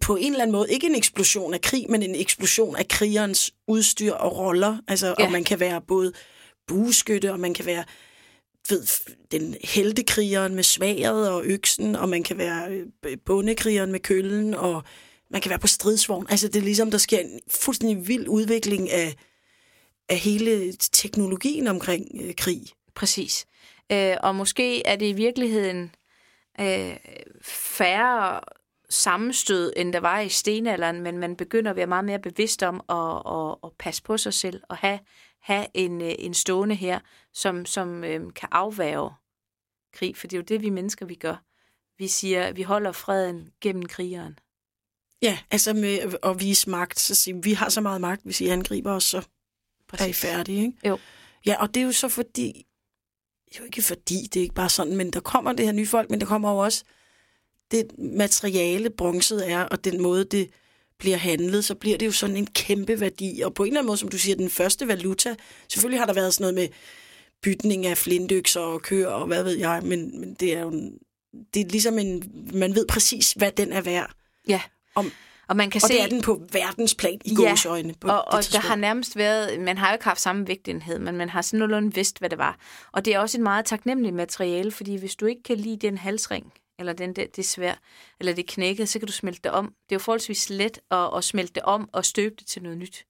på 0.00 0.16
en 0.16 0.32
eller 0.32 0.42
anden 0.42 0.52
måde, 0.52 0.72
ikke 0.72 0.86
en 0.86 0.94
eksplosion 0.94 1.54
af 1.54 1.60
krig, 1.60 1.86
men 1.88 2.02
en 2.02 2.14
eksplosion 2.14 2.76
af 2.76 2.88
krigerens 2.88 3.50
udstyr 3.66 4.12
og 4.12 4.38
roller. 4.38 4.78
Altså, 4.88 5.14
ja. 5.18 5.24
Og 5.24 5.32
man 5.32 5.44
kan 5.44 5.60
være 5.60 5.80
både 5.80 6.12
bueskytte, 6.66 7.32
og 7.32 7.40
man 7.40 7.54
kan 7.54 7.66
være 7.66 7.84
ved, 8.68 8.86
den 9.30 9.56
heltekrigeren 9.64 10.54
med 10.54 10.62
sværet 10.62 11.30
og 11.30 11.44
øksen, 11.44 11.96
og 11.96 12.08
man 12.08 12.22
kan 12.22 12.38
være 12.38 12.70
øh, 13.06 13.18
bondekrigeren 13.26 13.92
med 13.92 14.00
køllen, 14.00 14.54
og 14.54 14.82
man 15.30 15.40
kan 15.40 15.50
være 15.50 15.58
på 15.58 15.66
stridsvogn. 15.66 16.26
Altså, 16.30 16.48
det 16.48 16.56
er 16.56 16.62
ligesom, 16.64 16.90
der 16.90 16.98
sker 16.98 17.18
en 17.18 17.40
fuldstændig 17.48 18.08
vild 18.08 18.28
udvikling 18.28 18.90
af, 18.90 19.14
af 20.08 20.16
hele 20.16 20.72
teknologien 20.72 21.66
omkring 21.66 22.06
øh, 22.22 22.34
krig. 22.34 22.62
Præcis. 22.94 23.46
Øh, 23.92 24.16
og 24.22 24.34
måske 24.34 24.86
er 24.86 24.96
det 24.96 25.06
i 25.06 25.12
virkeligheden 25.12 25.94
øh, 26.60 26.96
færre 27.42 28.40
sammenstød, 28.88 29.72
end 29.76 29.92
der 29.92 30.00
var 30.00 30.20
i 30.20 30.28
stenalderen, 30.28 31.00
men 31.00 31.18
man 31.18 31.36
begynder 31.36 31.70
at 31.70 31.76
være 31.76 31.86
meget 31.86 32.04
mere 32.04 32.18
bevidst 32.18 32.62
om 32.62 32.80
at, 32.88 33.22
at, 33.36 33.56
at 33.64 33.70
passe 33.78 34.02
på 34.02 34.16
sig 34.16 34.34
selv 34.34 34.62
og 34.68 34.76
have, 34.76 34.98
have 35.40 35.66
en, 35.74 36.02
øh, 36.02 36.14
en 36.18 36.34
stående 36.34 36.74
her, 36.74 37.00
som, 37.32 37.66
som 37.66 38.04
øhm, 38.04 38.30
kan 38.30 38.48
afværge 38.52 39.10
krig, 39.92 40.16
for 40.16 40.26
det 40.26 40.36
er 40.36 40.38
jo 40.38 40.44
det, 40.44 40.62
vi 40.62 40.70
mennesker 40.70 41.06
vi 41.06 41.14
gør. 41.14 41.44
Vi 41.98 42.08
siger, 42.08 42.52
vi 42.52 42.62
holder 42.62 42.92
freden 42.92 43.52
gennem 43.60 43.86
krigeren. 43.86 44.38
Ja, 45.22 45.38
altså 45.50 45.72
med 45.72 46.14
at 46.22 46.40
vise 46.40 46.70
magt, 46.70 47.00
så 47.00 47.14
siger 47.14 47.40
vi 47.42 47.52
har 47.52 47.68
så 47.68 47.80
meget 47.80 48.00
magt, 48.00 48.22
hvis 48.24 48.40
I 48.40 48.46
angriber 48.46 48.92
os, 48.92 49.04
så 49.04 49.26
Præcis. 49.88 50.04
er 50.04 50.08
I 50.08 50.12
færdige, 50.12 50.66
ikke? 50.66 50.88
Jo. 50.88 50.98
Ja, 51.46 51.60
og 51.60 51.74
det 51.74 51.80
er 51.80 51.84
jo 51.84 51.92
så 51.92 52.08
fordi, 52.08 52.66
jo 53.58 53.64
ikke 53.64 53.82
fordi, 53.82 54.22
det 54.22 54.36
er 54.36 54.42
ikke 54.42 54.54
bare 54.54 54.68
sådan, 54.68 54.96
men 54.96 55.10
der 55.10 55.20
kommer 55.20 55.52
det 55.52 55.66
her 55.66 55.72
nye 55.72 55.86
folk, 55.86 56.10
men 56.10 56.20
der 56.20 56.26
kommer 56.26 56.50
jo 56.50 56.58
også 56.58 56.84
det 57.70 57.98
materiale, 57.98 58.90
bronzet 58.90 59.50
er, 59.50 59.62
og 59.62 59.84
den 59.84 60.02
måde, 60.02 60.24
det 60.24 60.50
bliver 61.00 61.16
handlet, 61.16 61.64
så 61.64 61.74
bliver 61.74 61.98
det 61.98 62.06
jo 62.06 62.12
sådan 62.12 62.36
en 62.36 62.46
kæmpe 62.46 63.00
værdi. 63.00 63.40
Og 63.44 63.54
på 63.54 63.62
en 63.62 63.66
eller 63.66 63.80
anden 63.80 63.86
måde, 63.86 63.98
som 63.98 64.08
du 64.08 64.18
siger, 64.18 64.36
den 64.36 64.50
første 64.50 64.88
valuta, 64.88 65.34
selvfølgelig 65.68 66.00
har 66.00 66.06
der 66.06 66.12
været 66.12 66.34
sådan 66.34 66.42
noget 66.42 66.54
med 66.54 66.68
bytning 67.42 67.86
af 67.86 67.98
flintøkser 67.98 68.60
og 68.60 68.82
køer 68.82 69.08
og 69.08 69.26
hvad 69.26 69.42
ved 69.42 69.58
jeg, 69.58 69.80
men, 69.82 70.20
men 70.20 70.34
det 70.34 70.56
er 70.56 70.60
jo 70.60 70.90
det 71.54 71.60
er 71.60 71.70
ligesom 71.70 71.98
en, 71.98 72.22
man 72.54 72.74
ved 72.74 72.86
præcis, 72.86 73.32
hvad 73.32 73.52
den 73.52 73.72
er 73.72 73.80
værd. 73.80 74.10
Ja. 74.48 74.60
Om, 74.94 75.12
og 75.48 75.56
man 75.56 75.70
kan 75.70 75.80
og 75.84 75.88
se, 75.88 75.94
det 75.94 76.02
er 76.02 76.08
den 76.08 76.22
på 76.22 76.42
verdensplan 76.52 77.20
i 77.24 77.34
ja, 77.40 77.50
gåsøjne. 77.50 77.94
På 78.00 78.08
og, 78.08 78.24
og 78.28 78.42
der 78.52 78.60
har 78.60 78.76
nærmest 78.76 79.16
været, 79.16 79.60
man 79.60 79.78
har 79.78 79.88
jo 79.88 79.92
ikke 79.92 80.04
haft 80.04 80.20
samme 80.20 80.48
vægtenhed, 80.48 80.98
men 80.98 81.16
man 81.16 81.28
har 81.28 81.42
sådan 81.42 81.58
nogenlunde 81.58 81.94
vidst, 81.94 82.18
hvad 82.18 82.30
det 82.30 82.38
var. 82.38 82.58
Og 82.92 83.04
det 83.04 83.14
er 83.14 83.18
også 83.18 83.38
et 83.38 83.42
meget 83.42 83.64
taknemmeligt 83.64 84.14
materiale, 84.14 84.70
fordi 84.70 84.96
hvis 84.96 85.16
du 85.16 85.26
ikke 85.26 85.42
kan 85.42 85.56
lide 85.56 85.76
den 85.76 85.98
halsring, 85.98 86.52
eller 86.80 86.92
den 86.92 87.16
der, 87.16 87.26
det 87.26 87.44
svær, 87.44 87.74
eller 88.20 88.34
det 88.34 88.46
knækket, 88.46 88.88
så 88.88 88.98
kan 88.98 89.06
du 89.06 89.12
smelte 89.12 89.40
det 89.44 89.50
om. 89.50 89.64
Det 89.66 89.92
er 89.92 89.96
jo 89.96 89.98
forholdsvis 89.98 90.50
let 90.50 90.80
at, 90.90 91.16
at 91.16 91.24
smelte 91.24 91.54
det 91.54 91.62
om 91.62 91.90
og 91.92 92.04
støbe 92.04 92.34
det 92.38 92.46
til 92.46 92.62
noget 92.62 92.78
nyt. 92.78 93.06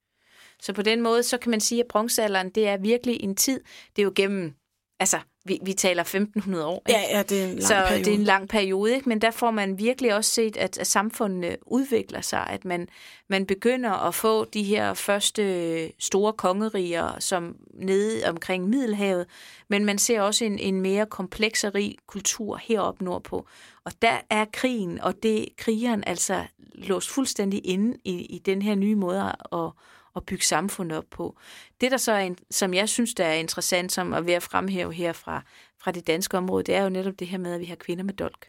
Så 0.63 0.73
på 0.73 0.83
den 0.83 1.01
måde, 1.01 1.23
så 1.23 1.39
kan 1.39 1.51
man 1.51 1.61
sige, 1.61 1.81
at 1.81 1.89
bronzealderen, 1.89 2.51
det 2.51 2.69
er 2.69 2.77
virkelig 2.77 3.23
en 3.23 3.37
tid, 3.37 3.61
det 3.97 4.03
er 4.03 4.05
jo 4.05 4.13
gennem, 4.17 4.55
altså 5.01 5.21
vi, 5.51 5.59
vi 5.63 5.73
taler 5.73 6.03
1500 6.03 6.67
år. 6.67 6.83
Ikke? 6.89 7.01
Ja, 7.01 7.17
ja, 7.17 7.23
det 7.23 7.43
er 7.43 7.45
en 7.45 7.51
lang 7.51 7.63
så 7.63 7.75
periode. 7.75 8.05
det 8.05 8.11
er 8.11 8.15
en 8.15 8.25
lang 8.25 8.49
periode, 8.49 8.95
ikke? 8.95 9.09
men 9.09 9.21
der 9.21 9.31
får 9.31 9.51
man 9.51 9.79
virkelig 9.79 10.15
også 10.15 10.31
set, 10.31 10.57
at, 10.57 10.79
at 10.79 10.87
samfundene 10.87 11.57
udvikler 11.67 12.21
sig, 12.21 12.47
at 12.51 12.65
man, 12.65 12.89
man 13.29 13.47
begynder 13.47 13.91
at 13.91 14.15
få 14.15 14.45
de 14.45 14.63
her 14.63 14.95
første 14.95 15.93
store 15.99 16.33
kongeriger, 16.33 17.17
som 17.19 17.57
nede 17.75 18.23
omkring 18.29 18.69
Middelhavet, 18.69 19.27
men 19.69 19.85
man 19.85 19.99
ser 19.99 20.21
også 20.21 20.45
en, 20.45 20.59
en 20.59 20.81
mere 20.81 21.07
kompleks 21.07 21.65
og 21.65 21.75
rig 21.75 21.97
kultur 22.07 22.61
heroppe 22.63 23.05
nordpå. 23.05 23.47
Og 23.85 23.93
der 24.03 24.17
er 24.31 24.45
krigen, 24.53 25.01
og 25.01 25.23
det 25.23 25.49
krigeren 25.57 26.05
altså 26.07 26.45
låst 26.75 27.11
fuldstændig 27.11 27.67
inde 27.67 27.97
i, 28.05 28.13
i 28.13 28.39
den 28.39 28.63
her 28.63 28.75
nye 28.75 28.95
måde 28.95 29.35
at, 29.53 29.71
at 30.17 30.27
bygge 30.27 30.45
samfundet 30.45 30.99
op 30.99 31.05
på. 31.11 31.37
Det, 31.81 31.91
der 31.91 31.97
så 31.97 32.13
er, 32.13 32.35
som 32.51 32.75
jeg 32.75 32.89
synes, 32.89 33.15
der 33.15 33.25
er 33.25 33.35
interessant, 33.35 33.93
som 33.93 34.13
at 34.13 34.27
ved 34.27 34.35
at 34.35 34.43
fremhæve 34.43 34.93
her 34.93 35.13
fra, 35.13 35.43
fra 35.79 35.91
det 35.91 36.07
danske 36.07 36.37
område, 36.37 36.65
det 36.65 36.75
er 36.75 36.83
jo 36.83 36.89
netop 36.89 37.19
det 37.19 37.27
her 37.27 37.39
med, 37.39 37.55
at 37.55 37.61
vi 37.61 37.65
har 37.65 37.77
kvinder 37.77 38.05
med 38.05 38.15
dolk. 38.15 38.49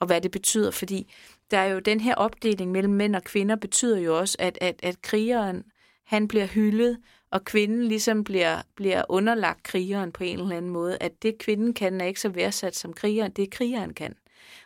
Og 0.00 0.06
hvad 0.06 0.20
det 0.20 0.30
betyder, 0.30 0.70
fordi 0.70 1.12
der 1.50 1.58
er 1.58 1.66
jo 1.66 1.78
den 1.78 2.00
her 2.00 2.14
opdeling 2.14 2.72
mellem 2.72 2.92
mænd 2.92 3.16
og 3.16 3.24
kvinder, 3.24 3.56
betyder 3.56 3.98
jo 3.98 4.18
også, 4.18 4.36
at, 4.38 4.58
at, 4.60 4.80
at 4.82 5.02
krigeren, 5.02 5.64
han 6.04 6.28
bliver 6.28 6.46
hyldet, 6.46 6.98
og 7.30 7.44
kvinden 7.44 7.84
ligesom 7.84 8.24
bliver, 8.24 8.62
bliver 8.74 9.04
underlagt 9.08 9.62
krigeren 9.62 10.12
på 10.12 10.24
en 10.24 10.40
eller 10.40 10.56
anden 10.56 10.70
måde. 10.70 10.98
At 11.00 11.22
det 11.22 11.38
kvinden 11.38 11.74
kan, 11.74 12.00
er 12.00 12.04
ikke 12.04 12.20
så 12.20 12.28
værdsat 12.28 12.76
som 12.76 12.92
krigeren, 12.92 13.32
det 13.32 13.50
krigeren 13.50 13.94
kan. 13.94 14.16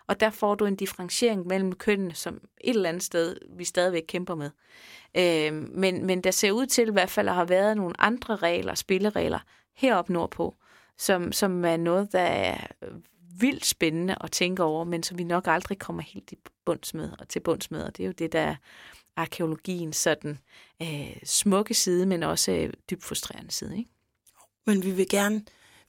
Og 0.06 0.20
der 0.20 0.30
får 0.30 0.54
du 0.54 0.66
en 0.66 0.76
differentiering 0.76 1.46
mellem 1.46 1.72
kønnene, 1.72 2.14
som 2.14 2.34
et 2.60 2.74
eller 2.74 2.88
andet 2.88 3.02
sted, 3.02 3.36
vi 3.56 3.64
stadigvæk 3.64 4.04
kæmper 4.08 4.34
med. 4.34 4.50
Øh, 5.14 5.52
men, 5.52 6.06
men 6.06 6.20
der 6.20 6.30
ser 6.30 6.52
ud 6.52 6.66
til 6.66 6.88
i 6.88 6.92
hvert 6.92 7.10
fald 7.10 7.28
at 7.28 7.34
have 7.34 7.48
været 7.48 7.76
nogle 7.76 8.00
andre 8.00 8.36
regler, 8.36 8.74
spilleregler, 8.74 9.38
heroppe 9.76 10.12
nordpå, 10.12 10.54
som, 10.98 11.32
som 11.32 11.64
er 11.64 11.76
noget, 11.76 12.12
der 12.12 12.20
er 12.20 12.66
vildt 13.40 13.66
spændende 13.66 14.16
at 14.20 14.30
tænke 14.30 14.62
over, 14.62 14.84
men 14.84 15.02
som 15.02 15.18
vi 15.18 15.24
nok 15.24 15.46
aldrig 15.46 15.78
kommer 15.78 16.02
helt 16.02 16.32
i 16.32 16.36
bunds 16.64 16.94
med, 16.94 17.10
og 17.18 17.28
til 17.28 17.40
bunds 17.40 17.70
med. 17.70 17.82
Og 17.82 17.96
det 17.96 18.02
er 18.02 18.06
jo 18.06 18.12
det, 18.12 18.32
der 18.32 18.40
er 18.40 18.54
arkeologiens 19.16 19.96
sådan 19.96 20.38
øh, 20.82 21.16
smukke 21.24 21.74
side, 21.74 22.06
men 22.06 22.22
også 22.22 22.52
øh, 22.52 22.72
dybt 22.90 23.04
frustrerende 23.04 23.50
side. 23.50 23.78
Ikke? 23.78 23.90
Men 24.66 24.82
vi 24.82 24.90
vil 24.90 25.08
gerne 25.08 25.42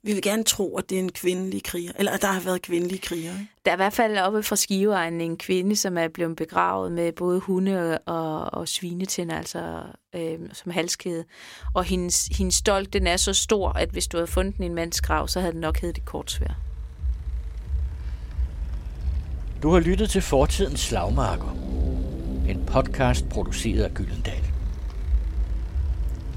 vi 0.04 0.14
vil 0.14 0.22
gerne 0.22 0.44
tro, 0.44 0.78
at 0.78 0.90
det 0.90 0.96
er 0.96 1.00
en 1.00 1.12
kvindelig 1.12 1.64
kriger, 1.64 1.92
eller 1.96 2.12
at 2.12 2.22
der 2.22 2.28
har 2.28 2.40
været 2.40 2.62
kvindelige 2.62 3.02
kriger. 3.02 3.32
Ikke? 3.32 3.48
Der 3.66 3.72
er 3.72 3.76
i 3.76 3.78
hvert 3.78 3.94
fald 3.94 4.18
oppe 4.18 4.44
fra 4.44 4.56
Skiveegnen 4.56 5.22
en 5.22 5.38
kvinde, 5.38 5.76
som 5.76 5.98
er 5.98 6.08
blevet 6.08 6.36
begravet 6.36 6.92
med 6.92 7.12
både 7.12 7.40
hunde 7.40 7.98
og, 7.98 8.54
og 8.54 8.68
svinetænder, 8.68 9.38
altså 9.38 9.82
øh, 10.16 10.40
som 10.54 10.72
halskæde. 10.72 11.24
Og 11.74 11.84
hendes, 11.84 12.26
hendes 12.26 12.56
stolt, 12.56 12.94
den 12.94 13.08
er 13.08 13.18
så 13.18 13.34
stor, 13.34 13.70
at 13.70 13.90
hvis 13.90 14.08
du 14.08 14.18
havde 14.18 14.28
fundet 14.28 14.58
den 14.58 14.64
i 14.64 14.66
en 14.68 14.76
mands 14.76 15.02
grav, 15.02 15.28
så 15.28 15.40
havde 15.40 15.54
den 15.54 15.62
nok 15.62 15.82
heddet 15.82 15.96
det 15.96 16.06
kortsvær. 16.06 16.60
Du 19.64 19.72
har 19.72 19.80
lyttet 19.80 20.10
til 20.10 20.22
Fortidens 20.22 20.80
Slagmarker. 20.80 21.58
En 22.50 22.66
podcast 22.66 23.30
produceret 23.30 23.84
af 23.84 23.94
Gyldendal. 23.94 24.44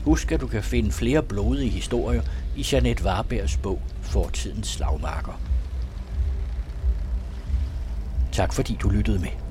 Husk, 0.05 0.33
at 0.33 0.41
du 0.41 0.47
kan 0.47 0.63
finde 0.63 0.93
flere 0.93 1.23
blodige 1.23 1.71
historier 1.71 2.23
i 2.57 2.67
Jeanette 2.73 3.05
Varbergs 3.05 3.57
bog 3.57 3.83
Fortidens 4.03 4.69
Slagmarker. 4.69 5.41
Tak 8.33 8.53
fordi 8.53 8.79
du 8.83 8.89
lyttede 8.89 9.19
med. 9.19 9.44